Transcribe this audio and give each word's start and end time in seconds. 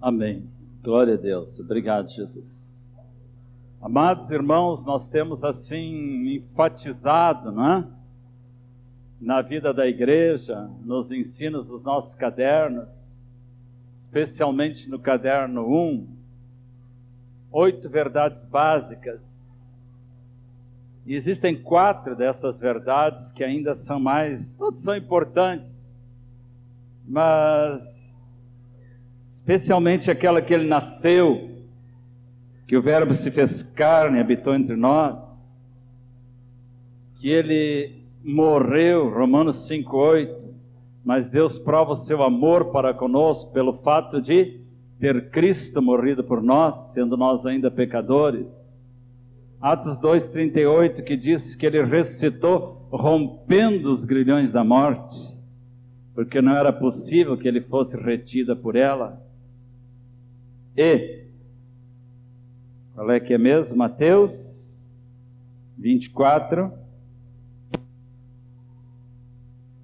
Amém. 0.00 0.48
Glória 0.82 1.14
a 1.14 1.16
Deus. 1.16 1.58
Obrigado, 1.58 2.10
Jesus. 2.10 2.66
Amados 3.80 4.30
irmãos, 4.30 4.84
nós 4.84 5.08
temos 5.08 5.42
assim 5.42 6.36
enfatizado, 6.36 7.50
não 7.50 7.72
é? 7.72 7.88
Na 9.20 9.40
vida 9.40 9.72
da 9.72 9.86
igreja, 9.86 10.68
nos 10.84 11.10
ensinos 11.10 11.66
dos 11.66 11.82
nossos 11.82 12.14
cadernos, 12.14 12.90
especialmente 13.96 14.90
no 14.90 14.98
caderno 14.98 15.66
1, 15.66 16.08
oito 17.52 17.88
verdades 17.88 18.44
básicas. 18.44 19.22
E 21.06 21.14
existem 21.14 21.62
quatro 21.62 22.14
dessas 22.14 22.60
verdades 22.60 23.32
que 23.32 23.42
ainda 23.42 23.74
são 23.74 23.98
mais, 23.98 24.54
todas 24.56 24.80
são 24.80 24.94
importantes, 24.94 25.96
mas 27.06 27.95
especialmente 29.46 30.10
aquela 30.10 30.42
que 30.42 30.52
ele 30.52 30.66
nasceu, 30.66 31.50
que 32.66 32.76
o 32.76 32.82
Verbo 32.82 33.14
se 33.14 33.30
fez 33.30 33.62
carne, 33.62 34.18
habitou 34.18 34.52
entre 34.52 34.74
nós, 34.74 35.22
que 37.20 37.28
ele 37.28 38.02
morreu, 38.24 39.08
Romanos 39.08 39.68
5,8, 39.70 40.50
mas 41.04 41.30
Deus 41.30 41.60
prova 41.60 41.92
o 41.92 41.94
seu 41.94 42.24
amor 42.24 42.72
para 42.72 42.92
conosco 42.92 43.52
pelo 43.52 43.74
fato 43.74 44.20
de 44.20 44.62
ter 44.98 45.30
Cristo 45.30 45.80
morrido 45.80 46.24
por 46.24 46.42
nós, 46.42 46.74
sendo 46.92 47.16
nós 47.16 47.46
ainda 47.46 47.70
pecadores. 47.70 48.48
Atos 49.60 49.96
2,38, 50.00 51.04
que 51.04 51.16
diz 51.16 51.54
que 51.54 51.66
ele 51.66 51.84
ressuscitou 51.84 52.88
rompendo 52.90 53.92
os 53.92 54.04
grilhões 54.04 54.50
da 54.50 54.64
morte, 54.64 55.16
porque 56.16 56.42
não 56.42 56.56
era 56.56 56.72
possível 56.72 57.36
que 57.36 57.46
ele 57.46 57.60
fosse 57.60 57.96
retida 57.96 58.56
por 58.56 58.74
ela. 58.74 59.24
E, 60.76 61.24
qual 62.94 63.10
é 63.10 63.18
que 63.18 63.32
é 63.32 63.38
mesmo? 63.38 63.74
Mateus 63.76 64.78
24, 65.78 66.70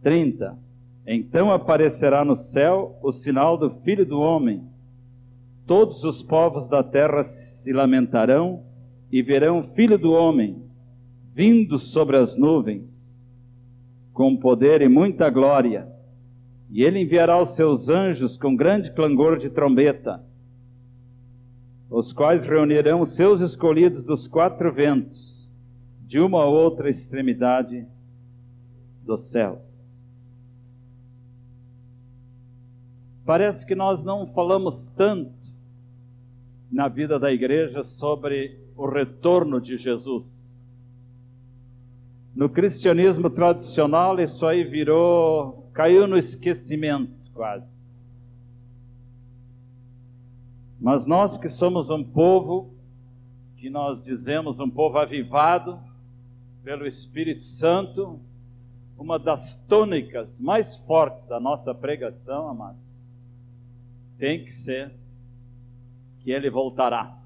30. 0.03 0.59
Então 1.07 1.51
aparecerá 1.51 2.25
no 2.27 2.37
céu 2.37 2.99
o 3.03 3.11
sinal 3.11 3.57
do 3.57 3.71
Filho 3.81 4.05
do 4.05 4.21
Homem. 4.21 4.63
Todos 5.67 6.05
os 6.05 6.23
povos 6.23 6.69
da 6.69 6.83
terra 6.83 7.23
se 7.23 7.73
lamentarão 7.73 8.63
e 9.11 9.23
verão 9.23 9.61
o 9.61 9.75
Filho 9.75 9.97
do 9.97 10.13
Homem 10.13 10.63
vindo 11.35 11.79
sobre 11.79 12.19
as 12.19 12.37
nuvens, 12.37 13.11
com 14.13 14.37
poder 14.37 14.83
e 14.83 14.89
muita 14.89 15.31
glória. 15.31 15.89
E 16.71 16.83
ele 16.83 17.01
enviará 17.01 17.41
os 17.41 17.57
seus 17.57 17.89
anjos 17.89 18.37
com 18.37 18.55
grande 18.55 18.91
clangor 18.93 19.39
de 19.39 19.49
trombeta 19.49 20.23
os 21.93 22.11
quais 22.11 22.43
reunirão 22.43 23.03
os 23.03 23.15
seus 23.15 23.43
escolhidos 23.43 24.03
dos 24.03 24.27
quatro 24.27 24.73
ventos, 24.73 25.47
de 26.01 26.19
uma 26.19 26.43
a 26.43 26.47
outra 26.47 26.89
extremidade 26.89 27.87
do 29.05 29.19
céu. 29.19 29.61
Parece 33.27 33.67
que 33.67 33.75
nós 33.75 34.03
não 34.03 34.27
falamos 34.27 34.87
tanto 34.97 35.35
na 36.71 36.89
vida 36.89 37.19
da 37.19 37.31
igreja 37.31 37.85
sobre 37.85 38.59
o 38.75 38.87
retorno 38.87 39.61
de 39.61 39.77
Jesus. 39.77 40.25
No 42.35 42.49
cristianismo 42.49 43.29
tradicional, 43.29 44.19
isso 44.19 44.47
aí 44.47 44.65
virou, 44.65 45.71
caiu 45.75 46.07
no 46.07 46.17
esquecimento 46.17 47.31
quase. 47.35 47.72
Mas 50.83 51.07
nós 51.07 51.39
que 51.39 51.49
somos 51.49 51.91
um 51.91 52.03
povo, 52.03 52.75
que 53.57 53.71
nós 53.71 54.03
dizemos 54.03 54.59
um 54.59 54.69
povo 54.69 54.99
avivado 54.99 55.79
pelo 56.65 56.85
Espírito 56.85 57.45
Santo, 57.45 58.19
uma 58.99 59.17
das 59.17 59.55
tônicas 59.69 60.41
mais 60.41 60.77
fortes 60.79 61.25
da 61.29 61.39
nossa 61.39 61.73
pregação, 61.73 62.49
amados, 62.49 62.83
tem 64.19 64.45
que 64.45 64.51
ser 64.51 64.93
que 66.19 66.33
ele 66.33 66.51
voltará. 66.51 67.17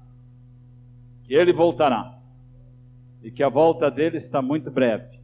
Que 1.23 1.33
ele 1.33 1.51
voltará. 1.51 2.15
E 3.23 3.31
que 3.31 3.41
a 3.41 3.49
volta 3.49 3.89
dele 3.89 4.17
está 4.17 4.39
muito 4.39 4.69
breve. 4.69 5.17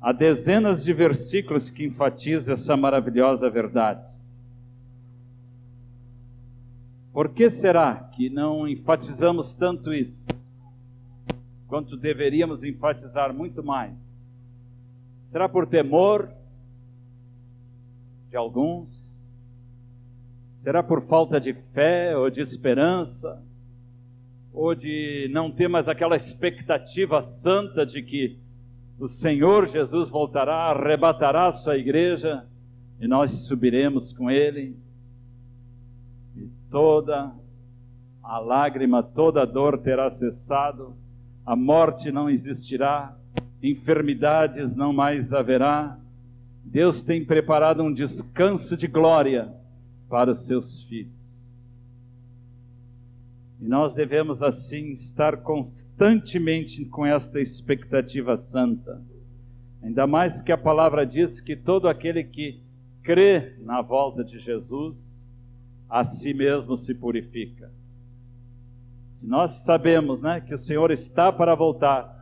Há 0.00 0.12
dezenas 0.12 0.84
de 0.84 0.92
versículos 0.92 1.72
que 1.72 1.86
enfatizam 1.86 2.54
essa 2.54 2.76
maravilhosa 2.76 3.50
verdade. 3.50 4.09
Por 7.12 7.30
que 7.30 7.50
será 7.50 7.96
que 8.14 8.30
não 8.30 8.68
enfatizamos 8.68 9.54
tanto 9.54 9.92
isso? 9.92 10.26
Quanto 11.66 11.96
deveríamos 11.96 12.62
enfatizar 12.62 13.34
muito 13.34 13.62
mais? 13.62 13.94
Será 15.30 15.48
por 15.48 15.66
temor 15.66 16.32
de 18.28 18.36
alguns? 18.36 19.00
Será 20.58 20.82
por 20.82 21.02
falta 21.02 21.40
de 21.40 21.52
fé 21.72 22.16
ou 22.16 22.30
de 22.30 22.40
esperança? 22.40 23.42
Ou 24.52 24.74
de 24.74 25.28
não 25.32 25.50
ter 25.50 25.68
mais 25.68 25.88
aquela 25.88 26.16
expectativa 26.16 27.22
santa 27.22 27.84
de 27.84 28.02
que 28.02 28.38
o 28.98 29.08
Senhor 29.08 29.66
Jesus 29.68 30.10
voltará, 30.10 30.70
arrebatará 30.70 31.46
a 31.46 31.52
sua 31.52 31.76
igreja 31.76 32.44
e 33.00 33.08
nós 33.08 33.46
subiremos 33.46 34.12
com 34.12 34.30
ele? 34.30 34.76
Toda 36.70 37.32
a 38.22 38.38
lágrima, 38.38 39.02
toda 39.02 39.42
a 39.42 39.44
dor 39.44 39.78
terá 39.78 40.08
cessado, 40.10 40.94
a 41.44 41.56
morte 41.56 42.12
não 42.12 42.30
existirá, 42.30 43.16
enfermidades 43.62 44.74
não 44.76 44.92
mais 44.92 45.32
haverá. 45.32 45.98
Deus 46.64 47.02
tem 47.02 47.24
preparado 47.24 47.82
um 47.82 47.92
descanso 47.92 48.76
de 48.76 48.86
glória 48.86 49.52
para 50.08 50.30
os 50.30 50.46
seus 50.46 50.84
filhos. 50.84 51.20
E 53.60 53.64
nós 53.66 53.94
devemos 53.94 54.42
assim 54.42 54.92
estar 54.92 55.38
constantemente 55.38 56.84
com 56.86 57.04
esta 57.04 57.40
expectativa 57.40 58.36
santa. 58.36 59.02
Ainda 59.82 60.06
mais 60.06 60.40
que 60.40 60.52
a 60.52 60.58
palavra 60.58 61.04
diz 61.04 61.40
que 61.40 61.56
todo 61.56 61.88
aquele 61.88 62.24
que 62.24 62.62
crê 63.02 63.56
na 63.60 63.82
volta 63.82 64.22
de 64.22 64.38
Jesus 64.38 65.09
a 65.90 66.04
si 66.04 66.32
mesmo 66.32 66.76
se 66.76 66.94
purifica. 66.94 67.70
Se 69.14 69.26
nós 69.26 69.50
sabemos 69.64 70.22
né, 70.22 70.40
que 70.40 70.54
o 70.54 70.58
Senhor 70.58 70.90
está 70.92 71.32
para 71.32 71.54
voltar 71.54 72.16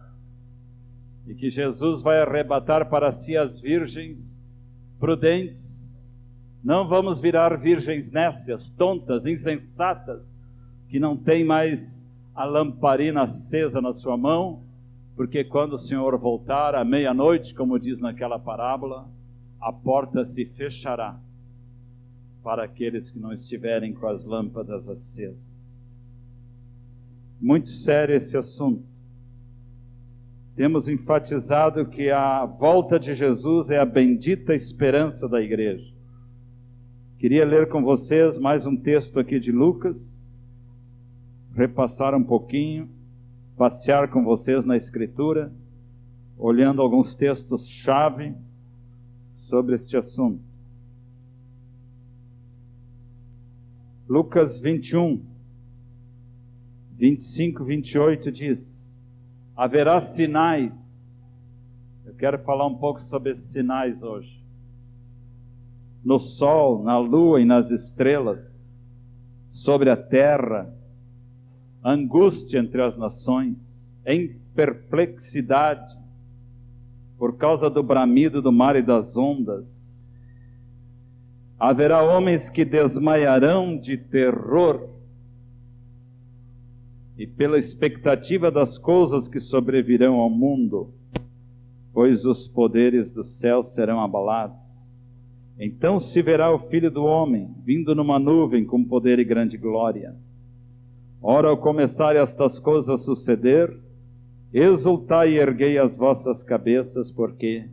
e 1.27 1.35
que 1.35 1.51
Jesus 1.51 2.01
vai 2.01 2.21
arrebatar 2.21 2.89
para 2.89 3.13
si 3.13 3.37
as 3.37 3.61
virgens 3.61 4.37
prudentes, 4.99 5.69
não 6.65 6.89
vamos 6.89 7.21
virar 7.21 7.57
virgens 7.59 8.11
nécias, 8.11 8.71
tontas, 8.71 9.27
insensatas, 9.27 10.27
que 10.89 10.99
não 10.99 11.17
têm 11.17 11.45
mais 11.45 12.03
a 12.35 12.45
lamparina 12.45 13.23
acesa 13.23 13.81
na 13.81 13.93
sua 13.93 14.17
mão, 14.17 14.63
porque 15.15 15.45
quando 15.45 15.75
o 15.75 15.79
Senhor 15.79 16.17
voltar 16.19 16.75
à 16.75 16.85
meia-noite, 16.85 17.55
como 17.55 17.79
diz 17.79 18.01
naquela 18.01 18.39
parábola, 18.39 19.09
a 19.61 19.73
porta 19.73 20.25
se 20.25 20.47
fechará 20.47 21.19
para 22.43 22.65
aqueles 22.65 23.11
que 23.11 23.19
não 23.19 23.33
estiverem 23.33 23.93
com 23.93 24.07
as 24.07 24.25
lâmpadas 24.25 24.89
acesas. 24.89 25.47
Muito 27.41 27.71
sério 27.71 28.17
esse 28.17 28.37
assunto. 28.37 28.85
Temos 30.57 30.89
enfatizado 30.89 31.87
que 31.87 32.11
a 32.11 32.45
volta 32.45 32.99
de 32.99 33.15
Jesus 33.15 33.71
é 33.71 33.79
a 33.79 33.85
bendita 33.85 34.55
esperança 34.55 35.29
da 35.29 35.41
igreja. 35.41 35.93
Queria 37.19 37.45
ler 37.45 37.69
com 37.69 37.83
vocês 37.83 38.39
mais 38.39 38.67
um 38.67 38.77
texto 38.77 39.21
aqui 39.21 39.39
de 39.39 39.53
Lucas, 39.53 40.13
repassar 41.55 42.15
um 42.15 42.25
pouquinho, 42.25 42.89
passear 43.57 44.09
com 44.11 44.25
vocês 44.25 44.65
na 44.65 44.77
Escritura, 44.77 45.53
olhando 46.37 46.81
alguns 46.81 47.15
textos-chave 47.15 48.35
sobre 49.37 49.75
este 49.75 49.97
assunto. 49.97 50.48
Lucas 54.09 54.59
21, 54.59 55.23
25, 56.93 57.63
28 57.63 58.33
diz: 58.33 58.91
Haverá 59.55 60.01
sinais. 60.01 60.73
Eu 62.07 62.15
quero 62.15 62.39
falar 62.39 62.67
um 62.67 62.77
pouco 62.77 63.03
sobre 63.03 63.33
esses 63.33 63.51
sinais 63.51 64.03
hoje. 64.03 64.43
No 66.03 66.19
sol, 66.19 66.83
na 66.83 66.99
lua 66.99 67.43
e 67.43 67.45
nas 67.45 67.71
estrelas, 67.71 68.41
sobre 69.51 69.91
a 69.91 69.97
terra, 69.97 70.73
angústia 71.85 72.61
entre 72.61 72.81
as 72.81 72.97
nações, 72.97 73.87
em 74.07 74.39
perplexidade, 74.55 75.99
por 77.19 77.37
causa 77.37 77.69
do 77.69 77.83
bramido 77.83 78.41
do 78.41 78.51
mar 78.51 78.75
e 78.75 78.81
das 78.81 79.19
ondas, 79.19 79.78
Haverá 81.59 82.03
homens 82.03 82.49
que 82.49 82.65
desmaiarão 82.65 83.77
de 83.77 83.97
terror 83.97 84.89
e 87.17 87.27
pela 87.27 87.59
expectativa 87.59 88.49
das 88.49 88.79
coisas 88.79 89.27
que 89.27 89.41
sobrevirão 89.41 90.15
ao 90.15 90.31
mundo, 90.31 90.95
pois 91.93 92.25
os 92.25 92.47
poderes 92.47 93.11
do 93.11 93.25
céu 93.25 93.65
serão 93.65 94.01
abalados. 94.01 94.65
Então 95.59 95.99
se 95.99 96.23
verá 96.23 96.55
o 96.55 96.61
Filho 96.61 96.93
do 96.93 97.05
Homem 97.05 97.53
vindo 97.65 97.93
numa 97.93 98.21
nuvem 98.21 98.65
com 98.65 98.85
poder 98.85 99.19
e 99.19 99.25
grande 99.25 99.57
glória. 99.57 100.15
Ora, 101.21 101.49
ao 101.49 101.57
começar 101.57 102.15
estas 102.15 102.61
coisas 102.61 102.89
a 102.89 102.97
suceder, 102.97 103.77
exultai 104.53 105.33
e 105.33 105.39
erguei 105.39 105.77
as 105.77 105.97
vossas 105.97 106.45
cabeças, 106.45 107.11
porque 107.11 107.69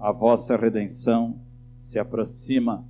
a 0.00 0.10
vossa 0.10 0.56
redenção 0.56 1.38
se 1.88 1.98
aproxima. 1.98 2.84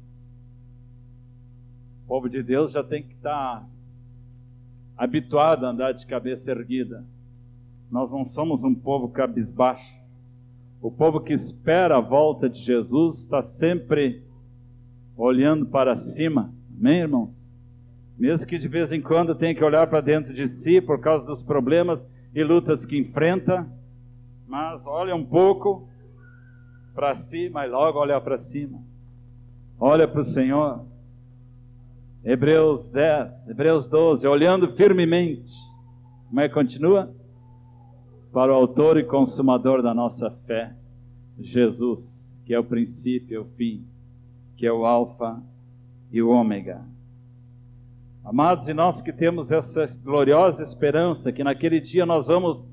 O 2.02 2.08
povo 2.08 2.28
de 2.28 2.42
Deus 2.42 2.72
já 2.72 2.82
tem 2.82 3.02
que 3.02 3.14
estar 3.14 3.64
habituado 4.96 5.64
a 5.64 5.70
andar 5.70 5.92
de 5.92 6.04
cabeça 6.04 6.50
erguida. 6.50 7.04
Nós 7.88 8.10
não 8.10 8.26
somos 8.26 8.64
um 8.64 8.74
povo 8.74 9.08
cabisbaixo. 9.08 9.96
O 10.82 10.90
povo 10.90 11.20
que 11.20 11.32
espera 11.32 11.96
a 11.96 12.00
volta 12.00 12.48
de 12.48 12.60
Jesus 12.60 13.20
está 13.20 13.40
sempre 13.40 14.24
olhando 15.16 15.66
para 15.66 15.94
cima. 15.94 16.52
Amém, 16.76 17.02
irmãos? 17.02 17.30
Mesmo 18.18 18.46
que 18.48 18.58
de 18.58 18.66
vez 18.66 18.90
em 18.90 19.00
quando 19.00 19.34
tenha 19.36 19.54
que 19.54 19.62
olhar 19.62 19.86
para 19.86 20.00
dentro 20.00 20.34
de 20.34 20.48
si 20.48 20.80
por 20.80 21.00
causa 21.00 21.24
dos 21.24 21.40
problemas 21.40 22.00
e 22.34 22.42
lutas 22.42 22.84
que 22.84 22.98
enfrenta, 22.98 23.64
mas 24.48 24.84
olha 24.84 25.14
um 25.14 25.24
pouco 25.24 25.88
para 26.98 27.16
si, 27.16 27.48
mas 27.48 27.70
logo 27.70 28.00
olha 28.00 28.20
para 28.20 28.36
cima. 28.36 28.82
Olha 29.78 30.08
para 30.08 30.20
o 30.20 30.24
Senhor. 30.24 30.84
Hebreus 32.24 32.90
10, 32.90 33.48
Hebreus 33.48 33.88
12, 33.88 34.26
olhando 34.26 34.74
firmemente. 34.74 35.52
Como 36.26 36.40
é 36.40 36.48
que 36.48 36.54
continua? 36.54 37.14
Para 38.32 38.50
o 38.50 38.56
autor 38.56 38.98
e 38.98 39.04
consumador 39.04 39.80
da 39.80 39.94
nossa 39.94 40.28
fé, 40.44 40.74
Jesus, 41.38 42.42
que 42.44 42.52
é 42.52 42.58
o 42.58 42.64
princípio 42.64 43.34
e 43.34 43.38
o 43.38 43.44
fim, 43.56 43.86
que 44.56 44.66
é 44.66 44.72
o 44.72 44.84
Alfa 44.84 45.40
e 46.10 46.20
o 46.20 46.30
Ômega. 46.30 46.82
Amados, 48.24 48.66
e 48.66 48.74
nós 48.74 49.00
que 49.00 49.12
temos 49.12 49.52
essa 49.52 49.86
gloriosa 50.02 50.64
esperança 50.64 51.30
que 51.30 51.44
naquele 51.44 51.78
dia 51.78 52.04
nós 52.04 52.26
vamos 52.26 52.66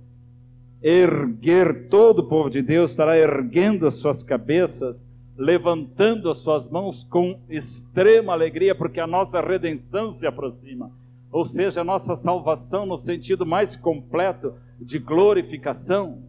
erguer, 0.87 1.87
todo 1.89 2.19
o 2.19 2.27
povo 2.27 2.49
de 2.49 2.61
Deus 2.61 2.91
estará 2.91 3.17
erguendo 3.17 3.87
as 3.87 3.95
suas 3.95 4.23
cabeças 4.23 4.95
levantando 5.37 6.29
as 6.29 6.37
suas 6.37 6.69
mãos 6.69 7.03
com 7.03 7.39
extrema 7.49 8.33
alegria, 8.33 8.73
porque 8.73 8.99
a 8.99 9.07
nossa 9.07 9.41
redenção 9.41 10.13
se 10.13 10.25
aproxima. 10.25 10.91
Ou 11.31 11.43
seja, 11.43 11.81
a 11.81 11.83
nossa 11.83 12.15
salvação 12.15 12.85
no 12.85 12.97
sentido 12.97 13.45
mais 13.45 13.75
completo 13.75 14.53
de 14.79 14.97
glorificação. 14.97 16.23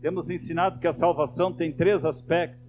Temos 0.00 0.28
ensinado 0.28 0.80
que 0.80 0.88
a 0.88 0.92
salvação 0.92 1.52
tem 1.52 1.70
três 1.70 2.04
aspectos: 2.04 2.60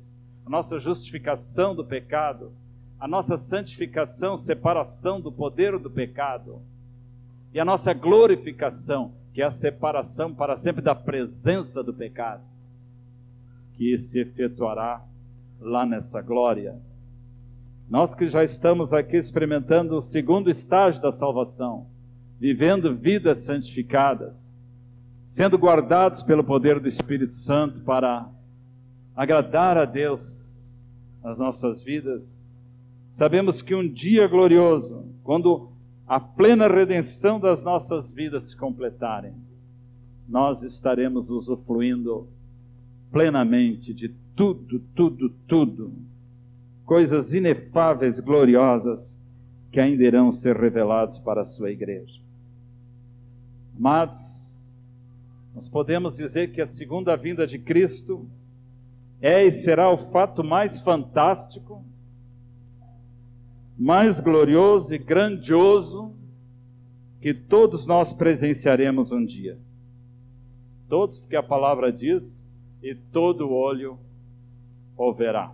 a 0.45 0.49
nossa 0.49 0.79
justificação 0.79 1.73
do 1.73 1.83
pecado, 1.83 2.51
a 2.99 3.07
nossa 3.07 3.38
santificação, 3.38 4.38
separação 4.38 5.19
do 5.19 5.31
poder 5.31 5.79
do 5.79 5.89
pecado, 5.89 6.61
e 7.51 7.59
a 7.59 7.65
nossa 7.65 7.93
glorificação, 7.93 9.13
que 9.33 9.41
é 9.41 9.45
a 9.45 9.51
separação 9.51 10.33
para 10.33 10.57
sempre 10.57 10.81
da 10.81 10.93
presença 10.93 11.81
do 11.83 11.93
pecado, 11.93 12.43
que 13.73 13.97
se 13.97 14.19
efetuará 14.19 15.01
lá 15.59 15.85
nessa 15.85 16.21
glória. 16.21 16.75
Nós 17.89 18.15
que 18.15 18.27
já 18.27 18.43
estamos 18.43 18.93
aqui 18.93 19.17
experimentando 19.17 19.97
o 19.97 20.01
segundo 20.01 20.49
estágio 20.49 21.01
da 21.01 21.11
salvação, 21.11 21.87
vivendo 22.39 22.95
vidas 22.95 23.39
santificadas, 23.39 24.33
sendo 25.27 25.57
guardados 25.57 26.23
pelo 26.23 26.43
poder 26.43 26.79
do 26.79 26.87
Espírito 26.87 27.33
Santo 27.33 27.81
para 27.83 28.29
agradar 29.15 29.77
a 29.77 29.85
Deus 29.85 30.49
nas 31.23 31.37
nossas 31.37 31.83
vidas, 31.83 32.43
sabemos 33.13 33.61
que 33.61 33.75
um 33.75 33.87
dia 33.87 34.27
glorioso, 34.27 35.05
quando 35.23 35.70
a 36.11 36.19
plena 36.19 36.67
redenção 36.67 37.39
das 37.39 37.63
nossas 37.63 38.11
vidas 38.11 38.49
se 38.49 38.57
completarem, 38.57 39.33
nós 40.27 40.61
estaremos 40.61 41.29
usufruindo 41.29 42.27
plenamente 43.09 43.93
de 43.93 44.09
tudo, 44.35 44.81
tudo, 44.93 45.29
tudo. 45.47 45.93
Coisas 46.85 47.33
inefáveis, 47.33 48.19
gloriosas, 48.19 49.17
que 49.71 49.79
ainda 49.79 50.03
irão 50.03 50.33
ser 50.33 50.57
revelados 50.57 51.17
para 51.17 51.43
a 51.43 51.45
sua 51.45 51.71
igreja. 51.71 52.19
Amados, 53.77 54.61
nós 55.55 55.69
podemos 55.69 56.17
dizer 56.17 56.51
que 56.51 56.59
a 56.59 56.67
segunda 56.67 57.15
vinda 57.15 57.47
de 57.47 57.57
Cristo 57.57 58.27
é 59.21 59.45
e 59.45 59.49
será 59.49 59.89
o 59.89 60.11
fato 60.11 60.43
mais 60.43 60.81
fantástico, 60.81 61.85
mais 63.77 64.19
glorioso 64.19 64.94
e 64.94 64.97
grandioso 64.97 66.13
que 67.19 67.33
todos 67.33 67.85
nós 67.85 68.12
presenciaremos 68.12 69.12
um 69.12 69.23
dia. 69.23 69.57
Todos, 70.89 71.19
porque 71.19 71.35
a 71.35 71.44
palavra 71.44 71.91
diz, 71.91 72.44
e 72.81 72.95
todo 72.95 73.51
olho 73.51 73.97
verá. 75.18 75.51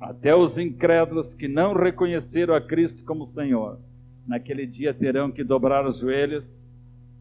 Até 0.00 0.34
os 0.34 0.58
incrédulos 0.58 1.32
que 1.32 1.46
não 1.46 1.74
reconheceram 1.74 2.54
a 2.54 2.60
Cristo 2.60 3.04
como 3.04 3.24
Senhor, 3.24 3.78
naquele 4.26 4.66
dia 4.66 4.92
terão 4.92 5.30
que 5.30 5.44
dobrar 5.44 5.86
os 5.86 5.98
joelhos 5.98 6.44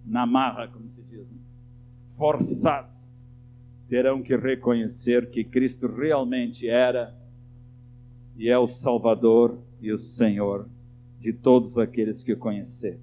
na 0.05 0.25
marra, 0.25 0.67
como 0.67 0.89
se 0.89 1.01
diz, 1.03 1.29
né? 1.29 1.37
forçados, 2.17 2.89
terão 3.87 4.23
que 4.23 4.35
reconhecer 4.35 5.29
que 5.29 5.43
Cristo 5.43 5.87
realmente 5.87 6.67
era 6.67 7.13
e 8.41 8.49
é 8.49 8.57
o 8.57 8.67
Salvador 8.67 9.59
e 9.79 9.91
o 9.91 9.99
Senhor 9.99 10.67
de 11.19 11.31
todos 11.31 11.77
aqueles 11.77 12.23
que 12.23 12.33
o 12.33 12.37
conheceram. 12.37 12.99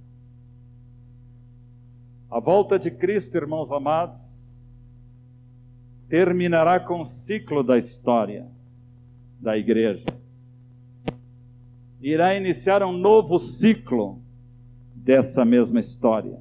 A 2.28 2.40
volta 2.40 2.76
de 2.76 2.90
Cristo, 2.90 3.36
irmãos 3.36 3.70
amados, 3.70 4.18
terminará 6.08 6.80
com 6.80 7.02
o 7.02 7.06
ciclo 7.06 7.62
da 7.62 7.78
história 7.78 8.48
da 9.38 9.56
igreja. 9.56 10.06
Irá 12.02 12.34
iniciar 12.34 12.82
um 12.82 12.92
novo 12.92 13.38
ciclo 13.38 14.20
dessa 14.92 15.44
mesma 15.44 15.78
história. 15.78 16.36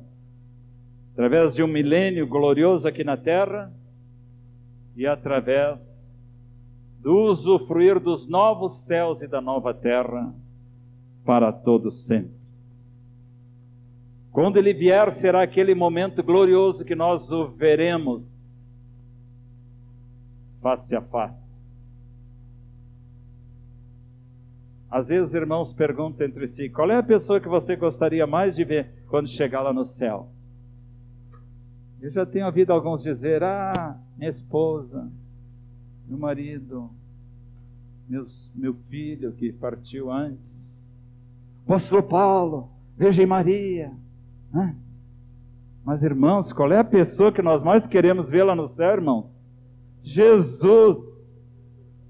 Através 1.14 1.54
de 1.54 1.62
um 1.62 1.68
milênio 1.68 2.26
glorioso 2.26 2.88
aqui 2.88 3.04
na 3.04 3.16
terra 3.16 3.72
e 4.96 5.06
através 5.06 5.97
do 7.08 7.30
usufruir 7.30 8.02
dos 8.02 8.28
novos 8.28 8.80
céus 8.80 9.22
e 9.22 9.30
da 9.30 9.40
nova 9.40 9.74
terra 9.74 10.36
para 11.24 11.54
todo 11.54 11.90
sempre. 11.90 12.36
Quando 14.30 14.58
ele 14.58 14.74
vier, 14.74 15.10
será 15.14 15.42
aquele 15.42 15.74
momento 15.74 16.22
glorioso 16.22 16.84
que 16.84 16.96
nós 16.96 17.32
o 17.32 17.48
veremos 17.48 18.26
face 20.62 20.98
a 20.98 21.02
face. 21.02 21.48
Às 24.92 25.08
vezes, 25.08 25.34
irmãos 25.34 25.72
perguntam 25.72 26.28
entre 26.28 26.46
si: 26.46 26.70
qual 26.70 26.92
é 26.92 26.98
a 26.98 27.04
pessoa 27.04 27.40
que 27.40 27.48
você 27.48 27.78
gostaria 27.78 28.28
mais 28.28 28.54
de 28.54 28.66
ver 28.66 29.06
quando 29.08 29.30
chegar 29.30 29.62
lá 29.62 29.72
no 29.72 29.86
céu? 29.86 30.28
Eu 32.02 32.12
já 32.12 32.26
tenho 32.26 32.48
ouvido 32.48 32.74
alguns 32.74 33.02
dizer: 33.02 33.44
ah, 33.44 33.98
minha 34.18 34.30
esposa, 34.30 35.10
meu 36.08 36.18
marido, 36.18 36.90
meus, 38.08 38.50
meu 38.56 38.74
filho 38.90 39.34
que 39.34 39.52
partiu 39.52 40.12
antes, 40.12 40.78
apóstolo 41.66 42.02
Paulo, 42.02 42.70
Virgem 42.98 43.26
Maria. 43.26 43.92
Né? 44.54 44.76
Mas, 45.84 46.04
irmãos, 46.04 46.54
qual 46.54 46.72
é 46.72 46.80
a 46.80 46.84
pessoa 46.84 47.32
que 47.32 47.42
nós 47.42 47.62
mais 47.62 47.86
queremos 47.86 48.30
ver 48.30 48.44
lá 48.44 48.56
no 48.56 48.68
céu, 48.70 48.94
irmãos? 48.94 49.26
Jesus, 50.02 50.98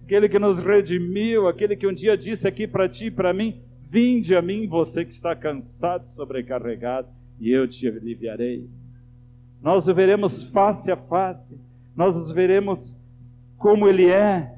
aquele 0.03 0.29
que 0.29 0.37
nos 0.37 0.59
redimiu, 0.59 1.47
aquele 1.47 1.75
que 1.75 1.87
um 1.87 1.93
dia 1.93 2.15
disse 2.15 2.47
aqui 2.47 2.67
para 2.67 2.87
ti 2.87 3.07
e 3.07 3.11
para 3.11 3.33
mim: 3.33 3.59
Vinde 3.89 4.35
a 4.35 4.41
mim, 4.41 4.67
você 4.67 5.03
que 5.03 5.13
está 5.13 5.35
cansado, 5.35 6.07
sobrecarregado, 6.07 7.07
e 7.39 7.49
eu 7.49 7.67
te 7.67 7.87
aliviarei. 7.87 8.69
Nós 9.61 9.87
o 9.87 9.93
veremos 9.93 10.43
face 10.43 10.91
a 10.91 10.97
face, 10.97 11.57
nós 11.95 12.15
os 12.15 12.31
veremos 12.31 12.95
como 13.57 13.87
Ele 13.87 14.09
é, 14.09 14.55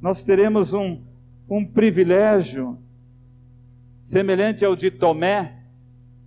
nós 0.00 0.22
teremos 0.22 0.72
um, 0.72 1.00
um 1.48 1.64
privilégio 1.64 2.78
semelhante 4.02 4.64
ao 4.64 4.76
de 4.76 4.90
Tomé, 4.90 5.60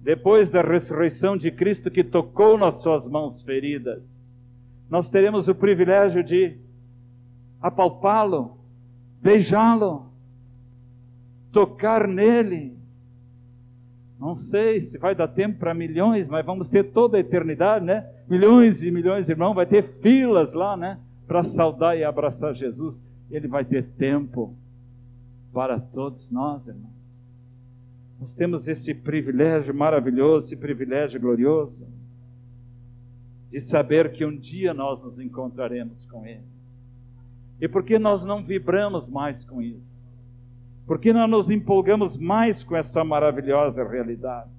depois 0.01 0.49
da 0.49 0.61
ressurreição 0.61 1.35
de 1.35 1.51
Cristo, 1.51 1.89
que 1.91 2.03
tocou 2.03 2.57
nas 2.57 2.81
suas 2.81 3.07
mãos 3.07 3.41
feridas 3.43 4.03
nós 4.89 5.09
teremos 5.09 5.47
o 5.47 5.55
privilégio 5.55 6.23
de 6.23 6.57
apalpá-lo, 7.61 8.57
beijá-lo, 9.21 10.11
tocar 11.51 12.07
nele. 12.07 12.77
Não 14.19 14.35
sei 14.35 14.79
se 14.79 14.97
vai 14.97 15.15
dar 15.15 15.27
tempo 15.27 15.59
para 15.59 15.73
milhões, 15.73 16.27
mas 16.27 16.45
vamos 16.45 16.69
ter 16.69 16.91
toda 16.91 17.17
a 17.17 17.19
eternidade, 17.19 17.83
né? 17.83 18.07
Milhões 18.27 18.81
e 18.83 18.91
milhões 18.91 19.25
de 19.25 19.31
irmãos, 19.31 19.53
vai 19.53 19.65
ter 19.65 19.99
filas 20.01 20.53
lá, 20.53 20.77
né? 20.77 20.99
Para 21.27 21.43
saudar 21.43 21.97
e 21.97 22.03
abraçar 22.03 22.53
Jesus. 22.53 23.01
Ele 23.29 23.47
vai 23.47 23.65
ter 23.65 23.83
tempo 23.97 24.55
para 25.51 25.79
todos 25.79 26.29
nós, 26.29 26.67
irmãos. 26.67 26.93
Nós 28.19 28.33
temos 28.33 28.67
esse 28.67 28.93
privilégio 28.93 29.73
maravilhoso, 29.73 30.47
esse 30.47 30.55
privilégio 30.55 31.19
glorioso 31.19 31.87
de 33.49 33.59
saber 33.59 34.11
que 34.11 34.25
um 34.25 34.35
dia 34.35 34.73
nós 34.73 35.01
nos 35.01 35.19
encontraremos 35.19 36.05
com 36.05 36.25
Ele. 36.25 36.43
E 37.59 37.67
por 37.67 37.83
que 37.83 37.97
nós 37.97 38.25
não 38.25 38.43
vibramos 38.43 39.07
mais 39.07 39.45
com 39.45 39.61
isso? 39.61 39.95
Por 40.85 40.99
que 40.99 41.13
nós 41.13 41.29
nos 41.29 41.49
empolgamos 41.49 42.17
mais 42.17 42.63
com 42.63 42.75
essa 42.75 43.03
maravilhosa 43.03 43.83
realidade? 43.83 44.49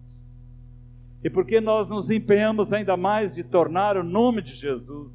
E 1.23 1.31
por 1.31 1.45
que 1.45 1.61
nós 1.61 1.89
nos 1.89 2.11
empenhamos 2.11 2.73
ainda 2.73 2.97
mais 2.97 3.35
de 3.35 3.45
tornar 3.45 3.97
o 3.97 4.03
nome 4.03 4.43
de 4.43 4.55
Jesus 4.55 5.13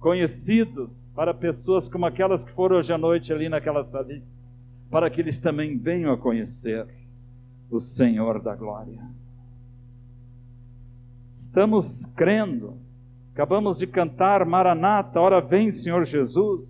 conhecido 0.00 0.90
para 1.14 1.34
pessoas 1.34 1.88
como 1.88 2.06
aquelas 2.06 2.42
que 2.42 2.52
foram 2.52 2.76
hoje 2.76 2.92
à 2.92 2.98
noite 2.98 3.32
ali 3.32 3.48
naquela 3.48 3.84
salinha, 3.84 4.24
para 4.90 5.10
que 5.10 5.20
eles 5.20 5.40
também 5.40 5.76
venham 5.76 6.12
a 6.12 6.16
conhecer 6.16 6.86
o 7.70 7.78
Senhor 7.78 8.42
da 8.42 8.56
glória. 8.56 8.98
Estamos 11.34 12.06
crendo, 12.16 12.78
acabamos 13.32 13.78
de 13.78 13.86
cantar 13.86 14.44
Maranata, 14.44 15.20
ora 15.20 15.40
vem 15.40 15.70
Senhor 15.70 16.04
Jesus. 16.04 16.68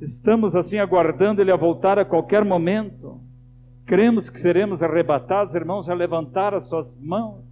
Estamos 0.00 0.56
assim 0.56 0.78
aguardando 0.78 1.42
Ele 1.42 1.52
a 1.52 1.56
voltar 1.56 1.98
a 1.98 2.04
qualquer 2.04 2.44
momento. 2.44 3.20
Cremos 3.84 4.30
que 4.30 4.38
seremos 4.38 4.82
arrebatados, 4.82 5.54
irmãos, 5.54 5.88
a 5.88 5.94
levantar 5.94 6.54
as 6.54 6.68
suas 6.68 6.96
mãos. 6.98 7.44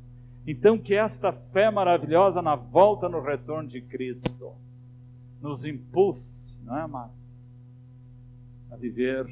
Então, 0.47 0.78
que 0.78 0.94
esta 0.94 1.30
fé 1.30 1.70
maravilhosa 1.70 2.40
na 2.40 2.54
volta, 2.56 3.08
no 3.08 3.20
retorno 3.20 3.68
de 3.68 3.82
Cristo, 3.82 4.54
nos 5.40 5.64
impulse, 5.64 6.57
não 6.64 6.76
é, 6.76 6.83
amados? 6.83 7.16
A 8.71 8.76
viver 8.76 9.26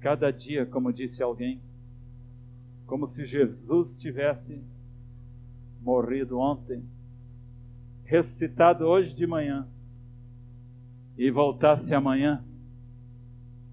cada 0.00 0.30
dia, 0.30 0.64
como 0.64 0.92
disse 0.92 1.22
alguém, 1.22 1.60
como 2.86 3.08
se 3.08 3.26
Jesus 3.26 3.98
tivesse 3.98 4.62
morrido 5.82 6.38
ontem, 6.38 6.82
ressuscitado 8.04 8.84
hoje 8.84 9.14
de 9.14 9.26
manhã 9.26 9.66
e 11.18 11.30
voltasse 11.30 11.94
amanhã 11.94 12.44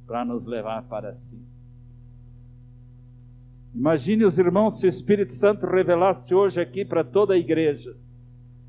para 0.07 0.25
nos 0.25 0.43
levar 0.45 0.83
para 0.83 1.15
si. 1.15 1.39
Imagine 3.73 4.25
os 4.25 4.37
irmãos 4.37 4.79
se 4.79 4.85
o 4.85 4.89
Espírito 4.89 5.33
Santo 5.33 5.65
revelasse 5.65 6.33
hoje 6.33 6.61
aqui 6.61 6.85
para 6.85 7.03
toda 7.03 7.33
a 7.33 7.37
igreja, 7.37 7.95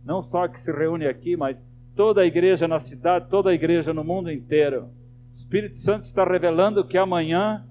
não 0.04 0.22
só 0.22 0.48
que 0.48 0.58
se 0.58 0.72
reúne 0.72 1.06
aqui, 1.06 1.36
mas 1.36 1.58
toda 1.94 2.22
a 2.22 2.26
igreja 2.26 2.66
na 2.66 2.78
cidade, 2.78 3.28
toda 3.28 3.50
a 3.50 3.54
igreja 3.54 3.92
no 3.92 4.04
mundo 4.04 4.30
inteiro. 4.30 4.88
O 5.30 5.32
Espírito 5.32 5.76
Santo 5.76 6.04
está 6.04 6.24
revelando 6.24 6.86
que 6.86 6.98
amanhã, 6.98 7.64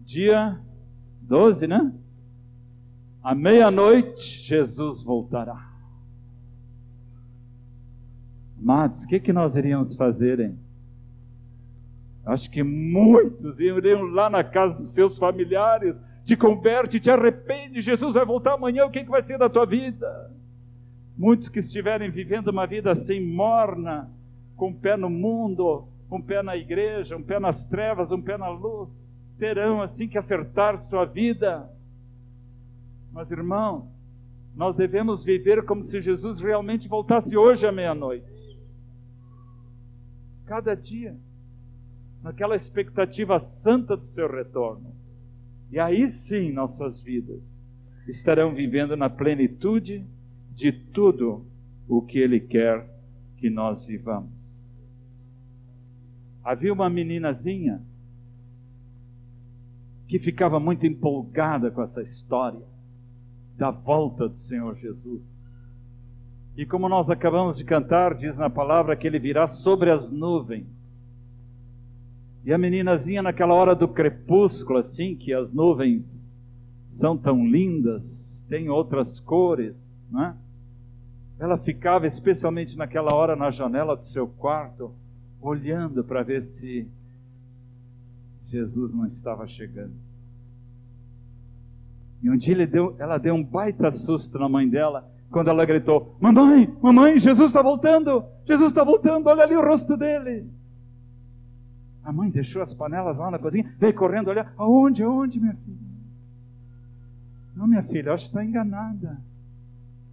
dia 0.00 0.58
12, 1.22 1.66
né? 1.66 1.92
À 3.22 3.34
meia-noite, 3.34 4.42
Jesus 4.44 5.02
voltará. 5.02 5.70
Amados, 8.60 9.04
o 9.04 9.08
que, 9.08 9.18
que 9.20 9.32
nós 9.32 9.56
iríamos 9.56 9.94
fazer, 9.94 10.40
hein? 10.40 10.58
Acho 12.24 12.50
que 12.50 12.62
muitos 12.62 13.58
iriam 13.58 14.02
lá 14.02 14.30
na 14.30 14.44
casa 14.44 14.74
dos 14.74 14.94
seus 14.94 15.18
familiares, 15.18 15.96
te 16.24 16.36
converte, 16.36 17.00
te 17.00 17.10
arrepende, 17.10 17.80
Jesus 17.80 18.14
vai 18.14 18.24
voltar 18.24 18.54
amanhã, 18.54 18.86
o 18.86 18.90
que, 18.90 19.02
que 19.02 19.10
vai 19.10 19.22
ser 19.22 19.38
da 19.38 19.48
tua 19.48 19.66
vida? 19.66 20.30
Muitos 21.22 21.48
que 21.48 21.60
estiverem 21.60 22.10
vivendo 22.10 22.48
uma 22.48 22.66
vida 22.66 22.90
assim 22.90 23.20
morna, 23.20 24.10
com 24.56 24.68
um 24.68 24.74
pé 24.74 24.96
no 24.96 25.08
mundo, 25.08 25.86
um 26.10 26.20
pé 26.20 26.42
na 26.42 26.56
igreja, 26.56 27.16
um 27.16 27.22
pé 27.22 27.38
nas 27.38 27.64
trevas, 27.66 28.10
um 28.10 28.20
pé 28.20 28.36
na 28.36 28.48
luz, 28.48 28.90
terão 29.38 29.80
assim 29.80 30.08
que 30.08 30.18
acertar 30.18 30.82
sua 30.82 31.04
vida 31.04 31.70
mas 33.12 33.30
irmãos, 33.30 33.84
nós 34.56 34.74
devemos 34.74 35.24
viver 35.24 35.64
como 35.64 35.84
se 35.84 36.00
Jesus 36.00 36.40
realmente 36.40 36.88
voltasse 36.88 37.36
hoje 37.36 37.66
à 37.66 37.70
meia-noite. 37.70 38.26
Cada 40.46 40.74
dia, 40.74 41.14
naquela 42.22 42.56
expectativa 42.56 43.38
santa 43.62 43.96
do 43.96 44.06
seu 44.08 44.30
retorno. 44.30 44.94
E 45.70 45.78
aí 45.78 46.10
sim 46.10 46.52
nossas 46.52 47.00
vidas 47.00 47.42
estarão 48.08 48.54
vivendo 48.54 48.96
na 48.96 49.08
plenitude 49.08 50.04
de 50.54 50.72
tudo 50.72 51.44
o 51.88 52.02
que 52.02 52.18
Ele 52.18 52.40
quer 52.40 52.88
que 53.36 53.50
nós 53.50 53.84
vivamos. 53.84 54.30
Havia 56.44 56.72
uma 56.72 56.90
meninazinha 56.90 57.82
que 60.06 60.18
ficava 60.18 60.60
muito 60.60 60.86
empolgada 60.86 61.70
com 61.70 61.82
essa 61.82 62.02
história 62.02 62.62
da 63.56 63.70
volta 63.70 64.28
do 64.28 64.36
Senhor 64.36 64.76
Jesus. 64.76 65.22
E 66.56 66.66
como 66.66 66.88
nós 66.88 67.08
acabamos 67.08 67.56
de 67.56 67.64
cantar, 67.64 68.14
diz 68.14 68.36
na 68.36 68.50
palavra 68.50 68.94
que 68.94 69.06
ele 69.06 69.18
virá 69.18 69.46
sobre 69.46 69.90
as 69.90 70.10
nuvens. 70.10 70.66
E 72.44 72.52
a 72.52 72.58
meninazinha, 72.58 73.22
naquela 73.22 73.54
hora 73.54 73.74
do 73.74 73.88
crepúsculo, 73.88 74.78
assim, 74.78 75.14
que 75.14 75.32
as 75.32 75.54
nuvens 75.54 76.04
são 76.90 77.16
tão 77.16 77.46
lindas, 77.46 78.44
têm 78.48 78.68
outras 78.68 79.20
cores, 79.20 79.74
né? 80.12 80.36
Ela 81.38 81.58
ficava, 81.58 82.06
especialmente 82.06 82.76
naquela 82.76 83.14
hora, 83.14 83.34
na 83.34 83.50
janela 83.50 83.96
do 83.96 84.04
seu 84.04 84.28
quarto, 84.28 84.94
olhando 85.40 86.04
para 86.04 86.22
ver 86.22 86.44
se 86.44 86.86
Jesus 88.46 88.94
não 88.94 89.06
estava 89.06 89.48
chegando. 89.48 89.94
E 92.22 92.30
um 92.30 92.36
dia 92.36 92.66
deu, 92.66 92.94
ela 92.98 93.18
deu 93.18 93.34
um 93.34 93.42
baita 93.42 93.90
susto 93.90 94.38
na 94.38 94.48
mãe 94.48 94.68
dela, 94.68 95.10
quando 95.30 95.48
ela 95.48 95.64
gritou: 95.64 96.14
Mamãe, 96.20 96.72
mamãe, 96.80 97.18
Jesus 97.18 97.48
está 97.48 97.62
voltando! 97.62 98.24
Jesus 98.46 98.68
está 98.68 98.84
voltando, 98.84 99.26
olha 99.26 99.42
ali 99.42 99.56
o 99.56 99.66
rosto 99.66 99.96
dele. 99.96 100.48
A 102.04 102.12
mãe 102.12 102.30
deixou 102.30 102.62
as 102.62 102.74
panelas 102.74 103.16
lá 103.16 103.30
na 103.30 103.38
cozinha, 103.38 103.74
veio 103.78 103.94
correndo 103.94 104.28
olhar: 104.28 104.52
Aonde, 104.56 105.02
aonde, 105.02 105.40
minha 105.40 105.54
filha? 105.54 105.92
Não, 107.56 107.66
minha 107.66 107.82
filha, 107.82 108.12
acho 108.12 108.24
que 108.24 108.30
está 108.30 108.44
enganada. 108.44 109.18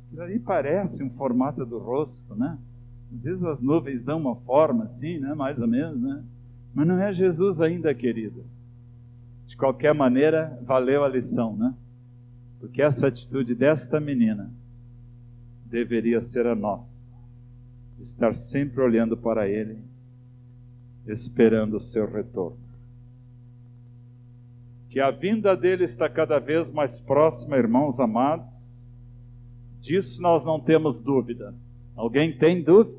Aquilo 0.10 0.24
ali 0.24 0.40
parece 0.40 1.04
um 1.04 1.10
formato 1.12 1.64
do 1.64 1.78
rosto, 1.78 2.36
né? 2.36 2.58
Às 3.14 3.22
vezes 3.22 3.44
as 3.44 3.62
nuvens 3.62 4.04
dão 4.04 4.20
uma 4.20 4.36
forma 4.38 4.86
assim, 4.86 5.20
né? 5.20 5.36
Mais 5.36 5.60
ou 5.60 5.68
menos, 5.68 6.02
né? 6.02 6.24
Mas 6.74 6.88
não 6.88 7.00
é 7.00 7.14
Jesus 7.14 7.62
ainda, 7.62 7.94
querido. 7.94 8.44
De 9.46 9.56
qualquer 9.56 9.94
maneira, 9.94 10.60
valeu 10.64 11.04
a 11.04 11.08
lição, 11.08 11.56
né? 11.56 11.76
Porque 12.60 12.82
essa 12.82 13.08
atitude 13.08 13.54
desta 13.54 14.00
menina 14.00 14.52
deveria 15.66 16.22
ser 16.22 16.48
a 16.48 16.56
nossa. 16.56 17.08
Estar 18.00 18.34
sempre 18.34 18.82
olhando 18.82 19.16
para 19.16 19.48
Ele, 19.48 19.78
esperando 21.06 21.76
o 21.76 21.80
seu 21.80 22.10
retorno. 22.10 22.58
Que 24.90 25.00
a 25.00 25.12
vinda 25.12 25.56
dele 25.56 25.84
está 25.84 26.10
cada 26.10 26.40
vez 26.40 26.72
mais 26.72 27.00
próxima, 27.00 27.58
irmãos 27.58 28.00
amados. 28.00 28.59
Disso 29.80 30.22
nós 30.22 30.44
não 30.46 30.60
temos 30.60 31.02
dúvida. 31.02 31.54
Alguém 31.96 32.38
tem 32.38 32.64
dúvida? 32.64 32.98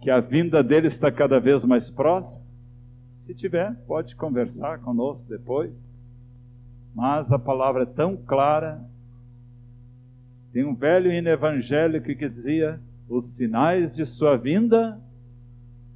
Que 0.00 0.10
a 0.10 0.20
vinda 0.20 0.62
dele 0.62 0.86
está 0.86 1.10
cada 1.10 1.40
vez 1.40 1.64
mais 1.64 1.90
próxima? 1.90 2.42
Se 3.26 3.34
tiver, 3.34 3.74
pode 3.86 4.14
conversar 4.16 4.78
conosco 4.78 5.28
depois 5.28 5.72
mas 6.98 7.30
a 7.30 7.38
palavra 7.38 7.84
é 7.84 7.86
tão 7.86 8.16
clara. 8.16 8.84
Tem 10.52 10.64
um 10.64 10.74
velho 10.74 11.12
hino 11.12 11.28
evangélico 11.28 12.06
que 12.06 12.28
dizia: 12.28 12.80
os 13.08 13.36
sinais 13.36 13.94
de 13.94 14.04
sua 14.04 14.36
vinda, 14.36 15.00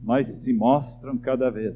mas 0.00 0.28
se 0.28 0.52
mostram 0.52 1.18
cada 1.18 1.50
vez. 1.50 1.74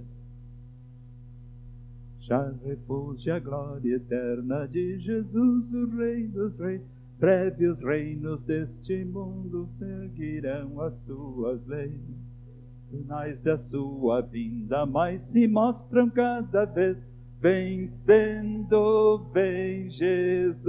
Já 2.20 2.52
repousa 2.64 3.34
a 3.34 3.40
glória 3.40 3.96
eterna 3.96 4.68
de 4.68 4.98
Jesus, 5.00 5.74
o 5.74 5.96
Rei 5.96 6.28
dos 6.28 6.56
Reis. 6.60 6.95
Prévios 7.18 7.80
reinos 7.82 8.44
deste 8.44 9.04
mundo 9.04 9.68
seguirão 9.78 10.80
as 10.82 10.94
suas 11.04 11.66
leis. 11.66 12.00
Sinais 12.90 13.40
da 13.40 13.56
sua 13.58 14.20
vinda, 14.20 14.85
mas 14.85 15.23
se 15.23 15.49
mostram 15.49 16.11
cada 16.11 16.66
vez 16.66 16.99
vencendo 17.40 19.26
vem 19.32 19.88
Jesus. 19.90 20.66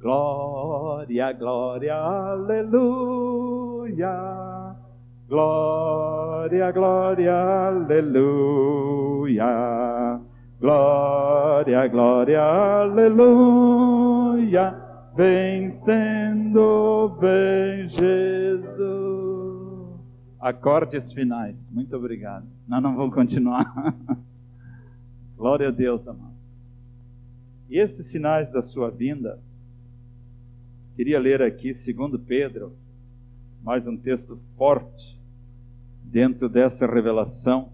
Glória, 0.00 1.32
glória, 1.32 1.94
aleluia. 1.94 3.20
Glória, 5.28 6.72
glória, 6.72 7.34
aleluia. 7.68 9.50
Glória, 10.60 11.88
glória, 11.88 12.38
aleluia. 12.82 13.90
Vencendo, 15.16 17.08
vem 17.18 17.88
Jesus. 17.88 19.00
Acordes 20.38 21.14
finais. 21.14 21.66
Muito 21.70 21.96
obrigado. 21.96 22.46
Nós 22.68 22.82
não 22.82 22.94
vamos 22.94 23.14
continuar. 23.14 23.72
glória 25.34 25.68
a 25.68 25.70
Deus, 25.70 26.06
amado. 26.06 26.34
E 27.70 27.78
esses 27.78 28.08
sinais 28.08 28.50
da 28.50 28.60
sua 28.60 28.90
vinda, 28.90 29.40
queria 30.94 31.18
ler 31.18 31.40
aqui, 31.40 31.72
segundo 31.72 32.18
Pedro, 32.18 32.76
mais 33.62 33.86
um 33.86 33.96
texto 33.96 34.38
forte 34.58 35.18
dentro 36.04 36.50
dessa 36.50 36.86
revelação. 36.86 37.72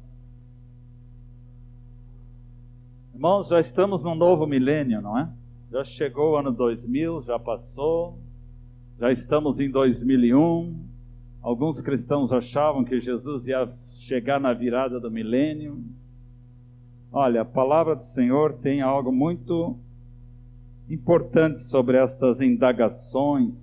Irmãos, 3.16 3.48
já 3.48 3.58
estamos 3.58 4.02
num 4.04 4.14
novo 4.14 4.46
milênio, 4.46 5.00
não 5.00 5.18
é? 5.18 5.26
Já 5.72 5.82
chegou 5.84 6.32
o 6.32 6.36
ano 6.36 6.52
2000, 6.52 7.22
já 7.22 7.38
passou, 7.38 8.18
já 9.00 9.10
estamos 9.10 9.58
em 9.58 9.70
2001. 9.70 10.78
Alguns 11.40 11.80
cristãos 11.80 12.30
achavam 12.30 12.84
que 12.84 13.00
Jesus 13.00 13.48
ia 13.48 13.72
chegar 14.00 14.38
na 14.38 14.52
virada 14.52 15.00
do 15.00 15.10
milênio. 15.10 15.82
Olha, 17.10 17.40
a 17.40 17.44
palavra 17.46 17.96
do 17.96 18.04
Senhor 18.04 18.52
tem 18.52 18.82
algo 18.82 19.10
muito 19.10 19.78
importante 20.86 21.62
sobre 21.62 21.96
estas 21.96 22.42
indagações 22.42 23.54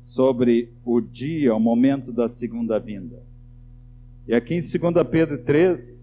sobre 0.00 0.70
o 0.86 1.02
dia, 1.02 1.54
o 1.54 1.60
momento 1.60 2.10
da 2.10 2.30
segunda 2.30 2.78
vinda. 2.78 3.22
E 4.26 4.32
aqui 4.32 4.54
em 4.54 4.60
2 4.60 5.06
Pedro 5.10 5.44
3, 5.44 6.02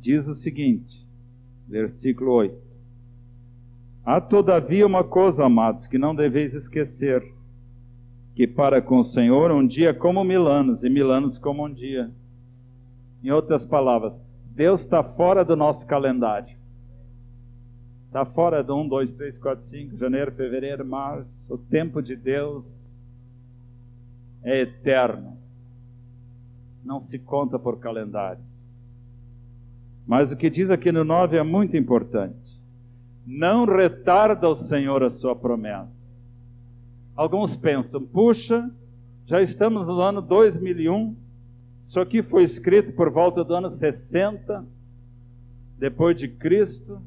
diz 0.00 0.26
o 0.26 0.34
seguinte, 0.34 1.06
versículo 1.68 2.32
8: 2.32 2.56
Há 4.04 4.20
todavia 4.20 4.86
uma 4.86 5.04
coisa, 5.04 5.44
amados, 5.44 5.86
que 5.86 5.98
não 5.98 6.14
deveis 6.14 6.54
esquecer: 6.54 7.22
que 8.34 8.46
para 8.46 8.80
com 8.80 9.00
o 9.00 9.04
Senhor 9.04 9.50
um 9.50 9.66
dia 9.66 9.92
como 9.92 10.24
mil 10.24 10.48
anos, 10.48 10.82
e 10.82 10.88
mil 10.88 11.10
anos 11.12 11.38
como 11.38 11.66
um 11.66 11.72
dia. 11.72 12.10
Em 13.22 13.30
outras 13.30 13.64
palavras, 13.64 14.20
Deus 14.54 14.80
está 14.80 15.02
fora 15.02 15.44
do 15.44 15.54
nosso 15.54 15.86
calendário. 15.86 16.56
Está 18.06 18.24
fora 18.24 18.64
do 18.64 18.74
1, 18.74 18.88
2, 18.88 19.12
3, 19.12 19.38
4, 19.38 19.64
5, 19.66 19.96
janeiro, 19.96 20.32
fevereiro, 20.32 20.84
março. 20.84 21.52
O 21.52 21.56
tempo 21.56 22.02
de 22.02 22.16
Deus 22.16 22.66
é 24.42 24.62
eterno 24.62 25.40
não 26.84 27.00
se 27.00 27.18
conta 27.18 27.58
por 27.58 27.78
calendários. 27.78 28.49
Mas 30.10 30.32
o 30.32 30.36
que 30.36 30.50
diz 30.50 30.72
aqui 30.72 30.90
no 30.90 31.04
9 31.04 31.36
é 31.36 31.42
muito 31.44 31.76
importante. 31.76 32.34
Não 33.24 33.64
retarda 33.64 34.48
o 34.48 34.56
Senhor 34.56 35.04
a 35.04 35.08
sua 35.08 35.36
promessa. 35.36 35.96
Alguns 37.14 37.54
pensam, 37.54 38.04
puxa, 38.04 38.68
já 39.24 39.40
estamos 39.40 39.86
no 39.86 40.00
ano 40.00 40.20
2001, 40.20 41.14
isso 41.84 42.00
aqui 42.00 42.24
foi 42.24 42.42
escrito 42.42 42.92
por 42.92 43.08
volta 43.08 43.44
do 43.44 43.54
ano 43.54 43.70
60, 43.70 44.66
depois 45.78 46.16
de 46.16 46.26
Cristo, 46.26 47.00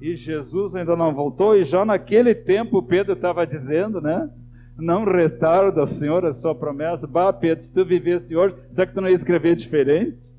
e 0.00 0.14
Jesus 0.14 0.76
ainda 0.76 0.94
não 0.94 1.12
voltou, 1.12 1.56
e 1.56 1.64
já 1.64 1.84
naquele 1.84 2.36
tempo 2.36 2.84
Pedro 2.84 3.14
estava 3.14 3.44
dizendo, 3.44 4.00
né? 4.00 4.30
não 4.78 5.04
retarda, 5.04 5.84
Senhor, 5.88 6.24
a 6.24 6.32
sua 6.32 6.54
promessa. 6.54 7.04
Bah, 7.04 7.32
Pedro, 7.32 7.64
se 7.64 7.72
tu 7.72 7.84
vivesse 7.84 8.36
hoje, 8.36 8.54
será 8.70 8.86
que 8.86 8.94
tu 8.94 9.00
não 9.00 9.08
ia 9.08 9.14
escrever 9.14 9.56
diferente? 9.56 10.29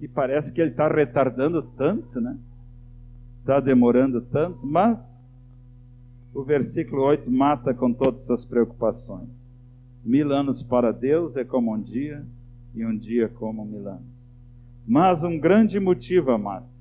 E 0.00 0.06
parece 0.06 0.52
que 0.52 0.60
ele 0.60 0.70
está 0.70 0.88
retardando 0.88 1.62
tanto, 1.62 2.20
né? 2.20 2.36
Está 3.40 3.60
demorando 3.60 4.20
tanto, 4.20 4.66
mas 4.66 4.98
o 6.34 6.42
versículo 6.42 7.02
8 7.02 7.30
mata 7.30 7.72
com 7.72 7.92
todas 7.92 8.24
essas 8.24 8.44
preocupações. 8.44 9.28
Mil 10.04 10.32
anos 10.32 10.62
para 10.62 10.92
Deus 10.92 11.36
é 11.36 11.44
como 11.44 11.74
um 11.74 11.80
dia, 11.80 12.24
e 12.74 12.84
um 12.84 12.96
dia 12.96 13.28
como 13.28 13.64
mil 13.64 13.88
anos. 13.88 14.04
Mas 14.86 15.24
um 15.24 15.38
grande 15.38 15.80
motivo, 15.80 16.30
amados, 16.30 16.76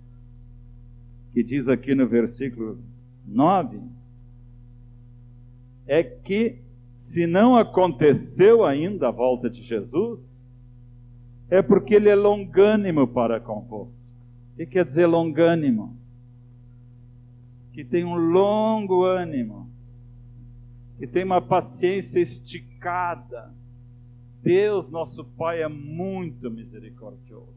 que 1.33 1.41
diz 1.41 1.69
aqui 1.69 1.95
no 1.95 2.05
versículo 2.05 2.77
9, 3.25 3.79
é 5.87 6.03
que, 6.03 6.59
se 6.99 7.25
não 7.25 7.55
aconteceu 7.55 8.65
ainda 8.65 9.07
a 9.07 9.11
volta 9.11 9.49
de 9.49 9.63
Jesus, 9.63 10.19
é 11.49 11.61
porque 11.61 11.95
ele 11.95 12.09
é 12.09 12.15
longânimo 12.15 13.07
para 13.07 13.39
convosco. 13.39 14.03
O 14.53 14.57
que 14.57 14.65
quer 14.65 14.85
dizer 14.85 15.05
longânimo? 15.05 15.95
Que 17.73 17.83
tem 17.83 18.05
um 18.05 18.15
longo 18.15 19.03
ânimo, 19.03 19.69
que 20.97 21.05
tem 21.05 21.23
uma 21.23 21.41
paciência 21.41 22.19
esticada. 22.19 23.53
Deus, 24.41 24.89
nosso 24.89 25.25
Pai, 25.25 25.61
é 25.61 25.67
muito 25.67 26.49
misericordioso. 26.49 27.53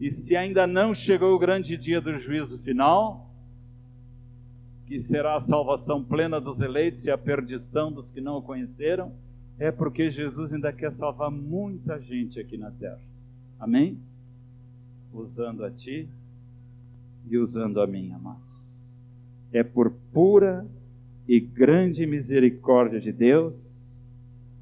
E 0.00 0.10
se 0.10 0.36
ainda 0.36 0.66
não 0.66 0.92
chegou 0.92 1.34
o 1.34 1.38
grande 1.38 1.76
dia 1.76 2.00
do 2.00 2.18
juízo 2.18 2.58
final, 2.58 3.30
que 4.86 5.00
será 5.00 5.36
a 5.36 5.40
salvação 5.40 6.02
plena 6.02 6.40
dos 6.40 6.60
eleitos 6.60 7.04
e 7.06 7.10
a 7.10 7.18
perdição 7.18 7.90
dos 7.90 8.10
que 8.10 8.20
não 8.20 8.36
o 8.36 8.42
conheceram, 8.42 9.12
é 9.58 9.70
porque 9.70 10.10
Jesus 10.10 10.52
ainda 10.52 10.72
quer 10.72 10.92
salvar 10.92 11.30
muita 11.30 12.00
gente 12.00 12.38
aqui 12.38 12.56
na 12.56 12.70
terra. 12.70 13.00
Amém? 13.58 13.98
Usando 15.12 15.64
a 15.64 15.70
ti 15.70 16.08
e 17.28 17.38
usando 17.38 17.80
a 17.80 17.86
mim, 17.86 18.12
amados. 18.12 18.88
É 19.52 19.62
por 19.62 19.90
pura 20.12 20.66
e 21.26 21.40
grande 21.40 22.06
misericórdia 22.06 23.00
de 23.00 23.12
Deus 23.12 23.74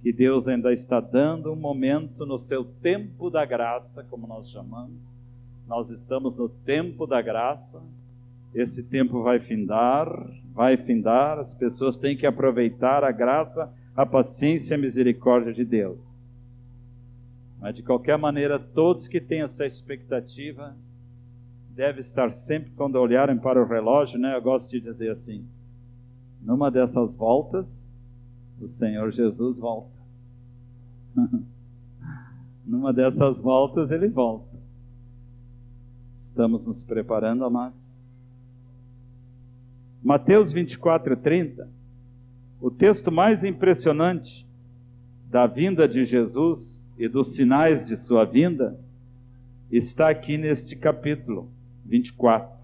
que 0.03 0.13
Deus 0.13 0.47
ainda 0.47 0.73
está 0.73 1.01
dando 1.01 1.51
um 1.51 1.57
momento 1.57 2.27
no 2.27 2.39
seu 2.39 2.65
tempo 2.65 3.31
da 3.31 3.45
graça, 3.45 4.05
como 4.11 4.27
nós 4.27 4.51
chamamos. 4.51 5.01
Nós 5.67 5.91
estamos 5.91 6.37
no 6.37 6.49
tempo 6.49 7.07
da 7.07 7.23
graça 7.23 7.83
esse 8.55 8.85
tempo 8.85 9.21
vai 9.21 9.41
findar, 9.41 10.09
vai 10.53 10.77
findar, 10.77 11.41
as 11.41 11.53
pessoas 11.55 11.99
têm 11.99 12.17
que 12.17 12.25
aproveitar 12.25 13.03
a 13.03 13.11
graça, 13.11 13.69
a 13.97 14.05
paciência 14.05 14.75
e 14.75 14.77
a 14.77 14.81
misericórdia 14.81 15.53
de 15.53 15.65
Deus. 15.65 15.99
Mas 17.61 17.75
de 17.75 17.83
qualquer 17.83 18.19
maneira, 18.19 18.59
todos 18.59 19.09
que 19.09 19.21
têm 19.21 19.43
essa 19.43 19.65
expectativa 19.65 20.77
devem 21.71 22.01
estar 22.01 22.31
sempre, 22.31 22.71
quando 22.73 22.97
olharem 22.97 23.39
para 23.39 23.63
o 23.63 23.67
relógio, 23.67 24.19
né? 24.19 24.37
Eu 24.37 24.43
gosto 24.43 24.71
de 24.71 24.81
dizer 24.81 25.11
assim: 25.11 25.47
numa 26.41 26.71
dessas 26.71 27.17
voltas, 27.17 27.85
o 28.61 28.69
Senhor 28.69 29.11
Jesus 29.13 29.59
volta. 29.59 29.95
numa 32.67 32.93
dessas 32.93 33.41
voltas, 33.41 33.91
ele 33.91 34.09
volta. 34.09 34.55
Estamos 36.21 36.65
nos 36.67 36.83
preparando, 36.83 37.45
amados? 37.45 37.95
Mateus 40.03 40.53
24, 40.53 41.17
30, 41.17 41.69
o 42.61 42.71
texto 42.71 43.11
mais 43.11 43.45
impressionante 43.45 44.47
da 45.29 45.47
vinda 45.47 45.89
de 45.89 46.05
Jesus 46.05 46.85
e 46.97 47.09
dos 47.09 47.35
sinais 47.35 47.85
de 47.85 47.97
sua 47.97 48.25
vinda 48.25 48.79
está 49.71 50.09
aqui 50.09 50.39
neste 50.39 50.77
capítulo 50.77 51.51
24. 51.85 52.57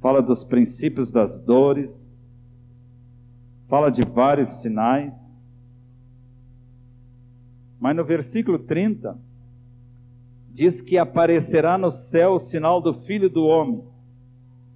Fala 0.00 0.22
dos 0.22 0.42
princípios 0.42 1.12
das 1.12 1.40
dores, 1.40 2.12
fala 3.68 3.90
de 3.90 4.02
vários 4.02 4.48
sinais. 4.62 5.14
Mas 7.78 7.94
no 7.94 8.04
versículo 8.04 8.58
30 8.58 9.18
diz 10.50 10.80
que 10.80 10.96
aparecerá 10.96 11.76
no 11.76 11.90
céu 11.90 12.34
o 12.34 12.38
sinal 12.38 12.80
do 12.80 12.94
Filho 13.02 13.28
do 13.28 13.44
Homem 13.44 13.93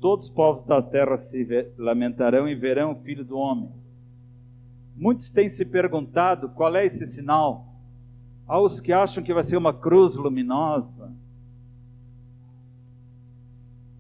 todos 0.00 0.26
os 0.26 0.30
povos 0.30 0.64
da 0.66 0.80
terra 0.80 1.16
se 1.16 1.46
lamentarão 1.76 2.48
e 2.48 2.54
verão 2.54 2.92
o 2.92 3.02
Filho 3.02 3.24
do 3.24 3.37
Homem. 3.37 3.70
Muitos 4.96 5.30
têm 5.30 5.48
se 5.48 5.64
perguntado 5.64 6.48
qual 6.50 6.74
é 6.74 6.84
esse 6.84 7.06
sinal. 7.06 7.66
Há 8.46 8.61
os 8.61 8.80
que 8.80 8.92
acham 8.92 9.22
que 9.22 9.34
vai 9.34 9.44
ser 9.44 9.56
uma 9.56 9.72
cruz 9.72 10.16
luminosa. 10.16 11.12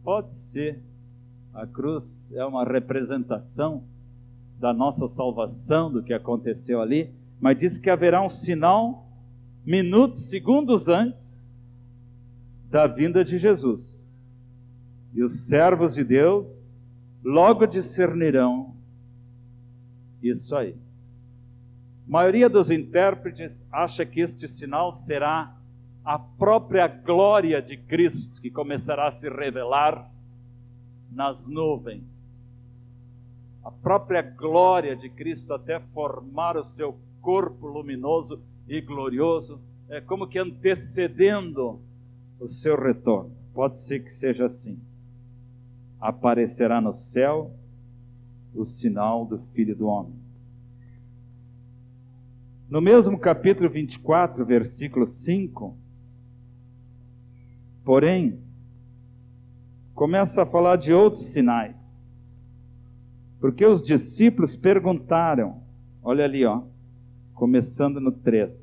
Pode 0.02 0.34
ser. 0.34 0.82
A 1.54 1.66
cruz 1.66 2.30
é 2.32 2.44
uma 2.44 2.64
representação 2.64 3.84
da 4.58 4.72
nossa 4.72 5.08
salvação, 5.08 5.90
do 5.90 6.02
que 6.02 6.12
aconteceu 6.12 6.80
ali, 6.80 7.12
mas 7.40 7.58
diz 7.58 7.78
que 7.78 7.90
haverá 7.90 8.20
um 8.22 8.30
sinal 8.30 9.06
minutos, 9.64 10.28
segundos 10.28 10.88
antes 10.88 11.28
da 12.70 12.86
vinda 12.86 13.24
de 13.24 13.38
Jesus. 13.38 13.87
E 15.18 15.22
os 15.24 15.48
servos 15.48 15.96
de 15.96 16.04
Deus 16.04 16.46
logo 17.24 17.66
discernirão 17.66 18.76
isso 20.22 20.54
aí. 20.54 20.76
A 22.06 22.10
maioria 22.10 22.48
dos 22.48 22.70
intérpretes 22.70 23.66
acha 23.72 24.06
que 24.06 24.20
este 24.20 24.46
sinal 24.46 24.92
será 24.92 25.56
a 26.04 26.20
própria 26.20 26.86
glória 26.86 27.60
de 27.60 27.76
Cristo 27.76 28.40
que 28.40 28.48
começará 28.48 29.08
a 29.08 29.10
se 29.10 29.28
revelar 29.28 30.08
nas 31.10 31.44
nuvens. 31.44 32.04
A 33.64 33.72
própria 33.72 34.22
glória 34.22 34.94
de 34.94 35.10
Cristo 35.10 35.52
até 35.52 35.80
formar 35.92 36.56
o 36.56 36.64
seu 36.76 36.96
corpo 37.20 37.66
luminoso 37.66 38.40
e 38.68 38.80
glorioso, 38.80 39.60
é 39.88 40.00
como 40.00 40.28
que 40.28 40.38
antecedendo 40.38 41.80
o 42.38 42.46
seu 42.46 42.80
retorno. 42.80 43.36
Pode 43.52 43.80
ser 43.80 44.04
que 44.04 44.12
seja 44.12 44.46
assim. 44.46 44.80
Aparecerá 46.00 46.80
no 46.80 46.94
céu 46.94 47.52
o 48.54 48.64
sinal 48.64 49.26
do 49.26 49.38
Filho 49.52 49.76
do 49.76 49.86
Homem. 49.86 50.14
No 52.68 52.80
mesmo 52.80 53.18
capítulo 53.18 53.70
24, 53.70 54.44
versículo 54.44 55.06
5, 55.06 55.74
porém, 57.84 58.38
começa 59.94 60.42
a 60.42 60.46
falar 60.46 60.76
de 60.76 60.92
outros 60.92 61.24
sinais. 61.24 61.74
Porque 63.40 63.64
os 63.64 63.82
discípulos 63.82 64.54
perguntaram, 64.54 65.62
olha 66.02 66.24
ali, 66.24 66.44
ó, 66.44 66.62
começando 67.34 68.00
no 68.00 68.12
3. 68.12 68.62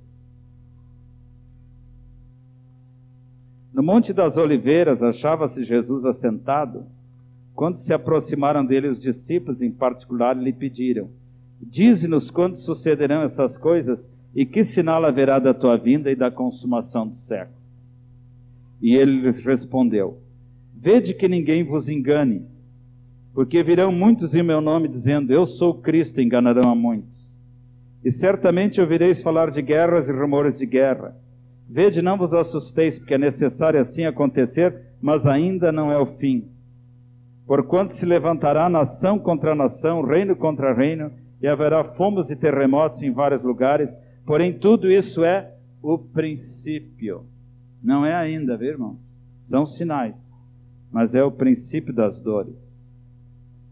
No 3.74 3.82
Monte 3.82 4.14
das 4.14 4.38
Oliveiras 4.38 5.02
achava-se 5.02 5.64
Jesus 5.64 6.06
assentado. 6.06 6.86
Quando 7.56 7.78
se 7.78 7.94
aproximaram 7.94 8.66
dele 8.66 8.90
os 8.90 9.00
discípulos, 9.00 9.62
em 9.62 9.72
particular, 9.72 10.36
lhe 10.36 10.52
pediram: 10.52 11.10
Dize-nos 11.62 12.30
quando 12.30 12.58
sucederão 12.58 13.22
essas 13.22 13.58
coisas 13.58 14.12
e 14.36 14.46
que 14.46 14.66
sinal 14.66 15.06
haverá 15.06 15.40
da 15.40 15.54
tua 15.54 15.78
vinda 15.78 16.12
e 16.12 16.16
da 16.16 16.30
consumação 16.30 17.08
do 17.08 17.16
século. 17.16 17.58
E 18.82 18.94
ele 18.94 19.22
lhes 19.22 19.40
respondeu: 19.40 20.20
Vede 20.76 21.14
que 21.14 21.30
ninguém 21.30 21.64
vos 21.64 21.88
engane, 21.88 22.46
porque 23.34 23.64
virão 23.64 23.90
muitos 23.90 24.36
em 24.36 24.44
meu 24.44 24.60
nome 24.60 24.90
dizendo: 24.90 25.32
Eu 25.32 25.46
sou 25.46 25.76
Cristo, 25.76 26.20
enganarão 26.22 26.70
a 26.70 26.76
muitos. 26.76 27.34
E 28.04 28.12
certamente 28.12 28.82
ouvireis 28.82 29.24
falar 29.24 29.50
de 29.50 29.62
guerras 29.62 30.10
e 30.10 30.12
rumores 30.12 30.60
de 30.60 30.66
guerra. 30.66 31.16
Vede, 31.68 32.02
não 32.02 32.18
vos 32.18 32.34
assusteis, 32.34 33.00
porque 33.00 33.14
é 33.14 33.18
necessário 33.18 33.80
assim 33.80 34.04
acontecer, 34.06 34.76
mas 35.02 35.26
ainda 35.26 35.72
não 35.72 35.90
é 35.90 35.98
o 35.98 36.06
fim. 36.06 36.54
Porquanto 37.48 37.96
se 37.96 38.06
levantará 38.06 38.68
nação 38.68 39.20
contra 39.20 39.54
nação, 39.54 40.02
reino 40.02 40.36
contra 40.36 40.74
reino, 40.74 41.12
e 41.42 41.48
haverá 41.48 41.84
fomos 41.84 42.32
e 42.32 42.36
terremotos 42.36 43.04
em 43.04 43.12
vários 43.12 43.44
lugares, 43.44 43.96
porém 44.26 44.58
tudo 44.58 44.92
isso 44.92 45.24
é 45.24 45.54
o 45.82 45.98
princípio. 45.98 47.26
Não 47.84 48.06
é 48.06 48.16
ainda, 48.16 48.58
viu, 48.58 48.70
irmão? 48.70 48.98
São 49.48 49.66
sinais, 49.66 50.16
mas 50.92 51.14
é 51.14 51.24
o 51.24 51.32
princípio 51.32 51.94
das 51.94 52.20
dores. 52.20 52.56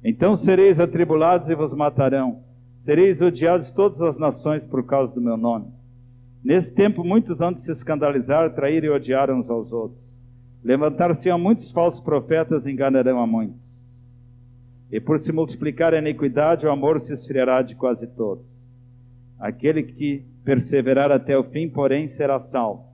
Então 0.03 0.35
sereis 0.35 0.79
atribulados 0.79 1.49
e 1.49 1.55
vos 1.55 1.73
matarão, 1.73 2.43
sereis 2.81 3.21
odiados 3.21 3.71
todas 3.71 4.01
as 4.01 4.19
nações 4.19 4.65
por 4.65 4.85
causa 4.85 5.15
do 5.15 5.21
meu 5.21 5.37
nome. 5.37 5.71
Nesse 6.43 6.73
tempo, 6.73 7.05
muitos 7.05 7.41
hão 7.41 7.53
de 7.53 7.63
se 7.63 7.71
escandalizar, 7.71 8.53
trair 8.53 8.83
e 8.83 8.89
odiar 8.89 9.31
uns 9.31 9.49
aos 9.49 9.71
outros. 9.71 10.13
Levantar-se-ão 10.61 11.39
muitos 11.39 11.71
falsos 11.71 12.01
profetas 12.01 12.65
e 12.65 12.71
enganarão 12.71 13.21
a 13.21 13.25
muitos. 13.25 13.62
E 14.93 14.99
por 14.99 15.17
se 15.17 15.31
multiplicar 15.31 15.91
a 15.91 15.97
iniquidade, 15.97 16.67
o 16.67 16.71
amor 16.71 16.99
se 16.99 17.13
esfriará 17.13 17.63
de 17.63 17.73
quase 17.73 18.05
todos. 18.05 18.45
Aquele 19.39 19.81
que 19.81 20.23
perseverar 20.45 21.11
até 21.11 21.35
o 21.35 21.43
fim, 21.43 21.67
porém, 21.67 22.05
será 22.05 22.39
salvo. 22.39 22.85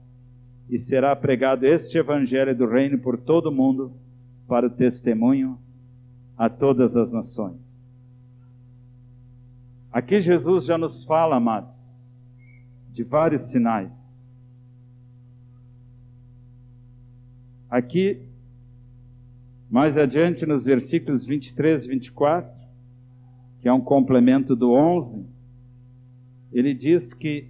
E 0.70 0.78
será 0.78 1.14
pregado 1.14 1.66
este 1.66 1.98
evangelho 1.98 2.56
do 2.56 2.66
reino 2.66 2.98
por 2.98 3.18
todo 3.18 3.50
o 3.50 3.52
mundo, 3.52 3.92
para 4.48 4.66
o 4.66 4.70
testemunho 4.70 5.58
a 6.38 6.48
todas 6.48 6.96
as 6.96 7.12
nações. 7.12 7.60
Aqui 9.92 10.22
Jesus 10.22 10.64
já 10.64 10.78
nos 10.78 11.04
fala, 11.04 11.36
amados, 11.36 11.76
de 12.94 13.04
vários 13.04 13.50
sinais. 13.50 13.92
Aqui, 17.68 18.22
mais 19.70 19.96
adiante, 19.96 20.44
nos 20.44 20.64
versículos 20.64 21.24
23 21.24 21.84
e 21.84 21.88
24, 21.88 22.50
que 23.62 23.68
é 23.68 23.72
um 23.72 23.80
complemento 23.80 24.56
do 24.56 24.72
11, 24.72 25.24
ele 26.52 26.74
diz 26.74 27.14
que 27.14 27.46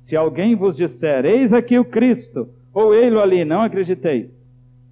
se 0.00 0.16
alguém 0.16 0.56
vos 0.56 0.76
disser, 0.76 1.24
eis 1.24 1.52
aqui 1.52 1.78
o 1.78 1.84
Cristo, 1.84 2.48
ou 2.74 2.92
ele 2.92 3.16
ali, 3.18 3.44
não 3.44 3.62
acrediteis, 3.62 4.28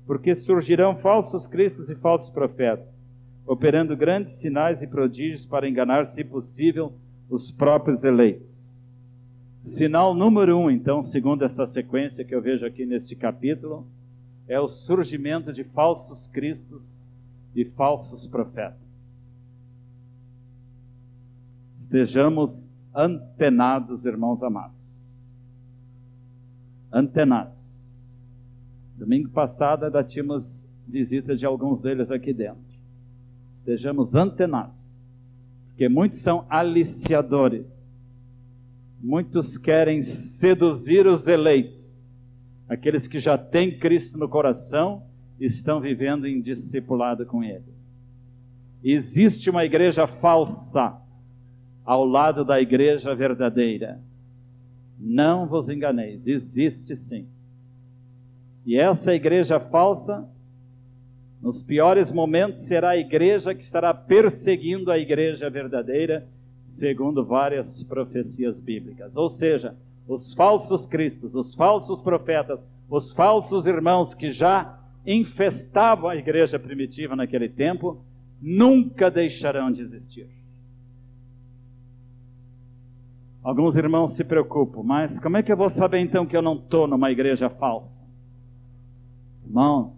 porque 0.06 0.34
surgirão 0.34 0.96
falsos 0.96 1.46
cristos 1.48 1.90
e 1.90 1.96
falsos 1.96 2.30
profetas, 2.30 2.86
operando 3.44 3.96
grandes 3.96 4.34
sinais 4.34 4.80
e 4.80 4.86
prodígios 4.86 5.44
para 5.44 5.68
enganar, 5.68 6.04
se 6.04 6.22
possível, 6.22 6.92
os 7.28 7.50
próprios 7.50 8.04
eleitos. 8.04 8.46
Sinal 9.64 10.14
número 10.14 10.56
um, 10.56 10.70
então, 10.70 11.02
segundo 11.02 11.44
essa 11.44 11.66
sequência 11.66 12.24
que 12.24 12.34
eu 12.34 12.40
vejo 12.40 12.64
aqui 12.64 12.86
neste 12.86 13.16
capítulo, 13.16 13.86
é 14.48 14.58
o 14.58 14.66
surgimento 14.66 15.52
de 15.52 15.62
falsos 15.62 16.26
cristos 16.26 16.98
e 17.54 17.64
falsos 17.64 18.26
profetas. 18.26 18.88
Estejamos 21.76 22.68
antenados, 22.94 24.06
irmãos 24.06 24.42
amados. 24.42 24.76
Antenados. 26.90 27.54
Domingo 28.96 29.28
passado 29.28 29.84
ainda 29.84 30.02
tínhamos 30.02 30.66
visita 30.86 31.36
de 31.36 31.44
alguns 31.44 31.80
deles 31.82 32.10
aqui 32.10 32.32
dentro. 32.32 32.62
Estejamos 33.52 34.14
antenados. 34.14 34.88
Porque 35.68 35.88
muitos 35.88 36.20
são 36.20 36.46
aliciadores. 36.48 37.66
Muitos 39.00 39.58
querem 39.58 40.02
seduzir 40.02 41.06
os 41.06 41.28
eleitos. 41.28 41.77
Aqueles 42.68 43.08
que 43.08 43.18
já 43.18 43.38
têm 43.38 43.78
Cristo 43.78 44.18
no 44.18 44.28
coração 44.28 45.02
estão 45.40 45.80
vivendo 45.80 46.26
em 46.26 46.40
discipulado 46.40 47.24
com 47.24 47.42
Ele. 47.42 47.72
Existe 48.82 49.48
uma 49.48 49.64
igreja 49.64 50.06
falsa 50.06 50.96
ao 51.84 52.04
lado 52.04 52.44
da 52.44 52.60
igreja 52.60 53.14
verdadeira. 53.14 54.00
Não 55.00 55.46
vos 55.46 55.68
enganeis, 55.68 56.26
existe 56.26 56.94
sim. 56.94 57.26
E 58.66 58.76
essa 58.76 59.14
igreja 59.14 59.58
falsa, 59.58 60.28
nos 61.40 61.62
piores 61.62 62.12
momentos, 62.12 62.66
será 62.66 62.90
a 62.90 62.96
igreja 62.98 63.54
que 63.54 63.62
estará 63.62 63.94
perseguindo 63.94 64.90
a 64.90 64.98
igreja 64.98 65.48
verdadeira, 65.48 66.26
segundo 66.66 67.24
várias 67.24 67.82
profecias 67.84 68.60
bíblicas. 68.60 69.16
Ou 69.16 69.30
seja, 69.30 69.74
os 70.08 70.32
falsos 70.32 70.86
cristos, 70.86 71.34
os 71.34 71.54
falsos 71.54 72.00
profetas, 72.00 72.58
os 72.88 73.12
falsos 73.12 73.66
irmãos 73.66 74.14
que 74.14 74.32
já 74.32 74.80
infestavam 75.06 76.08
a 76.08 76.16
igreja 76.16 76.58
primitiva 76.58 77.14
naquele 77.14 77.48
tempo, 77.48 78.02
nunca 78.40 79.10
deixarão 79.10 79.70
de 79.70 79.82
existir. 79.82 80.26
Alguns 83.42 83.76
irmãos 83.76 84.12
se 84.12 84.24
preocupam, 84.24 84.82
mas 84.82 85.20
como 85.20 85.36
é 85.36 85.42
que 85.42 85.52
eu 85.52 85.56
vou 85.56 85.68
saber 85.68 86.00
então 86.00 86.26
que 86.26 86.36
eu 86.36 86.42
não 86.42 86.54
estou 86.54 86.86
numa 86.86 87.10
igreja 87.10 87.50
falsa? 87.50 87.98
Irmãos, 89.44 89.94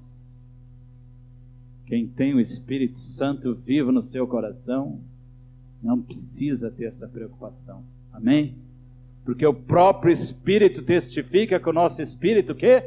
quem 1.86 2.06
tem 2.06 2.34
o 2.34 2.40
Espírito 2.40 2.98
Santo 2.98 3.54
vivo 3.54 3.90
no 3.90 4.02
seu 4.02 4.26
coração, 4.26 5.00
não 5.82 6.00
precisa 6.00 6.70
ter 6.70 6.86
essa 6.86 7.08
preocupação. 7.08 7.82
Amém? 8.12 8.54
Porque 9.30 9.46
o 9.46 9.54
próprio 9.54 10.12
Espírito 10.12 10.82
testifica 10.82 11.60
com 11.60 11.70
o 11.70 11.72
nosso 11.72 12.02
Espírito 12.02 12.52
que 12.52 12.82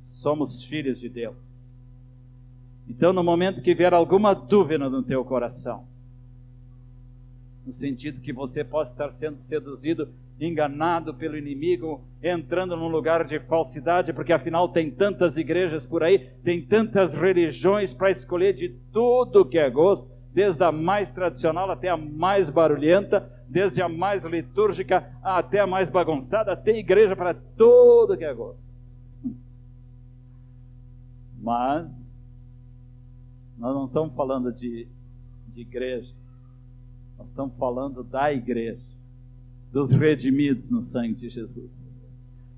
somos 0.00 0.62
filhos 0.62 1.00
de 1.00 1.08
Deus. 1.08 1.34
Então, 2.88 3.12
no 3.12 3.24
momento 3.24 3.60
que 3.60 3.74
vier 3.74 3.92
alguma 3.92 4.34
dúvida 4.34 4.88
no 4.88 5.02
teu 5.02 5.24
coração, 5.24 5.84
no 7.66 7.72
sentido 7.72 8.20
que 8.20 8.32
você 8.32 8.62
possa 8.62 8.92
estar 8.92 9.10
sendo 9.14 9.38
seduzido, 9.48 10.08
enganado 10.40 11.12
pelo 11.12 11.36
inimigo, 11.36 12.04
entrando 12.22 12.76
num 12.76 12.86
lugar 12.86 13.24
de 13.24 13.40
falsidade, 13.40 14.12
porque 14.12 14.32
afinal 14.32 14.68
tem 14.68 14.92
tantas 14.92 15.36
igrejas 15.36 15.84
por 15.84 16.04
aí, 16.04 16.20
tem 16.44 16.62
tantas 16.62 17.12
religiões 17.12 17.92
para 17.92 18.12
escolher 18.12 18.52
de 18.52 18.68
tudo 18.92 19.44
que 19.44 19.58
é 19.58 19.68
gosto, 19.68 20.08
desde 20.38 20.62
a 20.62 20.70
mais 20.70 21.10
tradicional 21.10 21.68
até 21.68 21.88
a 21.88 21.96
mais 21.96 22.48
barulhenta, 22.48 23.28
desde 23.48 23.82
a 23.82 23.88
mais 23.88 24.22
litúrgica 24.22 25.12
até 25.20 25.58
a 25.58 25.66
mais 25.66 25.90
bagunçada, 25.90 26.56
tem 26.56 26.78
igreja 26.78 27.16
para 27.16 27.34
tudo 27.34 28.16
que 28.16 28.24
é 28.24 28.32
gosto. 28.32 28.62
Mas 31.42 31.88
nós 33.58 33.74
não 33.74 33.86
estamos 33.86 34.14
falando 34.14 34.52
de, 34.52 34.86
de 35.48 35.62
igreja, 35.62 36.14
nós 37.18 37.26
estamos 37.26 37.56
falando 37.56 38.04
da 38.04 38.32
igreja. 38.32 38.86
dos 39.72 39.90
redimidos 39.90 40.70
no 40.70 40.82
sangue 40.82 41.14
de 41.14 41.30
Jesus. 41.30 41.72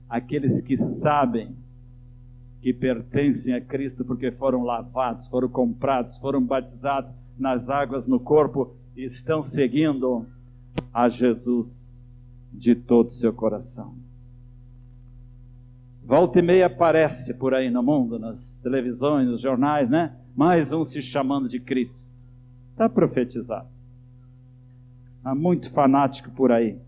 Aqueles 0.06 0.60
que 0.60 0.76
sabem 0.76 1.56
que 2.60 2.74
pertencem 2.74 3.54
a 3.54 3.60
Cristo 3.62 4.04
porque 4.04 4.30
foram 4.32 4.64
lavados, 4.64 5.26
foram 5.28 5.48
comprados, 5.48 6.18
foram 6.18 6.44
batizados 6.44 7.19
nas 7.40 7.70
águas 7.70 8.07
no 8.07 8.20
corpo 8.20 8.76
estão 8.94 9.40
seguindo 9.42 10.26
a 10.92 11.09
Jesus 11.09 11.90
de 12.53 12.74
todo 12.74 13.07
o 13.09 13.12
seu 13.12 13.33
coração. 13.33 13.94
Volta 16.05 16.38
e 16.38 16.42
meia 16.42 16.66
aparece 16.66 17.33
por 17.33 17.55
aí 17.55 17.70
no 17.70 17.83
mundo, 17.83 18.18
nas 18.18 18.59
televisões, 18.59 19.26
nos 19.26 19.40
jornais, 19.40 19.88
né? 19.88 20.16
Mais 20.37 20.70
um 20.70 20.85
se 20.85 21.00
chamando 21.00 21.48
de 21.48 21.59
Cristo. 21.59 22.09
Está 22.72 22.88
profetizado. 22.88 23.68
Há 25.24 25.35
muito 25.35 25.70
fanático 25.70 26.31
por 26.31 26.50
aí, 26.50 26.79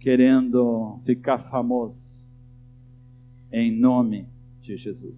querendo 0.00 0.98
ficar 1.04 1.38
famoso 1.50 2.26
em 3.52 3.70
nome 3.70 4.26
de 4.62 4.76
Jesus. 4.76 5.16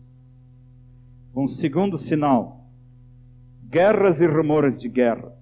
Um 1.35 1.47
segundo 1.47 1.97
sinal: 1.97 2.58
guerras 3.69 4.21
e 4.21 4.27
rumores 4.27 4.81
de 4.81 4.89
guerra. 4.89 5.33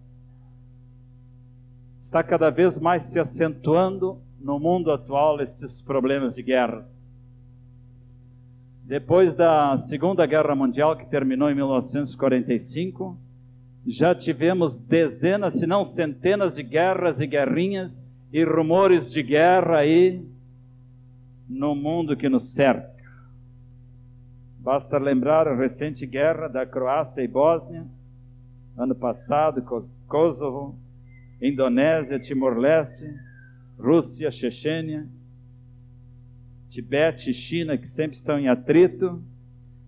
Está 2.01 2.23
cada 2.23 2.51
vez 2.51 2.79
mais 2.79 3.05
se 3.05 3.19
acentuando 3.21 4.21
no 4.41 4.59
mundo 4.59 4.91
atual 4.91 5.41
esses 5.41 5.81
problemas 5.81 6.35
de 6.35 6.43
guerra. 6.43 6.87
Depois 8.83 9.35
da 9.35 9.77
Segunda 9.79 10.27
Guerra 10.27 10.55
Mundial, 10.55 10.97
que 10.97 11.07
terminou 11.07 11.51
em 11.51 11.55
1945, 11.55 13.19
já 13.87 14.15
tivemos 14.15 14.79
dezenas, 14.79 15.59
se 15.59 15.67
não 15.67 15.85
centenas 15.85 16.57
de 16.57 16.63
guerras 16.63 17.21
e 17.21 17.27
guerrinhas 17.27 18.05
e 18.33 18.45
rumores 18.45 19.11
de 19.11 19.23
guerra 19.23 19.79
aí 19.79 20.25
no 21.49 21.75
mundo 21.75 22.17
que 22.17 22.29
nos 22.29 22.53
cerca. 22.55 22.95
Basta 24.59 24.99
lembrar 24.99 25.47
a 25.47 25.55
recente 25.55 26.05
guerra 26.07 26.49
da 26.49 26.67
Croácia 26.67 27.23
e 27.23 27.29
Bósnia, 27.29 27.87
ano 28.77 28.95
passado, 28.95 29.63
Kosovo, 30.07 30.79
Indonésia, 31.41 32.19
Timor-Leste, 32.19 33.07
Rússia, 33.79 34.31
Chechênia, 34.31 35.07
Tibete 36.69 37.31
e 37.31 37.35
China, 37.35 37.79
que 37.79 37.87
sempre 37.87 38.17
estão 38.17 38.39
em 38.39 38.49
atrito, 38.49 39.23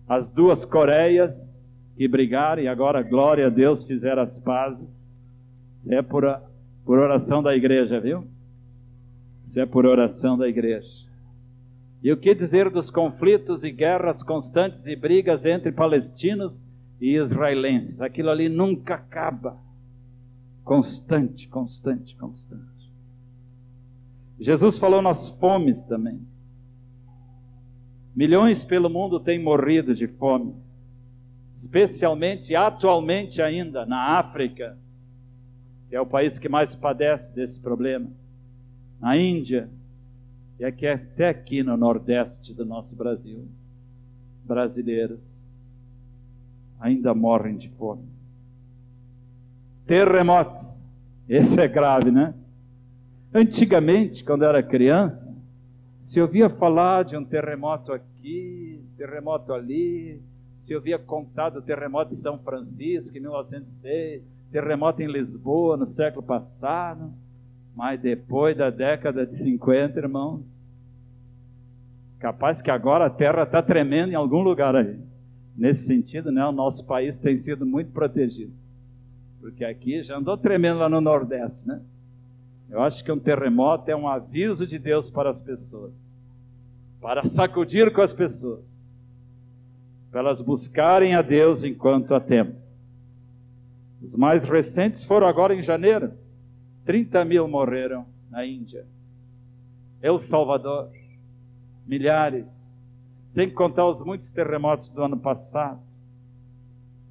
as 0.07 0.29
duas 0.29 0.65
Coreias 0.65 1.49
que 1.95 2.07
brigaram 2.07 2.63
e 2.63 2.67
agora, 2.67 3.03
glória 3.03 3.47
a 3.47 3.49
Deus, 3.49 3.83
fizeram 3.83 4.23
as 4.23 4.39
pazes. 4.39 4.87
Isso 5.79 5.93
é 5.93 6.01
por, 6.01 6.23
por 6.85 6.97
oração 6.97 7.43
da 7.43 7.55
igreja, 7.55 7.99
viu? 7.99 8.25
Isso 9.45 9.59
é 9.59 9.65
por 9.65 9.85
oração 9.85 10.37
da 10.37 10.47
igreja. 10.47 10.87
E 12.01 12.11
o 12.11 12.17
que 12.17 12.33
dizer 12.33 12.69
dos 12.69 12.89
conflitos 12.89 13.63
e 13.63 13.71
guerras 13.71 14.23
constantes 14.23 14.85
e 14.85 14.95
brigas 14.95 15.45
entre 15.45 15.71
palestinos 15.71 16.63
e 16.99 17.15
israelenses? 17.15 18.01
Aquilo 18.01 18.29
ali 18.29 18.49
nunca 18.49 18.95
acaba. 18.95 19.57
Constante, 20.63 21.47
constante, 21.47 22.15
constante. 22.15 22.63
Jesus 24.39 24.77
falou 24.77 25.01
nas 25.01 25.29
fomes 25.31 25.83
também. 25.85 26.19
Milhões 28.15 28.63
pelo 28.65 28.89
mundo 28.89 29.19
têm 29.19 29.41
morrido 29.41 29.93
de 29.93 30.07
fome, 30.07 30.55
especialmente 31.51 32.55
atualmente 32.55 33.41
ainda 33.41 33.85
na 33.85 34.19
África, 34.19 34.77
que 35.89 35.95
é 35.95 36.01
o 36.01 36.05
país 36.05 36.37
que 36.37 36.47
mais 36.47 36.75
padece 36.75 37.33
desse 37.33 37.59
problema, 37.59 38.07
na 38.99 39.17
Índia, 39.17 39.69
e 40.59 40.65
aqui, 40.65 40.85
até 40.85 41.29
aqui 41.29 41.63
no 41.63 41.77
nordeste 41.77 42.53
do 42.53 42.65
nosso 42.65 42.95
Brasil, 42.95 43.47
brasileiros 44.43 45.48
ainda 46.79 47.13
morrem 47.13 47.57
de 47.57 47.69
fome. 47.69 48.07
Terremotos, 49.85 50.61
esse 51.27 51.59
é 51.59 51.67
grave, 51.67 52.11
né? 52.11 52.33
Antigamente, 53.33 54.23
quando 54.23 54.45
era 54.45 54.63
criança, 54.63 55.27
se 55.99 56.19
ouvia 56.19 56.49
falar 56.49 57.03
de 57.03 57.15
um 57.15 57.23
terremoto 57.23 57.91
aqui, 57.91 58.83
terremoto 58.97 59.53
ali, 59.53 60.21
se 60.61 60.75
ouvia 60.75 60.97
contar 60.97 61.49
do 61.49 61.61
terremoto 61.61 62.11
de 62.11 62.17
São 62.17 62.39
Francisco 62.39 63.17
em 63.17 63.21
1906, 63.21 64.23
terremoto 64.51 65.01
em 65.01 65.07
Lisboa 65.07 65.77
no 65.77 65.85
século 65.85 66.25
passado. 66.25 67.11
Mas 67.75 67.99
depois 67.99 68.57
da 68.57 68.69
década 68.69 69.25
de 69.25 69.37
50, 69.37 69.99
irmãos, 69.99 70.41
capaz 72.19 72.61
que 72.61 72.69
agora 72.69 73.05
a 73.05 73.09
terra 73.09 73.43
está 73.43 73.61
tremendo 73.61 74.11
em 74.11 74.15
algum 74.15 74.41
lugar 74.41 74.75
aí. 74.75 74.99
Nesse 75.59 75.85
sentido, 75.85 76.31
né, 76.31 76.45
o 76.45 76.53
nosso 76.53 76.85
país 76.85 77.19
tem 77.19 77.37
sido 77.37 77.65
muito 77.65 77.91
protegido. 77.91 78.53
Porque 79.41 79.65
aqui 79.65 80.01
já 80.01 80.17
andou 80.17 80.37
tremendo 80.37 80.79
lá 80.79 80.87
no 80.87 81.01
Nordeste, 81.01 81.67
né? 81.67 81.81
Eu 82.69 82.81
acho 82.81 83.03
que 83.03 83.11
um 83.11 83.19
terremoto 83.19 83.91
é 83.91 83.95
um 83.95 84.07
aviso 84.07 84.65
de 84.65 84.79
Deus 84.79 85.11
para 85.11 85.29
as 85.29 85.41
pessoas, 85.41 85.91
para 87.01 87.25
sacudir 87.25 87.91
com 87.91 87.99
as 87.99 88.13
pessoas, 88.13 88.63
para 90.09 90.21
elas 90.21 90.41
buscarem 90.41 91.13
a 91.13 91.21
Deus 91.21 91.61
enquanto 91.61 92.15
há 92.15 92.21
tempo. 92.21 92.55
Os 94.01 94.15
mais 94.15 94.45
recentes 94.45 95.03
foram 95.03 95.27
agora 95.27 95.53
em 95.53 95.61
janeiro. 95.61 96.13
30 96.85 97.25
mil 97.25 97.49
morreram 97.49 98.05
na 98.31 98.45
Índia. 98.45 98.85
El 100.01 100.19
Salvador, 100.19 100.89
milhares, 101.85 102.45
sem 103.33 103.49
contar 103.53 103.87
os 103.87 104.01
muitos 104.01 104.31
terremotos 104.31 104.89
do 104.89 105.03
ano 105.03 105.19
passado. 105.19 105.79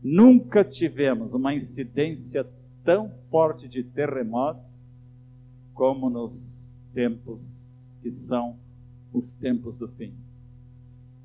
Nunca 0.02 0.64
tivemos 0.64 1.32
uma 1.32 1.54
incidência 1.54 2.46
tão 2.84 3.10
forte 3.30 3.68
de 3.68 3.82
terremotos 3.82 4.62
como 5.74 6.08
nos 6.10 6.74
tempos 6.92 7.72
que 8.02 8.10
são 8.12 8.56
os 9.12 9.34
tempos 9.36 9.78
do 9.78 9.88
fim. 9.88 10.12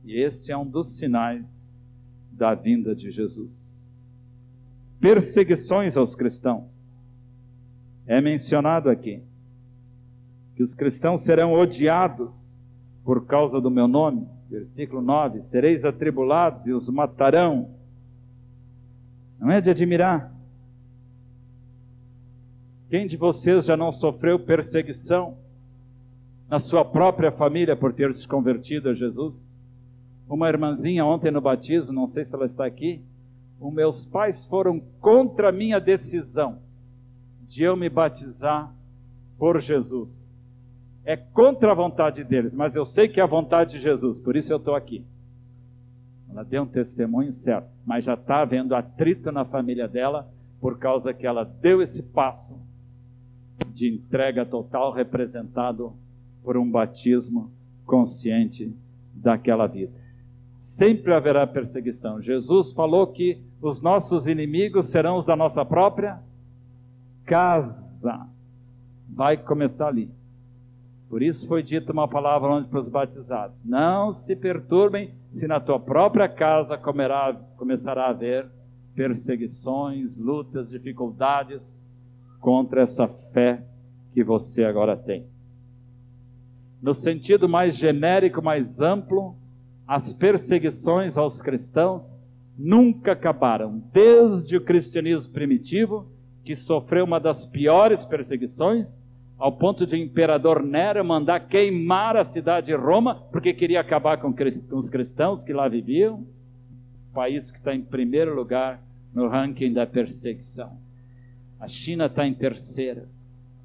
E 0.04 0.20
este 0.20 0.52
é 0.52 0.58
um 0.58 0.66
dos 0.66 0.98
sinais 0.98 1.46
da 2.32 2.54
vinda 2.54 2.96
de 2.96 3.12
Jesus. 3.12 3.70
Perseguições 5.00 5.98
aos 5.98 6.16
cristãos 6.16 6.66
é 8.06 8.20
mencionado 8.20 8.90
aqui 8.90 9.22
que 10.56 10.64
os 10.64 10.74
cristãos 10.74 11.22
serão 11.22 11.54
odiados 11.54 12.60
por 13.04 13.26
causa 13.26 13.60
do 13.60 13.72
meu 13.72 13.88
nome. 13.88 14.28
Versículo 14.54 15.02
9: 15.02 15.42
Sereis 15.42 15.84
atribulados 15.84 16.68
e 16.68 16.72
os 16.72 16.88
matarão. 16.88 17.72
Não 19.40 19.50
é 19.50 19.60
de 19.60 19.72
admirar. 19.72 20.32
Quem 22.88 23.08
de 23.08 23.18
vocês 23.18 23.66
já 23.66 23.76
não 23.76 23.92
sofreu 23.92 24.38
perseguição 24.38 25.36
na 26.48 26.60
sua 26.60 26.86
própria 26.86 27.32
família 27.32 27.76
por 27.76 27.94
ter 27.94 28.14
se 28.14 28.28
convertido 28.28 28.90
a 28.90 28.94
Jesus? 28.94 29.34
Uma 30.30 30.50
irmãzinha 30.50 31.04
ontem 31.04 31.32
no 31.32 31.42
batismo, 31.42 31.92
não 31.92 32.06
sei 32.06 32.24
se 32.24 32.36
ela 32.36 32.46
está 32.46 32.64
aqui, 32.64 33.02
os 33.60 33.74
meus 33.74 34.06
pais 34.06 34.46
foram 34.46 34.80
contra 35.02 35.50
a 35.50 35.52
minha 35.52 35.80
decisão 35.80 36.60
de 37.50 37.64
eu 37.64 37.76
me 37.76 37.90
batizar 37.90 38.72
por 39.40 39.60
Jesus. 39.60 40.23
É 41.06 41.18
contra 41.18 41.72
a 41.72 41.76
vontade 41.76 42.24
deles, 42.24 42.54
mas 42.54 42.76
eu 42.76 42.86
sei 42.86 43.08
que 43.08 43.20
é 43.20 43.24
a 43.24 43.28
vontade 43.28 43.74
de 43.74 43.80
Jesus, 43.80 44.20
por 44.20 44.36
isso 44.36 44.54
eu 44.54 44.58
estou 44.58 44.76
aqui. 44.76 45.04
Ela 46.30 46.44
deu 46.44 46.64
um 46.64 46.68
testemunho 46.68 47.34
certo, 47.34 47.70
mas 47.86 48.06
já 48.06 48.14
está 48.14 48.42
havendo 48.42 48.74
atrito 48.74 49.32
na 49.32 49.46
família 49.46 49.88
dela 49.88 50.28
por 50.60 50.80
causa 50.80 51.14
que 51.14 51.28
ela 51.28 51.44
deu 51.44 51.82
esse 51.82 52.02
passo 52.02 52.58
de 53.74 53.88
entrega 53.94 54.46
total 54.46 54.92
representado 54.92 55.94
por 56.44 56.58
um 56.58 56.70
batismo 56.70 57.52
consciente 57.86 58.74
daquela 59.14 59.68
vida. 59.68 59.92
Sempre 60.56 61.14
haverá 61.14 61.46
perseguição. 61.46 62.22
Jesus 62.22 62.72
falou 62.72 63.08
que 63.08 63.42
os 63.62 63.82
nossos 63.82 64.28
inimigos 64.28 64.88
serão 64.88 65.18
os 65.18 65.26
da 65.26 65.36
nossa 65.36 65.66
própria 65.66 66.20
casa. 67.26 67.78
Vai 69.10 69.38
começar 69.38 69.88
ali. 69.88 70.10
Por 71.10 71.22
isso 71.22 71.48
foi 71.48 71.62
dita 71.62 71.92
uma 71.92 72.08
palavra 72.08 72.50
onde 72.50 72.68
para 72.68 72.80
os 72.80 72.90
batizados: 72.90 73.64
Não 73.64 74.14
se 74.14 74.36
perturbem 74.36 75.14
se 75.34 75.48
na 75.48 75.60
tua 75.60 75.80
própria 75.80 76.28
casa 76.28 76.78
comerá, 76.78 77.34
começará 77.58 78.06
a 78.06 78.10
haver 78.10 78.48
perseguições, 78.96 80.18
lutas, 80.18 80.70
dificuldades 80.70 81.84
contra 82.40 82.82
essa 82.82 83.08
fé 83.08 83.64
que 84.14 84.24
você 84.24 84.64
agora 84.64 84.96
tem. 84.96 85.26
No 86.82 86.94
sentido 86.94 87.48
mais 87.48 87.76
genérico, 87.76 88.42
mais 88.42 88.80
amplo, 88.80 89.36
as 89.88 90.14
perseguições 90.14 91.18
aos 91.18 91.42
cristãos 91.42 92.04
nunca 92.58 93.14
acabaram, 93.14 93.82
desde 93.92 94.58
o 94.58 94.62
cristianismo 94.62 95.32
primitivo 95.32 96.08
que 96.44 96.56
sofreu 96.56 97.06
uma 97.06 97.20
das 97.20 97.46
piores 97.46 98.04
perseguições, 98.06 98.94
ao 99.38 99.52
ponto 99.52 99.86
de 99.86 99.96
o 99.96 100.00
imperador 100.00 100.64
Nero 100.64 101.04
mandar 101.04 101.48
queimar 101.48 102.16
a 102.16 102.24
cidade 102.24 102.68
de 102.68 102.76
Roma, 102.76 103.16
porque 103.32 103.54
queria 103.54 103.82
acabar 103.82 104.18
com, 104.18 104.34
os 104.72 104.90
cristãos 104.90 105.44
que 105.44 105.54
lá 105.54 105.68
viviam. 105.68 106.26
País 107.14 107.52
que 107.52 107.58
está 107.58 107.76
em 107.76 107.82
primeiro 107.82 108.34
lugar 108.34 108.82
no 109.14 109.28
ranking 109.28 109.74
da 109.74 109.86
perseguição. 109.86 110.78
A 111.60 111.68
China 111.68 112.06
está 112.06 112.26
em 112.26 112.34
terceira. 112.34 113.08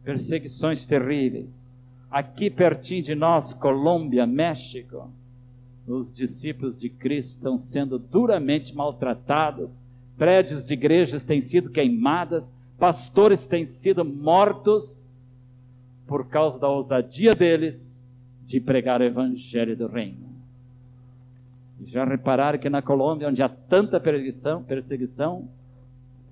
Perseguições 0.04 0.86
terríveis. 0.86 1.74
Aqui 2.10 2.50
pertinho 2.50 3.02
de 3.02 3.14
nós, 3.14 3.54
Colômbia, 3.54 4.26
México, 4.26 5.10
os 5.86 6.12
discípulos 6.12 6.78
de 6.78 6.88
Cristo 6.88 7.36
estão 7.36 7.58
sendo 7.58 7.98
duramente 7.98 8.74
maltratados. 8.74 9.82
Prédios 10.16 10.66
de 10.66 10.74
igrejas 10.74 11.24
têm 11.24 11.40
sido 11.40 11.70
queimadas, 11.70 12.52
pastores 12.78 13.46
têm 13.46 13.64
sido 13.64 14.04
mortos 14.04 15.07
por 16.08 16.26
causa 16.26 16.58
da 16.58 16.68
ousadia 16.68 17.34
deles 17.34 18.02
de 18.44 18.58
pregar 18.58 19.02
o 19.02 19.04
evangelho 19.04 19.76
do 19.76 19.86
reino. 19.86 20.26
Já 21.84 22.04
repararam 22.04 22.58
que 22.58 22.70
na 22.70 22.80
Colômbia, 22.80 23.28
onde 23.28 23.42
há 23.42 23.48
tanta 23.48 24.00
perseguição, 24.00 24.64
perseguição, 24.64 25.48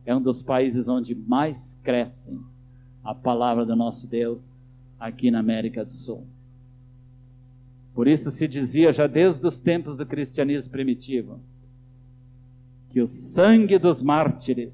é 0.06 0.16
um 0.16 0.20
dos 0.20 0.42
países 0.42 0.88
onde 0.88 1.14
mais 1.14 1.78
cresce 1.84 2.36
a 3.04 3.14
palavra 3.14 3.66
do 3.66 3.76
nosso 3.76 4.08
Deus 4.08 4.58
aqui 4.98 5.30
na 5.30 5.40
América 5.40 5.84
do 5.84 5.92
Sul. 5.92 6.26
Por 7.94 8.08
isso 8.08 8.30
se 8.30 8.48
dizia 8.48 8.92
já 8.92 9.06
desde 9.06 9.46
os 9.46 9.58
tempos 9.58 9.98
do 9.98 10.06
cristianismo 10.06 10.72
primitivo 10.72 11.38
que 12.90 13.00
o 13.00 13.06
sangue 13.06 13.78
dos 13.78 14.00
mártires, 14.00 14.72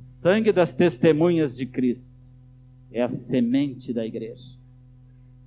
o 0.00 0.04
sangue 0.04 0.52
das 0.52 0.72
testemunhas 0.72 1.56
de 1.56 1.66
Cristo, 1.66 2.21
é 2.92 3.02
a 3.02 3.08
semente 3.08 3.92
da 3.92 4.04
igreja. 4.04 4.42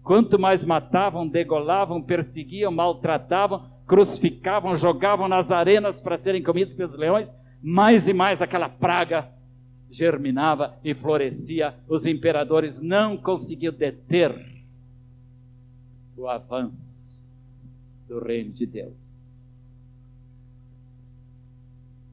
Quanto 0.03 0.37
mais 0.37 0.63
matavam, 0.63 1.27
degolavam, 1.27 2.01
perseguiam, 2.01 2.71
maltratavam, 2.71 3.65
crucificavam, 3.87 4.75
jogavam 4.75 5.27
nas 5.27 5.49
arenas 5.51 5.99
para 5.99 6.17
serem 6.17 6.43
comidos 6.43 6.75
pelos 6.75 6.95
leões, 6.95 7.27
mais 7.61 8.07
e 8.07 8.13
mais 8.13 8.41
aquela 8.41 8.69
praga 8.69 9.29
germinava 9.89 10.77
e 10.83 10.93
florescia. 10.93 11.73
Os 11.87 12.05
imperadores 12.05 12.81
não 12.81 13.17
conseguiam 13.17 13.73
deter 13.73 14.45
o 16.17 16.27
avanço 16.27 17.19
do 18.07 18.19
reino 18.19 18.51
de 18.51 18.65
Deus. 18.65 19.15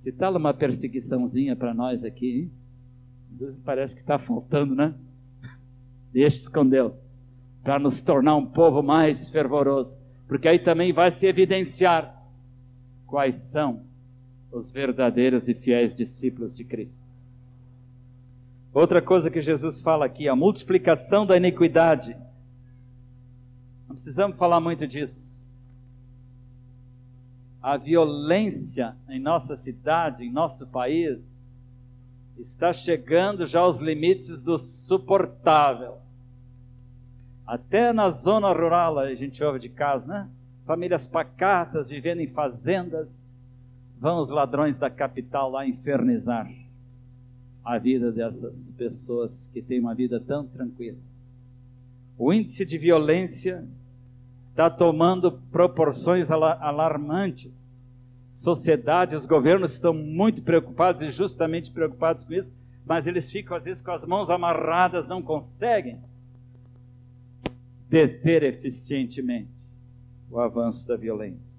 Que 0.02 0.10
tal 0.10 0.34
uma 0.36 0.52
perseguiçãozinha 0.52 1.54
para 1.54 1.72
nós 1.72 2.04
aqui? 2.04 2.40
Hein? 2.40 2.50
Às 3.32 3.40
vezes 3.40 3.60
parece 3.64 3.94
que 3.94 4.00
está 4.00 4.18
faltando, 4.18 4.74
né? 4.74 4.94
Deixe 6.12 6.50
com 6.50 6.66
Deus, 6.66 6.94
para 7.62 7.78
nos 7.78 8.02
tornar 8.02 8.36
um 8.36 8.46
povo 8.46 8.82
mais 8.82 9.30
fervoroso, 9.30 9.98
porque 10.28 10.46
aí 10.46 10.58
também 10.58 10.92
vai 10.92 11.10
se 11.10 11.26
evidenciar 11.26 12.22
quais 13.06 13.34
são 13.36 13.82
os 14.50 14.70
verdadeiros 14.70 15.48
e 15.48 15.54
fiéis 15.54 15.96
discípulos 15.96 16.56
de 16.56 16.64
Cristo. 16.64 17.02
Outra 18.74 19.02
coisa 19.02 19.30
que 19.30 19.40
Jesus 19.40 19.80
fala 19.80 20.06
aqui, 20.06 20.28
a 20.28 20.36
multiplicação 20.36 21.26
da 21.26 21.36
iniquidade. 21.36 22.16
Não 23.86 23.94
precisamos 23.94 24.38
falar 24.38 24.60
muito 24.60 24.86
disso. 24.86 25.40
A 27.62 27.76
violência 27.76 28.96
em 29.08 29.20
nossa 29.20 29.54
cidade, 29.54 30.24
em 30.24 30.32
nosso 30.32 30.66
país, 30.66 31.31
está 32.38 32.72
chegando 32.72 33.46
já 33.46 33.60
aos 33.60 33.78
limites 33.78 34.40
do 34.40 34.58
suportável. 34.58 35.98
Até 37.46 37.92
na 37.92 38.08
zona 38.08 38.52
rural 38.52 38.98
a 38.98 39.14
gente 39.14 39.42
ouve 39.42 39.58
de 39.58 39.68
casa, 39.68 40.06
né? 40.06 40.28
Famílias 40.64 41.06
pacatas 41.06 41.88
vivendo 41.88 42.20
em 42.20 42.28
fazendas, 42.28 43.36
vão 43.98 44.20
os 44.20 44.30
ladrões 44.30 44.78
da 44.78 44.88
capital 44.88 45.50
lá 45.50 45.66
infernizar 45.66 46.50
a 47.64 47.78
vida 47.78 48.10
dessas 48.10 48.72
pessoas 48.72 49.48
que 49.52 49.62
têm 49.62 49.78
uma 49.80 49.94
vida 49.94 50.20
tão 50.20 50.46
tranquila. 50.46 50.98
O 52.18 52.32
índice 52.32 52.64
de 52.64 52.78
violência 52.78 53.64
está 54.50 54.68
tomando 54.68 55.32
proporções 55.50 56.30
alarmantes 56.30 57.61
sociedade, 58.32 59.14
os 59.14 59.26
governos 59.26 59.74
estão 59.74 59.92
muito 59.92 60.42
preocupados 60.42 61.02
e 61.02 61.10
justamente 61.10 61.70
preocupados 61.70 62.24
com 62.24 62.32
isso, 62.32 62.50
mas 62.84 63.06
eles 63.06 63.30
ficam 63.30 63.54
às 63.54 63.62
vezes 63.62 63.82
com 63.82 63.90
as 63.90 64.06
mãos 64.06 64.30
amarradas, 64.30 65.06
não 65.06 65.22
conseguem 65.22 66.00
deter 67.90 68.42
eficientemente 68.42 69.50
o 70.30 70.40
avanço 70.40 70.88
da 70.88 70.96
violência. 70.96 71.52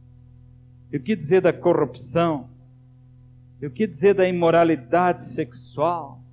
E 0.91 0.97
o 0.97 0.99
que 0.99 1.15
dizer 1.15 1.41
da 1.41 1.53
corrupção? 1.53 2.49
E 3.61 3.67
o 3.67 3.71
que 3.71 3.85
dizer 3.85 4.15
da 4.15 4.27
imoralidade 4.27 5.23
sexual? 5.23 6.23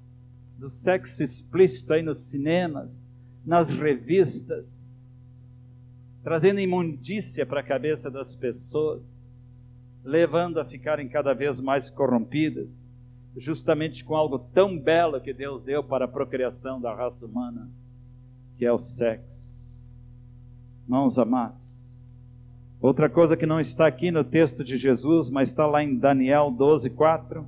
Do 0.56 0.70
sexo 0.70 1.22
explícito 1.22 1.92
aí 1.92 2.02
nos 2.02 2.18
cinemas, 2.18 3.10
nas 3.44 3.68
revistas, 3.68 4.98
trazendo 6.22 6.60
imundícia 6.60 7.44
para 7.44 7.60
a 7.60 7.64
cabeça 7.64 8.10
das 8.10 8.34
pessoas 8.34 9.19
levando 10.04 10.58
a 10.58 10.64
ficarem 10.64 11.08
cada 11.08 11.34
vez 11.34 11.60
mais 11.60 11.90
corrompidas, 11.90 12.84
justamente 13.36 14.04
com 14.04 14.16
algo 14.16 14.38
tão 14.38 14.78
belo 14.78 15.20
que 15.20 15.32
Deus 15.32 15.62
deu 15.62 15.84
para 15.84 16.04
a 16.04 16.08
procriação 16.08 16.80
da 16.80 16.94
raça 16.94 17.26
humana, 17.26 17.68
que 18.56 18.64
é 18.64 18.72
o 18.72 18.78
sexo. 18.78 19.50
Mãos 20.86 21.18
amados. 21.18 21.88
Outra 22.80 23.08
coisa 23.10 23.36
que 23.36 23.46
não 23.46 23.60
está 23.60 23.86
aqui 23.86 24.10
no 24.10 24.24
texto 24.24 24.64
de 24.64 24.76
Jesus, 24.76 25.28
mas 25.28 25.50
está 25.50 25.66
lá 25.66 25.82
em 25.82 25.96
Daniel 25.96 26.50
12, 26.50 26.90
4, 26.90 27.46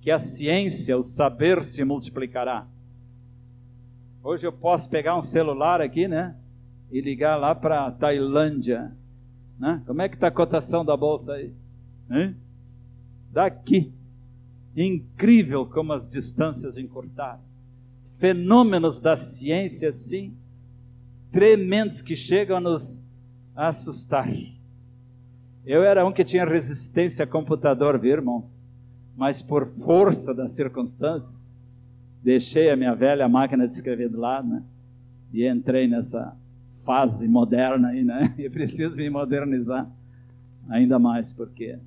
que 0.00 0.10
a 0.10 0.18
ciência, 0.18 0.96
o 0.96 1.02
saber 1.02 1.62
se 1.62 1.84
multiplicará. 1.84 2.66
Hoje 4.22 4.46
eu 4.46 4.52
posso 4.52 4.88
pegar 4.88 5.16
um 5.16 5.20
celular 5.20 5.82
aqui, 5.82 6.08
né? 6.08 6.34
E 6.90 7.00
ligar 7.00 7.36
lá 7.36 7.54
para 7.54 7.90
Tailândia. 7.92 8.90
Né? 9.58 9.82
Como 9.86 10.00
é 10.00 10.08
que 10.08 10.14
está 10.14 10.28
a 10.28 10.30
cotação 10.30 10.82
da 10.84 10.96
bolsa 10.96 11.34
aí? 11.34 11.52
Hein? 12.10 12.36
Daqui. 13.32 13.92
Incrível 14.76 15.66
como 15.66 15.92
as 15.92 16.08
distâncias 16.08 16.76
encurtaram. 16.76 17.40
Fenômenos 18.18 19.00
da 19.00 19.14
ciência, 19.14 19.92
sim, 19.92 20.34
tremendos 21.30 22.00
que 22.00 22.16
chegam 22.16 22.56
a 22.56 22.60
nos 22.60 23.00
assustar. 23.54 24.28
Eu 25.66 25.82
era 25.82 26.04
um 26.06 26.12
que 26.12 26.24
tinha 26.24 26.44
resistência 26.44 27.24
a 27.24 27.28
computador, 27.28 27.98
viu, 27.98 28.12
irmãos? 28.12 28.64
Mas 29.16 29.40
por 29.40 29.66
força 29.84 30.34
das 30.34 30.52
circunstâncias, 30.52 31.52
deixei 32.22 32.70
a 32.70 32.76
minha 32.76 32.94
velha 32.94 33.28
máquina 33.28 33.66
de 33.66 33.74
escrever 33.74 34.08
do 34.08 34.18
lado, 34.18 34.48
né? 34.48 34.62
E 35.32 35.46
entrei 35.46 35.86
nessa 35.86 36.36
fase 36.84 37.26
moderna 37.26 37.88
aí, 37.88 38.04
né? 38.04 38.34
E 38.38 38.48
preciso 38.50 38.96
me 38.96 39.08
modernizar 39.08 39.88
ainda 40.68 40.98
mais, 40.98 41.32
porque 41.32 41.78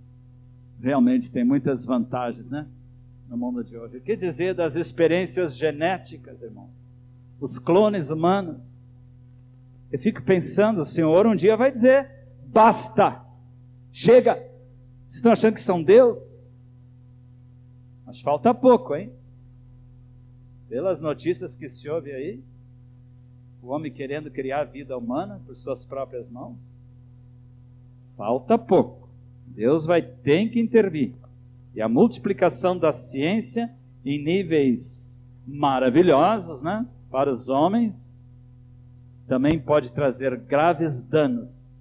realmente 0.82 1.32
tem 1.32 1.44
muitas 1.44 1.86
vantagens, 1.86 2.50
né? 2.50 2.68
No 3.28 3.38
mundo 3.38 3.63
de 3.63 3.78
hoje. 3.78 3.98
O 3.98 4.02
que 4.02 4.16
dizer 4.16 4.56
das 4.56 4.76
experiências 4.76 5.58
genéticas, 5.58 6.44
irmão? 6.44 6.70
Os 7.40 7.60
clones 7.60 8.10
humanos. 8.10 8.58
Eu 9.92 10.00
fico 10.00 10.22
pensando, 10.22 10.82
o 10.82 10.86
Senhor 10.86 11.26
um 11.26 11.36
dia 11.36 11.58
vai 11.58 11.72
dizer: 11.72 12.10
basta, 12.46 13.22
chega. 13.92 14.36
Vocês 14.36 15.16
estão 15.16 15.32
achando 15.32 15.54
que 15.54 15.62
são 15.62 15.82
Deus? 15.82 16.18
Mas 18.06 18.22
falta 18.22 18.54
pouco, 18.54 18.96
hein? 18.96 19.12
Pelas 20.70 21.00
notícias 21.00 21.56
que 21.56 21.70
se 21.70 21.89
ouve 21.89 22.12
aí, 22.12 22.41
o 23.62 23.68
homem 23.68 23.91
querendo 23.91 24.30
criar 24.32 24.66
vida 24.66 24.97
humana 24.97 25.41
por 25.45 25.56
suas 25.56 25.86
próprias 25.86 26.30
mãos. 26.30 26.58
Falta 28.16 28.58
pouco. 28.58 29.07
Deus 29.48 29.86
vai 29.86 30.02
ter 30.02 30.50
que 30.50 30.60
intervir. 30.60 31.14
E 31.74 31.82
a 31.82 31.89
multiplicação 31.89 32.78
da 32.78 32.91
ciência 32.91 33.72
em 34.06 34.24
níveis 34.24 35.26
maravilhosos, 35.45 36.62
né, 36.62 36.86
para 37.10 37.32
os 37.32 37.50
homens, 37.50 38.08
também 39.28 39.60
pode 39.60 39.91
trazer 39.91 40.38
graves 40.38 41.02
danos 41.02 41.74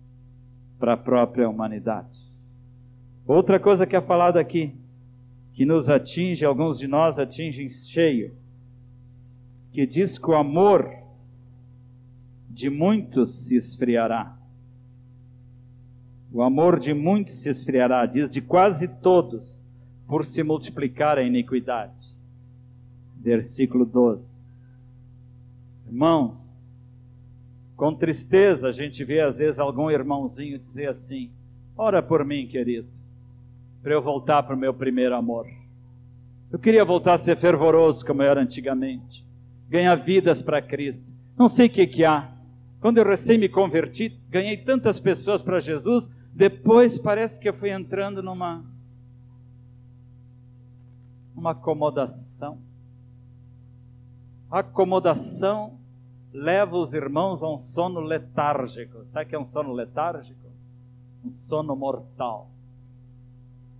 para 0.78 0.94
a 0.94 0.96
própria 0.96 1.48
humanidade. 1.48 2.18
Outra 3.26 3.58
coisa 3.58 3.86
que 3.86 3.96
é 3.96 4.00
falada 4.00 4.40
aqui, 4.40 4.74
que 5.52 5.64
nos 5.64 5.88
atinge, 5.88 6.44
alguns 6.44 6.78
de 6.78 6.86
nós 6.86 7.18
atingem 7.18 7.68
cheio, 7.68 8.34
que 9.72 9.86
diz 9.86 10.18
que 10.18 10.30
o 10.30 10.34
amor 10.34 10.88
de 12.48 12.70
muitos 12.70 13.46
se 13.46 13.56
esfriará. 13.56 14.36
O 16.32 16.42
amor 16.42 16.78
de 16.78 16.92
muitos 16.92 17.34
se 17.34 17.48
esfriará, 17.48 18.04
diz 18.04 18.30
de 18.30 18.40
quase 18.40 18.88
todos, 18.88 19.62
por 20.06 20.24
se 20.24 20.42
multiplicar 20.42 21.18
a 21.18 21.22
iniquidade. 21.22 21.94
Versículo 23.16 23.84
12. 23.84 24.36
Irmãos, 25.86 26.46
com 27.76 27.94
tristeza 27.94 28.68
a 28.68 28.72
gente 28.72 29.04
vê 29.04 29.20
às 29.20 29.38
vezes 29.38 29.60
algum 29.60 29.90
irmãozinho 29.90 30.58
dizer 30.58 30.88
assim: 30.88 31.30
Ora 31.76 32.02
por 32.02 32.24
mim, 32.24 32.46
querido, 32.46 32.88
para 33.82 33.92
eu 33.92 34.02
voltar 34.02 34.42
para 34.42 34.56
o 34.56 34.58
meu 34.58 34.72
primeiro 34.72 35.14
amor. 35.14 35.46
Eu 36.50 36.58
queria 36.58 36.84
voltar 36.84 37.14
a 37.14 37.18
ser 37.18 37.36
fervoroso 37.36 38.04
como 38.06 38.22
eu 38.22 38.30
era 38.30 38.40
antigamente, 38.40 39.24
ganhar 39.68 39.94
vidas 39.96 40.40
para 40.40 40.62
Cristo. 40.62 41.12
Não 41.36 41.48
sei 41.48 41.66
o 41.66 41.70
que, 41.70 41.86
que 41.86 42.04
há. 42.04 42.32
Quando 42.80 42.98
eu 42.98 43.04
recém 43.04 43.36
me 43.36 43.48
converti, 43.48 44.16
ganhei 44.30 44.56
tantas 44.56 45.00
pessoas 45.00 45.42
para 45.42 45.60
Jesus, 45.60 46.08
depois 46.36 46.98
parece 46.98 47.40
que 47.40 47.48
eu 47.48 47.54
fui 47.54 47.70
entrando 47.70 48.22
numa 48.22 48.62
uma 51.34 51.52
acomodação. 51.52 52.58
A 54.50 54.58
acomodação 54.58 55.78
leva 56.34 56.76
os 56.76 56.92
irmãos 56.92 57.42
a 57.42 57.48
um 57.48 57.56
sono 57.56 58.00
letárgico. 58.00 59.02
Sabe 59.06 59.24
o 59.24 59.28
que 59.30 59.34
é 59.34 59.38
um 59.38 59.46
sono 59.46 59.72
letárgico? 59.72 60.46
Um 61.24 61.32
sono 61.32 61.74
mortal. 61.74 62.50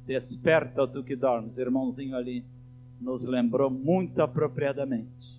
Desperta 0.07 0.89
tu 0.89 1.05
que 1.05 1.15
dormes. 1.15 1.59
Irmãozinho 1.59 2.17
ali 2.17 2.43
nos 2.99 3.23
lembrou 3.27 3.69
muito 3.69 4.23
apropriadamente 4.23 5.37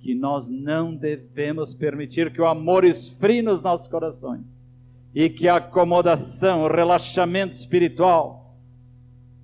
que 0.00 0.14
nós 0.14 0.48
não 0.48 0.94
devemos 0.94 1.74
permitir 1.74 2.32
que 2.32 2.40
o 2.40 2.46
amor 2.46 2.82
esfrie 2.86 3.42
nos 3.42 3.60
nossos 3.60 3.88
corações 3.88 4.57
e 5.18 5.28
que 5.28 5.48
a 5.48 5.56
acomodação, 5.56 6.62
o 6.62 6.68
relaxamento 6.68 7.52
espiritual 7.52 8.54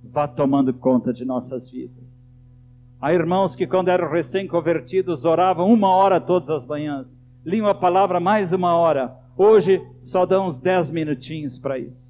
vá 0.01 0.25
tomando 0.25 0.73
conta 0.73 1.11
de 1.11 1.25
nossas 1.25 1.69
vidas. 1.69 2.05
Há 3.01 3.13
irmãos 3.13 3.57
que, 3.57 3.67
quando 3.67 3.89
eram 3.89 4.09
recém-convertidos, 4.09 5.25
oravam 5.25 5.69
uma 5.69 5.89
hora 5.89 6.21
todas 6.21 6.49
as 6.49 6.65
manhãs, 6.65 7.05
liam 7.45 7.67
a 7.67 7.75
palavra 7.75 8.21
mais 8.21 8.53
uma 8.53 8.73
hora. 8.73 9.19
Hoje 9.35 9.85
só 9.99 10.25
dão 10.25 10.47
uns 10.47 10.59
dez 10.59 10.89
minutinhos 10.89 11.59
para 11.59 11.77
isso. 11.77 12.09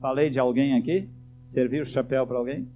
Falei 0.00 0.30
de 0.30 0.38
alguém 0.38 0.78
aqui? 0.78 1.10
Servir 1.50 1.82
o 1.82 1.86
chapéu 1.86 2.26
para 2.26 2.38
alguém? 2.38 2.66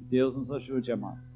Deus 0.00 0.34
nos 0.34 0.50
ajude, 0.50 0.90
amados. 0.90 1.28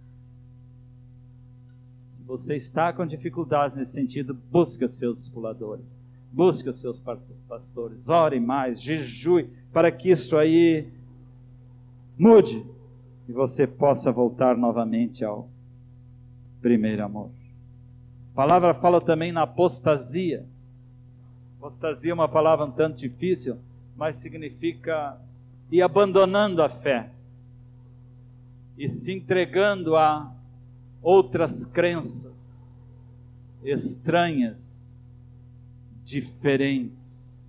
Se 2.15 2.23
você 2.23 2.57
está 2.57 2.95
com 2.95 3.07
dificuldades 3.07 3.77
nesse 3.77 3.93
sentido, 3.93 4.33
busque 4.33 4.87
os 4.87 4.97
seus 4.97 5.17
discipuladores, 5.17 5.94
busque 6.35 6.69
os 6.69 6.81
seus 6.81 7.01
pastores, 7.49 8.09
ore 8.09 8.41
mais, 8.41 8.83
jejue, 8.83 9.49
para 9.73 9.93
que 9.93 10.11
isso 10.11 10.37
aí 10.37 10.89
mude 12.19 12.67
e 13.29 13.33
você 13.33 13.69
possa 13.69 14.11
voltar 14.11 14.57
novamente 14.57 15.25
ao 15.25 15.49
primeiro 16.61 17.05
amor. 17.05 17.31
A 18.33 18.35
palavra 18.35 18.75
fala 18.75 19.01
também 19.01 19.31
na 19.31 19.43
apostasia. 19.43 20.45
Apostasia 21.59 22.11
é 22.11 22.15
uma 22.15 22.29
palavra 22.29 22.67
um 22.67 22.71
tanto 22.73 22.99
difícil, 22.99 23.57
mas 23.97 24.17
significa 24.17 25.17
ir 25.71 25.83
abandonando 25.83 26.63
a 26.63 26.69
fé 26.69 27.11
e 28.77 28.89
se 28.89 29.13
entregando 29.13 29.95
a 29.95 30.35
outras 31.01 31.65
crenças 31.65 32.35
estranhas, 33.63 34.64
diferentes 36.21 37.43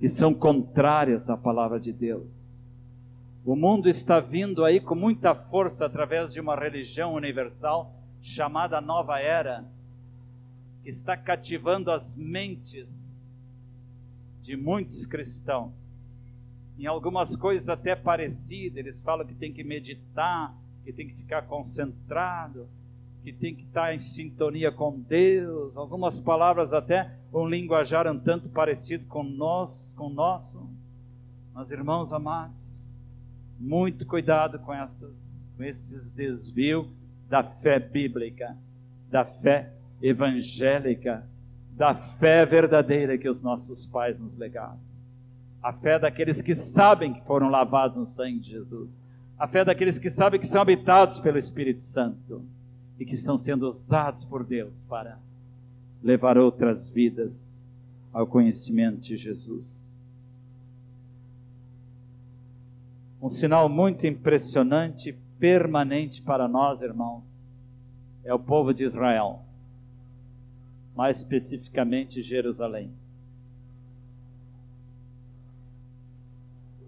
e 0.00 0.08
são 0.08 0.34
contrárias 0.34 1.30
à 1.30 1.36
palavra 1.36 1.78
de 1.78 1.92
Deus. 1.92 2.52
O 3.44 3.54
mundo 3.54 3.88
está 3.88 4.18
vindo 4.18 4.64
aí 4.64 4.80
com 4.80 4.96
muita 4.96 5.32
força 5.34 5.86
através 5.86 6.32
de 6.32 6.40
uma 6.40 6.56
religião 6.56 7.14
universal 7.14 7.94
chamada 8.20 8.80
Nova 8.80 9.20
Era, 9.20 9.64
que 10.82 10.90
está 10.90 11.16
cativando 11.16 11.92
as 11.92 12.16
mentes 12.16 12.88
de 14.42 14.56
muitos 14.56 15.06
cristãos. 15.06 15.72
Em 16.76 16.86
algumas 16.86 17.36
coisas 17.36 17.68
até 17.68 17.94
parecidas, 17.94 18.78
eles 18.78 19.00
falam 19.02 19.24
que 19.24 19.34
tem 19.34 19.52
que 19.52 19.62
meditar, 19.62 20.52
que 20.82 20.92
tem 20.92 21.06
que 21.06 21.14
ficar 21.14 21.42
concentrado, 21.42 22.68
que 23.22 23.32
tem 23.32 23.54
que 23.54 23.62
estar 23.64 23.94
em 23.94 23.98
sintonia 23.98 24.72
com 24.72 24.98
Deus, 24.98 25.76
algumas 25.76 26.20
palavras 26.20 26.72
até 26.72 27.14
um 27.32 27.46
linguajar 27.46 28.10
um 28.10 28.18
tanto 28.18 28.48
parecido 28.48 29.04
com 29.06 29.22
nós, 29.22 29.92
com 29.96 30.06
o 30.06 30.12
nosso. 30.12 30.68
Mas 31.54 31.70
irmãos 31.70 32.12
amados, 32.12 32.84
muito 33.58 34.06
cuidado 34.06 34.58
com 34.60 34.72
essas 34.72 35.30
com 35.56 35.64
esses 35.64 36.10
desvios 36.12 36.86
da 37.28 37.44
fé 37.44 37.78
bíblica, 37.78 38.56
da 39.10 39.26
fé 39.26 39.74
evangélica, 40.00 41.28
da 41.72 41.94
fé 41.94 42.46
verdadeira 42.46 43.18
que 43.18 43.28
os 43.28 43.42
nossos 43.42 43.84
pais 43.84 44.18
nos 44.18 44.34
legaram. 44.38 44.78
A 45.62 45.74
fé 45.74 45.98
daqueles 45.98 46.40
que 46.40 46.54
sabem 46.54 47.12
que 47.12 47.20
foram 47.26 47.50
lavados 47.50 47.98
no 47.98 48.06
sangue 48.06 48.38
de 48.38 48.50
Jesus. 48.52 48.88
A 49.38 49.46
fé 49.46 49.62
daqueles 49.62 49.98
que 49.98 50.08
sabem 50.08 50.40
que 50.40 50.46
são 50.46 50.62
habitados 50.62 51.18
pelo 51.18 51.36
Espírito 51.36 51.84
Santo 51.84 52.42
e 53.00 53.06
que 53.06 53.14
estão 53.14 53.38
sendo 53.38 53.66
usados 53.66 54.26
por 54.26 54.44
Deus 54.44 54.74
para 54.86 55.18
levar 56.02 56.36
outras 56.36 56.90
vidas 56.90 57.58
ao 58.12 58.26
conhecimento 58.26 59.00
de 59.00 59.16
Jesus. 59.16 59.80
Um 63.22 63.28
sinal 63.30 63.70
muito 63.70 64.06
impressionante, 64.06 65.16
permanente 65.38 66.20
para 66.20 66.46
nós, 66.46 66.82
irmãos, 66.82 67.46
é 68.22 68.34
o 68.34 68.38
povo 68.38 68.74
de 68.74 68.84
Israel, 68.84 69.40
mais 70.94 71.18
especificamente 71.18 72.22
Jerusalém. 72.22 72.90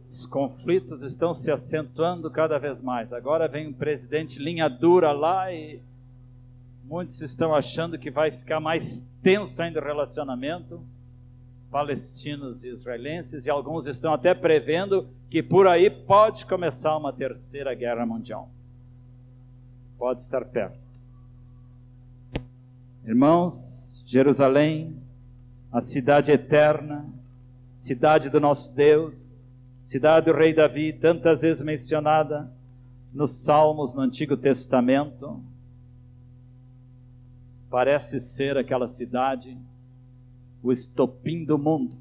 Os 0.07 0.27
conflitos 0.27 1.01
estão 1.01 1.33
se 1.33 1.51
acentuando 1.51 2.31
cada 2.31 2.59
vez 2.59 2.83
mais. 2.83 3.15
Agora 3.15 3.49
vem 3.49 3.69
um 3.69 3.73
presidente 3.73 4.39
linha 4.39 4.69
dura 4.69 5.11
lá 5.13 5.51
e 5.51 5.81
Muitos 6.85 7.23
estão 7.23 7.55
achando 7.55 7.99
que 7.99 8.11
vai 8.11 8.31
ficar 8.31 8.61
mais 8.61 9.07
tenso 9.23 9.61
ainda 9.63 9.81
o 9.81 9.85
relacionamento 9.85 10.85
palestinos 11.73 12.63
e 12.63 12.69
israelenses, 12.69 13.47
e 13.47 13.51
alguns 13.51 13.87
estão 13.87 14.13
até 14.13 14.35
prevendo 14.35 15.09
que 15.31 15.43
por 15.43 15.67
aí 15.67 15.89
pode 15.89 16.45
começar 16.45 16.95
uma 16.99 17.15
terceira 17.15 17.75
guerra 17.75 18.05
mundial. 18.05 18.51
Pode 19.99 20.21
estar 20.21 20.45
perto. 20.45 20.79
Irmãos, 23.07 24.05
Jerusalém, 24.07 24.95
a 25.73 25.81
cidade 25.81 26.31
eterna, 26.31 27.07
cidade 27.79 28.29
do 28.29 28.39
nosso 28.39 28.71
Deus, 28.75 29.15
cidade 29.83 30.27
do 30.27 30.37
rei 30.37 30.53
Davi, 30.53 30.93
tantas 30.93 31.41
vezes 31.41 31.63
mencionada 31.63 32.53
nos 33.15 33.43
Salmos 33.45 33.95
no 33.95 34.03
Antigo 34.03 34.37
Testamento, 34.37 35.43
parece 37.73 38.21
ser 38.21 38.59
aquela 38.59 38.87
cidade 38.87 39.59
o 40.63 40.71
estopim 40.71 41.43
do 41.43 41.57
mundo. 41.57 41.97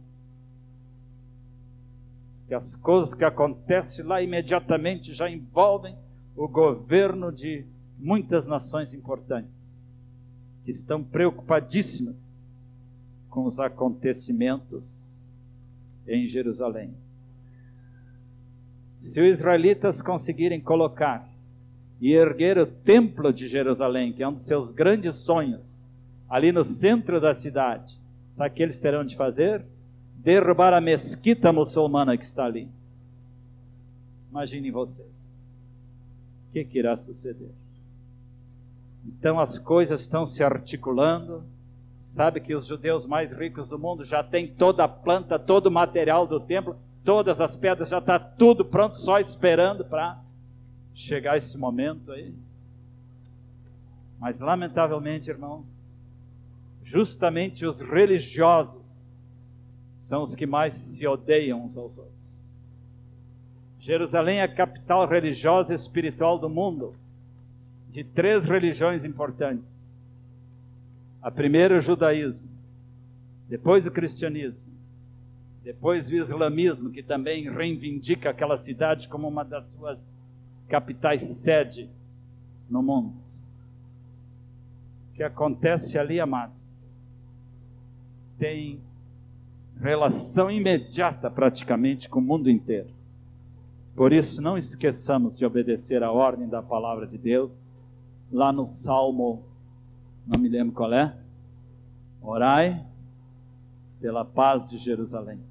Que 2.45 2.53
as 2.53 2.75
coisas 2.75 3.13
que 3.13 3.23
acontecem 3.23 4.03
lá 4.03 4.21
imediatamente 4.21 5.13
já 5.13 5.29
envolvem 5.29 5.95
o 6.35 6.45
governo 6.45 7.31
de 7.31 7.65
muitas 7.97 8.45
nações 8.45 8.93
importantes, 8.93 9.53
que 10.65 10.71
estão 10.71 11.01
preocupadíssimas 11.01 12.17
com 13.29 13.45
os 13.45 13.57
acontecimentos 13.57 15.09
em 16.05 16.27
Jerusalém. 16.27 16.93
Se 18.99 19.21
os 19.21 19.37
israelitas 19.39 20.01
conseguirem 20.01 20.59
colocar 20.59 21.30
e 22.01 22.13
erguer 22.13 22.57
o 22.57 22.65
templo 22.65 23.31
de 23.31 23.47
Jerusalém, 23.47 24.11
que 24.11 24.23
é 24.23 24.27
um 24.27 24.33
dos 24.33 24.41
seus 24.41 24.71
grandes 24.71 25.17
sonhos, 25.17 25.61
ali 26.27 26.51
no 26.51 26.63
centro 26.63 27.21
da 27.21 27.31
cidade. 27.31 27.95
Sabe 28.33 28.49
o 28.49 28.53
que 28.53 28.63
eles 28.63 28.79
terão 28.79 29.05
de 29.05 29.15
fazer? 29.15 29.63
Derrubar 30.15 30.73
a 30.73 30.81
mesquita 30.81 31.53
muçulmana 31.53 32.17
que 32.17 32.25
está 32.25 32.45
ali. 32.45 32.67
Imaginem 34.31 34.71
vocês. 34.71 35.31
O 36.49 36.53
que, 36.53 36.65
que 36.65 36.79
irá 36.79 36.97
suceder? 36.97 37.51
Então 39.05 39.39
as 39.39 39.59
coisas 39.59 40.01
estão 40.01 40.25
se 40.25 40.43
articulando. 40.43 41.43
Sabe 41.99 42.39
que 42.39 42.55
os 42.55 42.65
judeus 42.65 43.05
mais 43.05 43.31
ricos 43.31 43.67
do 43.67 43.77
mundo 43.77 44.03
já 44.03 44.23
têm 44.23 44.47
toda 44.47 44.83
a 44.83 44.87
planta, 44.87 45.37
todo 45.37 45.67
o 45.67 45.71
material 45.71 46.25
do 46.25 46.39
templo, 46.39 46.75
todas 47.03 47.39
as 47.39 47.55
pedras, 47.55 47.89
já 47.89 47.99
está 47.99 48.17
tudo 48.17 48.65
pronto, 48.65 48.99
só 48.99 49.19
esperando 49.19 49.85
para 49.85 50.19
chegar 50.93 51.37
esse 51.37 51.57
momento 51.57 52.11
aí. 52.11 52.33
Mas, 54.19 54.39
lamentavelmente, 54.39 55.29
irmãos, 55.29 55.65
justamente 56.83 57.65
os 57.65 57.81
religiosos 57.81 58.81
são 59.99 60.23
os 60.23 60.35
que 60.35 60.45
mais 60.45 60.73
se 60.73 61.07
odeiam 61.07 61.65
uns 61.65 61.77
aos 61.77 61.97
outros. 61.97 62.21
Jerusalém 63.79 64.39
é 64.39 64.43
a 64.43 64.53
capital 64.53 65.07
religiosa 65.07 65.73
e 65.73 65.75
espiritual 65.75 66.37
do 66.37 66.49
mundo. 66.49 66.95
de 67.91 68.05
três 68.05 68.45
religiões 68.45 69.03
importantes. 69.03 69.65
A 71.21 71.29
primeira, 71.29 71.77
o 71.77 71.81
judaísmo, 71.81 72.47
depois 73.49 73.85
o 73.85 73.91
cristianismo, 73.91 74.61
depois 75.61 76.07
o 76.07 76.15
islamismo, 76.15 76.89
que 76.89 77.03
também 77.03 77.51
reivindica 77.51 78.29
aquela 78.29 78.57
cidade 78.57 79.09
como 79.09 79.27
uma 79.27 79.43
das 79.43 79.65
suas 79.71 79.99
capitais 80.71 81.21
sede 81.21 81.89
no 82.69 82.81
mundo. 82.81 83.13
O 85.09 85.13
que 85.13 85.21
acontece 85.21 85.99
ali, 85.99 86.17
amados, 86.17 86.89
tem 88.39 88.79
relação 89.81 90.49
imediata 90.49 91.29
praticamente 91.29 92.07
com 92.07 92.19
o 92.19 92.23
mundo 92.23 92.49
inteiro. 92.49 92.87
Por 93.93 94.13
isso, 94.13 94.41
não 94.41 94.57
esqueçamos 94.57 95.37
de 95.37 95.45
obedecer 95.45 96.01
a 96.03 96.09
ordem 96.09 96.47
da 96.47 96.61
palavra 96.61 97.05
de 97.05 97.17
Deus, 97.17 97.51
lá 98.31 98.53
no 98.53 98.65
Salmo, 98.65 99.43
não 100.25 100.39
me 100.39 100.47
lembro 100.47 100.73
qual 100.73 100.93
é, 100.93 101.13
orai 102.21 102.81
pela 103.99 104.23
paz 104.23 104.69
de 104.69 104.77
Jerusalém. 104.77 105.41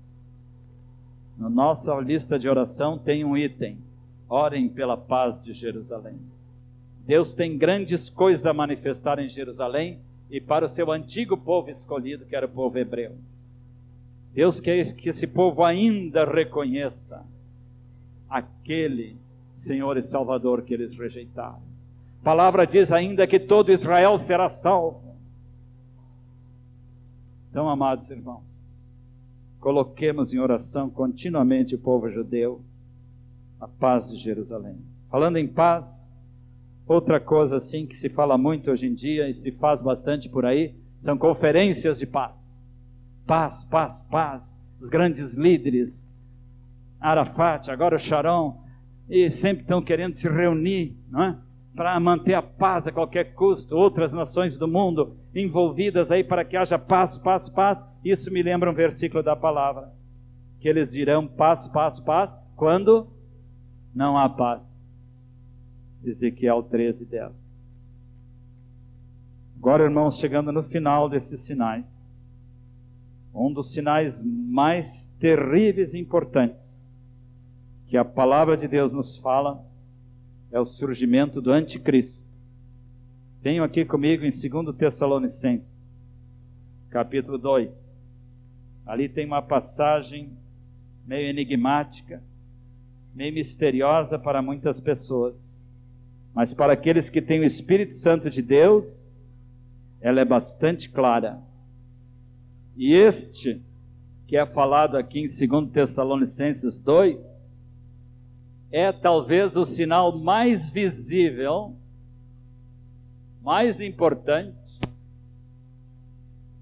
Na 1.36 1.50
nossa 1.50 1.94
lista 1.96 2.38
de 2.38 2.48
oração 2.48 2.96
tem 2.96 3.22
um 3.22 3.36
item: 3.36 3.89
orem 4.30 4.68
pela 4.68 4.96
paz 4.96 5.42
de 5.42 5.52
Jerusalém. 5.52 6.18
Deus 7.04 7.34
tem 7.34 7.58
grandes 7.58 8.08
coisas 8.08 8.46
a 8.46 8.54
manifestar 8.54 9.18
em 9.18 9.28
Jerusalém 9.28 9.98
e 10.30 10.40
para 10.40 10.66
o 10.66 10.68
seu 10.68 10.92
antigo 10.92 11.36
povo 11.36 11.68
escolhido, 11.68 12.24
que 12.24 12.36
era 12.36 12.46
o 12.46 12.50
povo 12.50 12.78
hebreu. 12.78 13.16
Deus 14.32 14.60
quer 14.60 14.94
que 14.94 15.08
esse 15.08 15.26
povo 15.26 15.64
ainda 15.64 16.24
reconheça 16.24 17.26
aquele 18.28 19.16
Senhor 19.52 19.96
e 19.96 20.02
Salvador 20.02 20.62
que 20.62 20.72
eles 20.72 20.96
rejeitaram. 20.96 21.60
A 22.20 22.24
palavra 22.24 22.64
diz 22.64 22.92
ainda 22.92 23.26
que 23.26 23.40
todo 23.40 23.72
Israel 23.72 24.16
será 24.16 24.48
salvo. 24.48 25.16
Então, 27.50 27.68
amados 27.68 28.08
irmãos, 28.08 28.44
coloquemos 29.58 30.32
em 30.32 30.38
oração 30.38 30.88
continuamente 30.88 31.74
o 31.74 31.78
povo 31.78 32.08
judeu, 32.08 32.62
a 33.60 33.68
paz 33.68 34.10
de 34.10 34.16
Jerusalém. 34.16 34.78
Falando 35.10 35.36
em 35.36 35.46
paz, 35.46 36.02
outra 36.86 37.20
coisa 37.20 37.56
assim 37.56 37.86
que 37.86 37.94
se 37.94 38.08
fala 38.08 38.38
muito 38.38 38.70
hoje 38.70 38.86
em 38.86 38.94
dia 38.94 39.28
e 39.28 39.34
se 39.34 39.52
faz 39.52 39.82
bastante 39.82 40.28
por 40.28 40.46
aí, 40.46 40.74
são 40.98 41.18
conferências 41.18 41.98
de 41.98 42.06
paz. 42.06 42.34
Paz, 43.26 43.64
paz, 43.64 44.02
paz. 44.10 44.58
Os 44.80 44.88
grandes 44.88 45.34
líderes, 45.34 46.08
Arafat, 46.98 47.70
agora 47.70 47.96
o 47.96 47.98
Sharon, 47.98 48.64
e 49.08 49.28
sempre 49.28 49.62
estão 49.62 49.82
querendo 49.82 50.14
se 50.14 50.28
reunir, 50.28 50.96
não 51.10 51.22
é? 51.22 51.38
Para 51.74 51.98
manter 52.00 52.34
a 52.34 52.42
paz 52.42 52.86
a 52.86 52.92
qualquer 52.92 53.34
custo. 53.34 53.76
Outras 53.76 54.12
nações 54.12 54.56
do 54.56 54.66
mundo 54.66 55.16
envolvidas 55.34 56.10
aí 56.10 56.24
para 56.24 56.44
que 56.44 56.56
haja 56.56 56.78
paz, 56.78 57.18
paz, 57.18 57.48
paz. 57.48 57.84
Isso 58.04 58.32
me 58.32 58.42
lembra 58.42 58.70
um 58.70 58.74
versículo 58.74 59.22
da 59.22 59.36
palavra. 59.36 59.92
Que 60.60 60.68
eles 60.68 60.92
dirão 60.92 61.26
paz, 61.26 61.68
paz, 61.68 62.00
paz, 62.00 62.38
quando 62.56 63.08
não 63.94 64.16
há 64.16 64.28
paz. 64.28 64.68
Ezequiel 66.04 66.62
13, 66.62 67.04
10. 67.04 67.32
Agora, 69.58 69.84
irmãos, 69.84 70.18
chegando 70.18 70.50
no 70.50 70.62
final 70.62 71.08
desses 71.08 71.40
sinais, 71.40 72.00
um 73.34 73.52
dos 73.52 73.72
sinais 73.72 74.22
mais 74.22 75.06
terríveis 75.18 75.92
e 75.92 75.98
importantes 75.98 76.80
que 77.86 77.96
a 77.96 78.04
palavra 78.04 78.56
de 78.56 78.66
Deus 78.66 78.92
nos 78.92 79.16
fala 79.18 79.62
é 80.50 80.58
o 80.58 80.64
surgimento 80.64 81.40
do 81.42 81.52
anticristo. 81.52 82.24
Tenho 83.42 83.64
aqui 83.64 83.84
comigo 83.84 84.24
em 84.24 84.30
2 84.30 84.76
Tessalonicenses, 84.76 85.76
capítulo 86.88 87.36
2. 87.36 87.90
Ali 88.86 89.08
tem 89.08 89.26
uma 89.26 89.42
passagem 89.42 90.30
meio 91.06 91.28
enigmática, 91.28 92.22
meio 93.14 93.34
misteriosa 93.34 94.18
para 94.18 94.40
muitas 94.40 94.80
pessoas, 94.80 95.60
mas 96.34 96.54
para 96.54 96.72
aqueles 96.72 97.10
que 97.10 97.20
têm 97.20 97.40
o 97.40 97.44
Espírito 97.44 97.94
Santo 97.94 98.30
de 98.30 98.40
Deus, 98.40 99.08
ela 100.00 100.20
é 100.20 100.24
bastante 100.24 100.88
clara. 100.88 101.40
E 102.76 102.94
este, 102.94 103.62
que 104.26 104.36
é 104.36 104.46
falado 104.46 104.96
aqui 104.96 105.20
em 105.20 105.26
2 105.26 105.70
Tessalonicenses 105.70 106.78
2, 106.78 107.40
é 108.70 108.92
talvez 108.92 109.56
o 109.56 109.64
sinal 109.64 110.16
mais 110.16 110.70
visível, 110.70 111.76
mais 113.42 113.80
importante, 113.80 114.56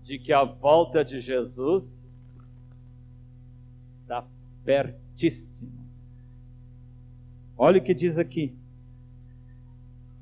de 0.03 0.18
que 0.18 0.32
a 0.32 0.42
volta 0.42 1.05
de 1.05 1.20
Jesus 1.20 2.38
está 4.03 4.24
pertíssima. 4.64 5.78
Olha 7.61 7.81
o 7.81 7.83
que 7.83 7.93
diz 7.93 8.21
aqui, 8.21 8.55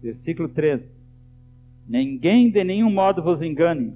versículo 0.02 0.48
13: 0.48 1.06
Ninguém 1.86 2.50
de 2.50 2.64
nenhum 2.64 2.90
modo 2.90 3.22
vos 3.22 3.42
engane, 3.42 3.92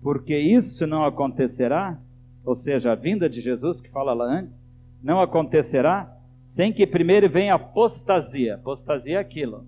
porque 0.00 0.38
isso 0.38 0.86
não 0.86 1.04
acontecerá, 1.04 1.98
ou 2.44 2.54
seja, 2.54 2.92
a 2.92 2.94
vinda 2.94 3.28
de 3.28 3.40
Jesus 3.40 3.80
que 3.80 3.90
fala 3.90 4.14
lá 4.14 4.24
antes, 4.24 4.64
não 5.02 5.20
acontecerá 5.20 6.16
sem 6.44 6.72
que 6.72 6.86
primeiro 6.86 7.28
venha 7.28 7.54
apostasia. 7.54 8.54
Apostasia 8.54 9.16
é 9.16 9.20
aquilo. 9.20 9.66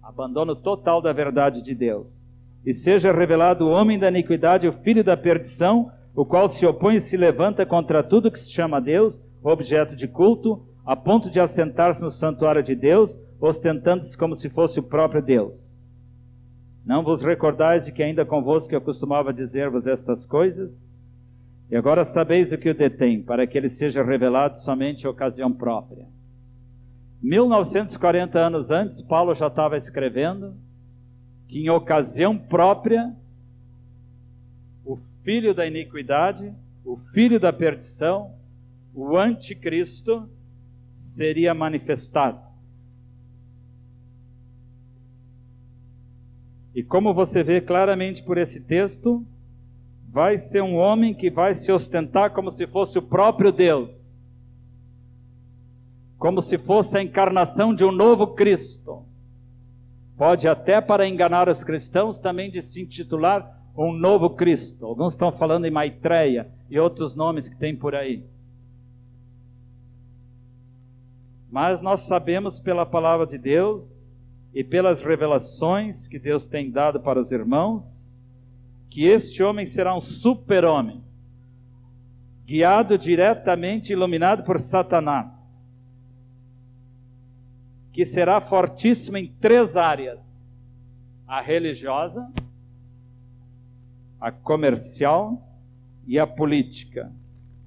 Abandono 0.00 0.54
total 0.54 1.02
da 1.02 1.12
verdade 1.12 1.60
de 1.60 1.74
Deus. 1.74 2.24
E 2.64 2.72
seja 2.72 3.12
revelado 3.12 3.66
o 3.66 3.70
homem 3.70 3.98
da 3.98 4.08
iniquidade, 4.08 4.68
o 4.68 4.72
filho 4.72 5.02
da 5.02 5.16
perdição, 5.16 5.90
o 6.14 6.24
qual 6.24 6.48
se 6.48 6.64
opõe 6.64 6.94
e 6.94 7.00
se 7.00 7.16
levanta 7.16 7.66
contra 7.66 8.04
tudo 8.04 8.30
que 8.30 8.38
se 8.38 8.52
chama 8.52 8.80
Deus, 8.80 9.20
objeto 9.42 9.96
de 9.96 10.06
culto, 10.06 10.64
a 10.84 10.94
ponto 10.94 11.30
de 11.30 11.40
assentar-se 11.40 12.02
no 12.02 12.10
santuário 12.10 12.62
de 12.62 12.74
Deus, 12.74 13.18
ostentando-se 13.40 14.16
como 14.16 14.36
se 14.36 14.50
fosse 14.50 14.78
o 14.78 14.82
próprio 14.82 15.22
Deus. 15.22 15.54
Não 16.84 17.02
vos 17.02 17.22
recordais 17.22 17.86
de 17.86 17.92
que 17.92 18.02
ainda 18.02 18.26
convosco 18.26 18.74
eu 18.74 18.80
costumava 18.80 19.32
dizer-vos 19.32 19.86
estas 19.86 20.26
coisas? 20.26 20.86
E 21.70 21.76
agora 21.76 22.04
sabeis 22.04 22.52
o 22.52 22.58
que 22.58 22.68
o 22.68 22.74
detém, 22.74 23.22
para 23.22 23.46
que 23.46 23.56
ele 23.56 23.70
seja 23.70 24.02
revelado 24.02 24.58
somente 24.58 25.04
em 25.04 25.08
ocasião 25.08 25.50
própria. 25.50 26.06
1940 27.22 28.38
anos 28.38 28.70
antes, 28.70 29.00
Paulo 29.00 29.34
já 29.34 29.46
estava 29.46 29.78
escrevendo 29.78 30.54
que 31.48 31.60
em 31.60 31.70
ocasião 31.70 32.36
própria, 32.36 33.14
o 34.84 34.98
filho 35.22 35.54
da 35.54 35.66
iniquidade, 35.66 36.52
o 36.84 36.98
filho 37.14 37.40
da 37.40 37.50
perdição, 37.50 38.32
o 38.94 39.16
anticristo, 39.16 40.28
seria 41.04 41.54
manifestado. 41.54 42.40
E 46.74 46.82
como 46.82 47.14
você 47.14 47.42
vê 47.42 47.60
claramente 47.60 48.22
por 48.22 48.36
esse 48.36 48.60
texto, 48.60 49.24
vai 50.08 50.36
ser 50.36 50.62
um 50.62 50.74
homem 50.76 51.14
que 51.14 51.30
vai 51.30 51.54
se 51.54 51.70
ostentar 51.70 52.32
como 52.32 52.50
se 52.50 52.66
fosse 52.66 52.98
o 52.98 53.02
próprio 53.02 53.52
Deus, 53.52 53.90
como 56.18 56.40
se 56.40 56.58
fosse 56.58 56.98
a 56.98 57.02
encarnação 57.02 57.72
de 57.72 57.84
um 57.84 57.92
novo 57.92 58.28
Cristo. 58.34 59.04
Pode 60.16 60.48
até 60.48 60.80
para 60.80 61.06
enganar 61.06 61.48
os 61.48 61.62
cristãos 61.62 62.18
também 62.18 62.50
de 62.50 62.62
se 62.62 62.80
intitular 62.80 63.62
um 63.76 63.92
novo 63.92 64.30
Cristo. 64.30 64.86
Alguns 64.86 65.12
estão 65.12 65.30
falando 65.30 65.66
em 65.66 65.70
Maitreya 65.70 66.48
e 66.70 66.78
outros 66.78 67.14
nomes 67.14 67.48
que 67.48 67.56
tem 67.56 67.76
por 67.76 67.94
aí. 67.94 68.24
Mas 71.54 71.80
nós 71.80 72.00
sabemos 72.00 72.58
pela 72.58 72.84
palavra 72.84 73.24
de 73.24 73.38
Deus 73.38 74.12
e 74.52 74.64
pelas 74.64 75.00
revelações 75.04 76.08
que 76.08 76.18
Deus 76.18 76.48
tem 76.48 76.68
dado 76.68 76.98
para 76.98 77.20
os 77.20 77.30
irmãos 77.30 78.10
que 78.90 79.04
este 79.06 79.40
homem 79.40 79.64
será 79.64 79.96
um 79.96 80.00
super-homem, 80.00 81.00
guiado 82.44 82.98
diretamente, 82.98 83.92
iluminado 83.92 84.42
por 84.42 84.58
Satanás, 84.58 85.32
que 87.92 88.04
será 88.04 88.40
fortíssimo 88.40 89.16
em 89.16 89.28
três 89.28 89.76
áreas: 89.76 90.18
a 91.24 91.40
religiosa, 91.40 92.28
a 94.20 94.32
comercial 94.32 95.40
e 96.04 96.18
a 96.18 96.26
política. 96.26 97.12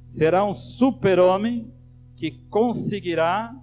Será 0.03 0.43
um 0.43 0.53
super-homem 0.53 1.71
que 2.17 2.31
conseguirá 2.49 3.55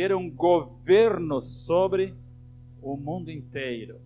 ter 0.00 0.14
um 0.14 0.30
governo 0.30 1.42
sobre 1.42 2.14
o 2.80 2.96
mundo 2.96 3.30
inteiro 3.30 4.00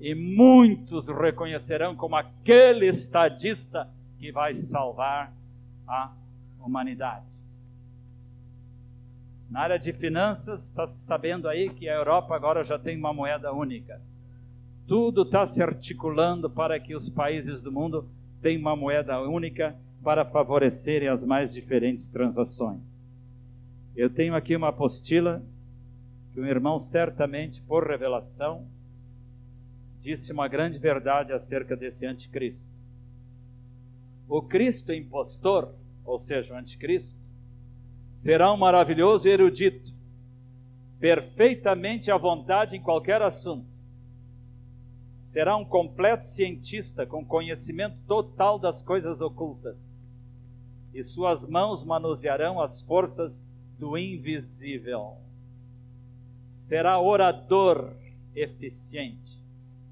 e 0.00 0.16
muitos 0.16 1.06
reconhecerão 1.06 1.94
como 1.94 2.16
aquele 2.16 2.88
estadista 2.88 3.88
que 4.18 4.32
vai 4.32 4.52
salvar 4.52 5.32
a 5.86 6.12
humanidade. 6.58 7.24
Na 9.48 9.60
área 9.60 9.78
de 9.78 9.92
finanças, 9.92 10.64
está 10.64 10.88
sabendo 11.06 11.48
aí 11.48 11.70
que 11.70 11.88
a 11.88 11.94
Europa 11.94 12.34
agora 12.34 12.64
já 12.64 12.76
tem 12.76 12.98
uma 12.98 13.14
moeda 13.14 13.52
única. 13.52 14.02
Tudo 14.88 15.22
está 15.22 15.46
se 15.46 15.62
articulando 15.62 16.50
para 16.50 16.80
que 16.80 16.96
os 16.96 17.08
países 17.08 17.62
do 17.62 17.70
mundo 17.70 18.08
tenham 18.40 18.62
uma 18.62 18.74
moeda 18.74 19.20
única 19.20 19.76
para 20.02 20.24
favorecerem 20.24 21.06
as 21.06 21.24
mais 21.24 21.54
diferentes 21.54 22.08
transações. 22.08 22.91
Eu 23.94 24.08
tenho 24.08 24.34
aqui 24.34 24.56
uma 24.56 24.68
apostila 24.68 25.42
que 26.32 26.40
um 26.40 26.46
irmão 26.46 26.78
certamente, 26.78 27.60
por 27.60 27.86
revelação, 27.86 28.66
disse 30.00 30.32
uma 30.32 30.48
grande 30.48 30.78
verdade 30.78 31.32
acerca 31.32 31.76
desse 31.76 32.06
anticristo. 32.06 32.66
O 34.26 34.40
Cristo 34.40 34.92
impostor, 34.94 35.74
ou 36.04 36.18
seja, 36.18 36.54
o 36.54 36.56
anticristo, 36.56 37.20
será 38.14 38.50
um 38.50 38.56
maravilhoso 38.56 39.28
erudito, 39.28 39.92
perfeitamente 40.98 42.10
à 42.10 42.16
vontade 42.16 42.76
em 42.76 42.80
qualquer 42.80 43.20
assunto. 43.20 43.66
Será 45.22 45.54
um 45.56 45.64
completo 45.64 46.24
cientista 46.24 47.04
com 47.04 47.24
conhecimento 47.24 47.96
total 48.06 48.58
das 48.58 48.82
coisas 48.82 49.20
ocultas, 49.20 49.76
e 50.94 51.04
suas 51.04 51.46
mãos 51.46 51.84
manusearão 51.84 52.58
as 52.58 52.82
forças 52.82 53.44
do 53.78 53.96
invisível. 53.98 55.16
Será 56.52 56.98
orador 56.98 57.92
eficiente, 58.34 59.38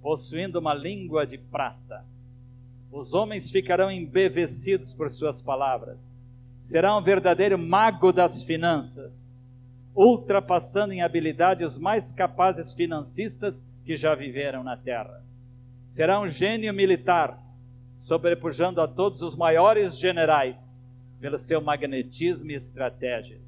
possuindo 0.01 0.59
uma 0.59 0.74
língua 0.74 1.26
de 1.26 1.39
prata. 1.39 2.05
Os 2.91 3.14
homens 3.14 3.51
ficarão 3.51 3.91
embevecidos 3.91 4.93
por 4.93 5.11
suas 5.11 5.43
palavras 5.43 5.99
será 6.70 6.97
um 6.97 7.03
verdadeiro 7.03 7.59
mago 7.59 8.12
das 8.12 8.45
finanças, 8.45 9.12
ultrapassando 9.93 10.93
em 10.93 11.03
habilidade 11.03 11.64
os 11.64 11.76
mais 11.76 12.12
capazes 12.12 12.72
financistas 12.72 13.66
que 13.85 13.97
já 13.97 14.14
viveram 14.14 14.62
na 14.62 14.76
Terra. 14.76 15.20
Será 15.89 16.20
um 16.20 16.28
gênio 16.28 16.72
militar, 16.72 17.37
sobrepujando 17.99 18.81
a 18.81 18.87
todos 18.87 19.20
os 19.20 19.35
maiores 19.35 19.99
generais 19.99 20.57
pelo 21.20 21.39
seu 21.39 21.61
magnetismo 21.61 22.53
e 22.53 22.55
estratégias. 22.55 23.43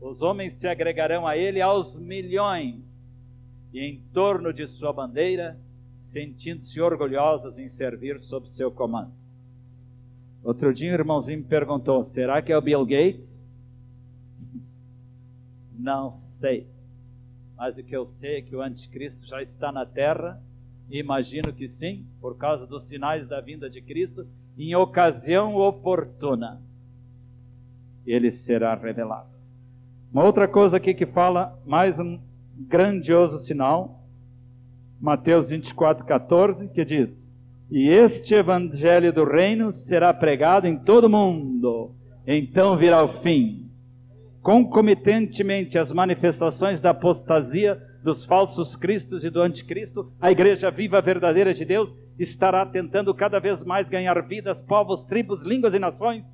Os 0.00 0.22
homens 0.22 0.54
se 0.54 0.66
agregarão 0.66 1.26
a 1.26 1.36
ele 1.36 1.60
aos 1.60 1.96
milhões 1.96 2.82
e 3.72 3.80
em 3.80 4.00
torno 4.12 4.52
de 4.52 4.66
sua 4.66 4.92
bandeira, 4.92 5.58
sentindo-se 6.00 6.80
orgulhosos 6.80 7.58
em 7.58 7.68
servir 7.68 8.18
sob 8.18 8.48
seu 8.48 8.70
comando. 8.70 9.12
Outro 10.42 10.72
dia 10.72 10.90
um 10.90 10.94
irmãozinho 10.94 11.40
me 11.40 11.44
perguntou: 11.44 12.02
será 12.02 12.40
que 12.40 12.50
é 12.50 12.56
o 12.56 12.62
Bill 12.62 12.84
Gates? 12.86 13.46
Não 15.78 16.10
sei. 16.10 16.66
Mas 17.56 17.76
o 17.76 17.82
que 17.82 17.94
eu 17.94 18.06
sei 18.06 18.38
é 18.38 18.42
que 18.42 18.56
o 18.56 18.62
anticristo 18.62 19.26
já 19.26 19.42
está 19.42 19.70
na 19.70 19.84
terra. 19.84 20.42
Imagino 20.90 21.52
que 21.52 21.68
sim, 21.68 22.06
por 22.20 22.36
causa 22.36 22.66
dos 22.66 22.84
sinais 22.84 23.28
da 23.28 23.40
vinda 23.40 23.70
de 23.70 23.80
Cristo, 23.80 24.26
em 24.58 24.74
ocasião 24.74 25.54
oportuna, 25.54 26.60
ele 28.04 28.30
será 28.30 28.74
revelado. 28.74 29.39
Uma 30.12 30.24
outra 30.24 30.48
coisa 30.48 30.76
aqui 30.76 30.92
que 30.92 31.06
fala 31.06 31.56
mais 31.64 32.00
um 32.00 32.18
grandioso 32.66 33.38
sinal, 33.38 34.02
Mateus 35.00 35.50
24, 35.50 36.04
14, 36.04 36.68
que 36.68 36.84
diz: 36.84 37.24
e 37.70 37.88
este 37.88 38.34
evangelho 38.34 39.12
do 39.12 39.24
reino 39.24 39.70
será 39.70 40.12
pregado 40.12 40.66
em 40.66 40.76
todo 40.76 41.04
o 41.04 41.08
mundo. 41.08 41.94
Então 42.26 42.76
virá 42.76 43.04
o 43.04 43.08
fim. 43.08 43.70
Concomitantemente 44.42 45.78
às 45.78 45.92
manifestações 45.92 46.80
da 46.80 46.90
apostasia 46.90 47.80
dos 48.02 48.24
falsos 48.24 48.74
cristos 48.74 49.22
e 49.22 49.30
do 49.30 49.40
anticristo, 49.40 50.12
a 50.20 50.32
igreja 50.32 50.72
viva 50.72 51.00
verdadeira 51.00 51.54
de 51.54 51.64
Deus 51.64 51.94
estará 52.18 52.66
tentando 52.66 53.14
cada 53.14 53.38
vez 53.38 53.62
mais 53.62 53.88
ganhar 53.88 54.20
vidas, 54.26 54.60
povos, 54.60 55.04
tribos, 55.04 55.44
línguas 55.44 55.72
e 55.72 55.78
nações 55.78 56.24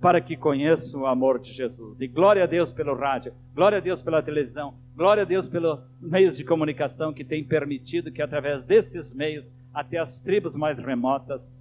para 0.00 0.20
que 0.20 0.36
conheçam 0.36 1.02
o 1.02 1.06
amor 1.06 1.38
de 1.38 1.52
Jesus. 1.52 2.00
E 2.00 2.08
glória 2.08 2.44
a 2.44 2.46
Deus 2.46 2.72
pelo 2.72 2.94
rádio, 2.94 3.34
glória 3.54 3.78
a 3.78 3.80
Deus 3.80 4.00
pela 4.00 4.22
televisão, 4.22 4.74
glória 4.96 5.22
a 5.22 5.26
Deus 5.26 5.46
pelos 5.46 5.78
meios 6.00 6.36
de 6.36 6.44
comunicação 6.44 7.12
que 7.12 7.24
têm 7.24 7.44
permitido 7.44 8.10
que 8.10 8.22
através 8.22 8.64
desses 8.64 9.12
meios 9.12 9.44
até 9.74 9.98
as 9.98 10.18
tribos 10.18 10.56
mais 10.56 10.78
remotas 10.78 11.60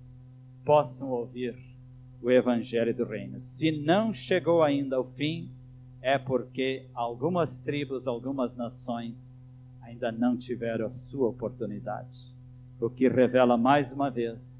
possam 0.64 1.10
ouvir 1.10 1.56
o 2.22 2.32
Evangelho 2.32 2.94
do 2.96 3.06
Reino. 3.06 3.42
Se 3.42 3.72
não 3.72 4.14
chegou 4.14 4.64
ainda 4.64 4.96
ao 4.96 5.04
fim, 5.04 5.50
é 6.02 6.18
porque 6.18 6.86
algumas 6.94 7.60
tribos, 7.60 8.08
algumas 8.08 8.56
nações 8.56 9.16
ainda 9.82 10.12
não 10.12 10.38
tiveram 10.38 10.86
a 10.86 10.92
sua 10.92 11.28
oportunidade. 11.28 12.20
O 12.80 12.90
que 12.90 13.10
revela 13.10 13.58
mais 13.58 13.92
uma 13.92 14.10
vez 14.10 14.58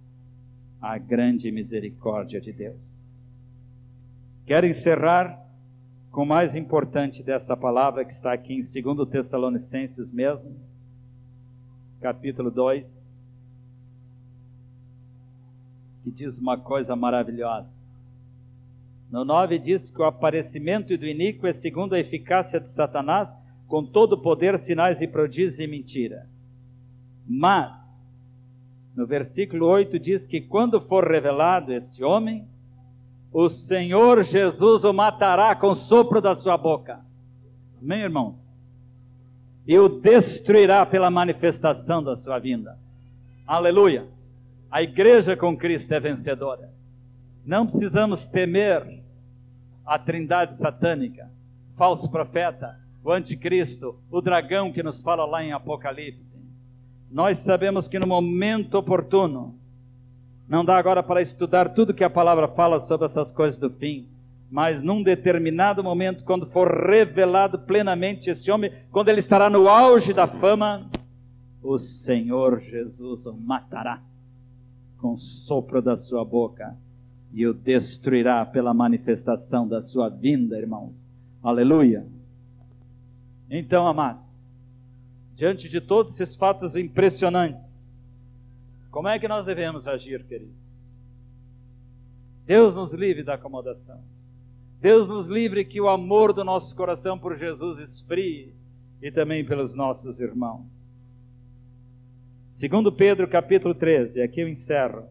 a 0.82 0.98
grande 0.98 1.52
misericórdia 1.52 2.42
de 2.42 2.52
Deus. 2.52 2.99
Quero 4.50 4.66
encerrar 4.66 5.46
com 6.10 6.24
o 6.24 6.26
mais 6.26 6.56
importante 6.56 7.22
dessa 7.22 7.56
palavra 7.56 8.04
que 8.04 8.12
está 8.12 8.34
aqui 8.34 8.56
em 8.56 8.62
2 8.62 9.08
Tessalonicenses 9.08 10.12
mesmo, 10.12 10.60
capítulo 12.02 12.50
2 12.50 12.84
que 16.04 16.10
diz 16.10 16.40
uma 16.40 16.58
coisa 16.58 16.96
maravilhosa. 16.96 17.70
No 19.12 19.24
9 19.24 19.60
diz 19.60 19.92
que 19.92 20.02
o 20.02 20.06
aparecimento 20.06 20.98
do 20.98 21.06
iníquo 21.06 21.46
é 21.46 21.54
segundo 21.54 21.94
a 21.94 22.00
eficácia 22.00 22.60
de 22.60 22.70
Satanás, 22.70 23.38
com 23.68 23.86
todo 23.86 24.14
o 24.14 24.22
poder, 24.24 24.58
sinais 24.58 25.00
e 25.00 25.08
prodígios 25.08 25.60
e 25.60 25.68
mentira. 25.68 26.28
Mas, 27.24 27.88
no 28.96 29.06
versículo 29.06 29.68
8 29.68 30.00
diz 30.00 30.26
que 30.26 30.42
quando 30.42 30.82
for 30.82 31.08
revelado 31.08 31.72
esse 31.72 32.04
homem, 32.04 32.48
o 33.32 33.48
Senhor 33.48 34.24
Jesus 34.24 34.84
o 34.84 34.92
matará 34.92 35.56
com 35.56 35.70
o 35.70 35.76
sopro 35.76 36.22
da 36.22 36.34
sua 36.34 36.58
boca. 36.58 37.00
Amém, 37.82 38.02
irmãos? 38.02 38.36
E 39.68 39.78
o 39.78 39.88
destruirá 39.88 40.86
pela 40.86 41.12
manifestação 41.12 42.04
da 42.04 42.16
sua 42.16 42.40
vinda. 42.40 42.78
Aleluia! 43.46 44.08
A 44.72 44.82
igreja 44.82 45.36
com 45.36 45.56
Cristo 45.58 45.94
é 45.94 46.00
vencedora. 46.00 46.72
Não 47.46 47.66
precisamos 47.66 48.28
temer 48.28 49.02
a 49.86 49.98
trindade 49.98 50.56
satânica, 50.58 51.32
falso 51.76 52.10
profeta, 52.10 52.80
o 53.04 53.12
anticristo, 53.12 54.00
o 54.12 54.22
dragão 54.22 54.72
que 54.72 54.84
nos 54.84 55.02
fala 55.02 55.26
lá 55.26 55.44
em 55.44 55.52
Apocalipse. 55.52 56.38
Nós 57.10 57.40
sabemos 57.40 57.88
que 57.88 57.98
no 57.98 58.08
momento 58.08 58.76
oportuno, 58.76 59.59
não 60.50 60.66
dá 60.66 60.78
agora 60.78 61.04
para 61.04 61.22
estudar 61.22 61.76
tudo 61.76 61.94
que 61.94 62.04
a 62.04 62.10
palavra 62.10 62.48
fala 62.48 62.80
sobre 62.80 63.06
essas 63.06 63.32
coisas 63.32 63.60
do 63.60 63.70
fim, 63.70 64.10
mas 64.50 64.82
num 64.82 65.04
determinado 65.04 65.84
momento, 65.84 66.24
quando 66.24 66.48
for 66.48 66.90
revelado 66.90 67.60
plenamente 67.60 68.32
esse 68.32 68.52
homem, 68.52 68.74
quando 68.92 69.10
ele 69.10 69.20
estará 69.20 69.48
no 69.48 69.70
auge 69.70 70.12
da 70.12 70.26
fama, 70.26 70.90
o 71.62 71.78
Senhor 71.78 72.60
Jesus 72.60 73.28
o 73.28 73.34
matará 73.34 74.02
com 74.98 75.14
o 75.14 75.18
sopro 75.20 75.84
da 75.84 75.96
sua 75.96 76.26
boca 76.26 76.76
e 77.32 77.46
o 77.46 77.54
destruirá 77.54 78.44
pela 78.44 78.74
manifestação 78.74 79.68
da 79.68 79.84
sua 79.84 80.10
vinda, 80.10 80.58
irmãos. 80.58 81.06
Aleluia. 81.44 82.08
Então, 83.52 83.88
amados, 83.88 84.28
diante 85.36 85.70
de 85.70 85.80
todos 85.80 86.20
esses 86.20 86.36
fatos 86.36 86.76
impressionantes, 86.76 87.79
como 88.92 89.08
é 89.08 89.20
que 89.20 89.28
nós 89.28 89.46
devemos 89.46 89.88
agir, 89.88 90.24
queridos? 90.26 90.56
Deus 92.46 92.76
nos 92.76 92.94
livre 92.94 93.24
da 93.24 93.36
acomodação. 93.36 94.02
Deus 94.82 95.08
nos 95.08 95.28
livre 95.28 95.66
que 95.66 95.80
o 95.80 95.90
amor 95.90 96.34
do 96.34 96.44
nosso 96.44 96.76
coração 96.76 97.20
por 97.20 97.38
Jesus 97.38 97.80
esfrie 97.80 98.54
e 99.02 99.12
também 99.12 99.46
pelos 99.46 99.76
nossos 99.76 100.20
irmãos. 100.20 100.66
Segundo 102.52 102.92
Pedro 102.92 103.28
capítulo 103.28 103.76
13, 103.76 104.22
aqui 104.22 104.42
eu 104.42 104.48
encerro, 104.48 105.06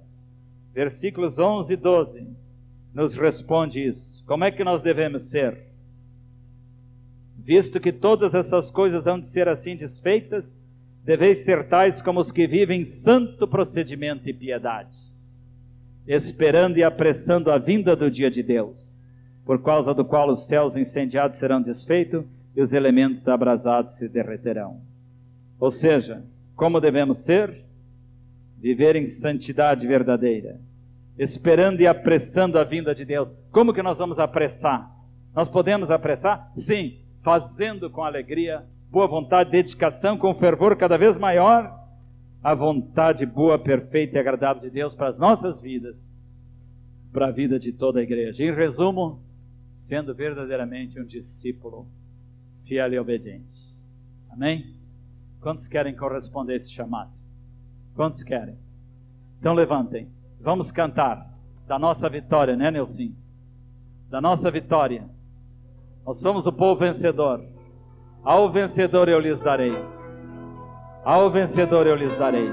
versículos 0.74 1.38
11 1.38 1.72
e 1.72 1.76
12, 1.76 2.28
nos 2.92 3.14
responde 3.14 3.86
isso. 3.86 4.24
Como 4.26 4.44
é 4.44 4.50
que 4.50 4.64
nós 4.64 4.82
devemos 4.82 5.30
ser? 5.30 5.66
Visto 7.36 7.78
que 7.78 7.92
todas 7.92 8.34
essas 8.34 8.70
coisas 8.70 9.06
hão 9.06 9.18
de 9.18 9.26
ser 9.26 9.48
assim 9.48 9.76
desfeitas, 9.76 10.57
deveis 11.08 11.38
ser 11.38 11.66
tais 11.66 12.02
como 12.02 12.20
os 12.20 12.30
que 12.30 12.46
vivem 12.46 12.84
santo 12.84 13.48
procedimento 13.48 14.28
e 14.28 14.34
piedade, 14.34 14.94
esperando 16.06 16.76
e 16.76 16.84
apressando 16.84 17.50
a 17.50 17.56
vinda 17.56 17.96
do 17.96 18.10
dia 18.10 18.30
de 18.30 18.42
Deus, 18.42 18.94
por 19.42 19.62
causa 19.62 19.94
do 19.94 20.04
qual 20.04 20.28
os 20.28 20.46
céus 20.46 20.76
incendiados 20.76 21.38
serão 21.38 21.62
desfeitos 21.62 22.26
e 22.54 22.60
os 22.60 22.74
elementos 22.74 23.26
abrasados 23.26 23.94
se 23.94 24.06
derreterão. 24.06 24.82
Ou 25.58 25.70
seja, 25.70 26.22
como 26.54 26.78
devemos 26.78 27.24
ser? 27.24 27.64
Viver 28.58 28.94
em 28.94 29.06
santidade 29.06 29.86
verdadeira, 29.86 30.60
esperando 31.18 31.80
e 31.80 31.86
apressando 31.86 32.58
a 32.58 32.64
vinda 32.64 32.94
de 32.94 33.06
Deus. 33.06 33.30
Como 33.50 33.72
que 33.72 33.82
nós 33.82 33.96
vamos 33.96 34.18
apressar? 34.18 34.94
Nós 35.34 35.48
podemos 35.48 35.90
apressar? 35.90 36.52
Sim, 36.54 36.98
fazendo 37.22 37.88
com 37.88 38.04
alegria, 38.04 38.62
boa 38.90 39.06
vontade, 39.06 39.50
dedicação, 39.50 40.16
com 40.16 40.34
fervor 40.34 40.76
cada 40.76 40.96
vez 40.96 41.16
maior, 41.16 41.78
a 42.42 42.54
vontade 42.54 43.26
boa, 43.26 43.58
perfeita 43.58 44.16
e 44.16 44.20
agradável 44.20 44.62
de 44.62 44.70
Deus 44.70 44.94
para 44.94 45.08
as 45.08 45.18
nossas 45.18 45.60
vidas, 45.60 45.96
para 47.12 47.28
a 47.28 47.30
vida 47.30 47.58
de 47.58 47.72
toda 47.72 48.00
a 48.00 48.02
igreja. 48.02 48.44
Em 48.44 48.54
resumo, 48.54 49.22
sendo 49.76 50.14
verdadeiramente 50.14 51.00
um 51.00 51.04
discípulo 51.04 51.86
fiel 52.64 52.92
e 52.92 52.98
obediente. 52.98 53.56
Amém? 54.30 54.74
Quantos 55.40 55.68
querem 55.68 55.94
corresponder 55.94 56.54
a 56.54 56.56
esse 56.56 56.72
chamado? 56.72 57.12
Quantos 57.94 58.22
querem? 58.22 58.56
Então 59.38 59.54
levantem. 59.54 60.08
Vamos 60.40 60.70
cantar 60.70 61.34
da 61.66 61.78
nossa 61.78 62.08
vitória, 62.08 62.56
né, 62.56 62.70
Nelson? 62.70 63.12
Da 64.08 64.20
nossa 64.20 64.50
vitória. 64.50 65.08
Nós 66.04 66.20
somos 66.20 66.46
o 66.46 66.52
povo 66.52 66.80
vencedor. 66.80 67.57
Ao 68.24 68.50
vencedor 68.50 69.08
eu 69.08 69.20
lhes 69.20 69.40
darei. 69.40 69.76
Ao 71.04 71.30
vencedor 71.30 71.86
eu 71.86 71.94
lhes 71.94 72.16
darei. 72.16 72.52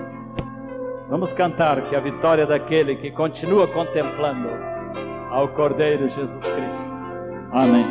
Vamos 1.09 1.33
cantar 1.33 1.81
que 1.83 1.95
a 1.95 1.99
vitória 1.99 2.45
daquele 2.45 2.95
que 2.95 3.11
continua 3.11 3.67
contemplando 3.67 4.49
ao 5.31 5.49
Cordeiro 5.49 6.09
Jesus 6.09 6.43
Cristo. 6.43 6.95
Amém. 7.51 7.85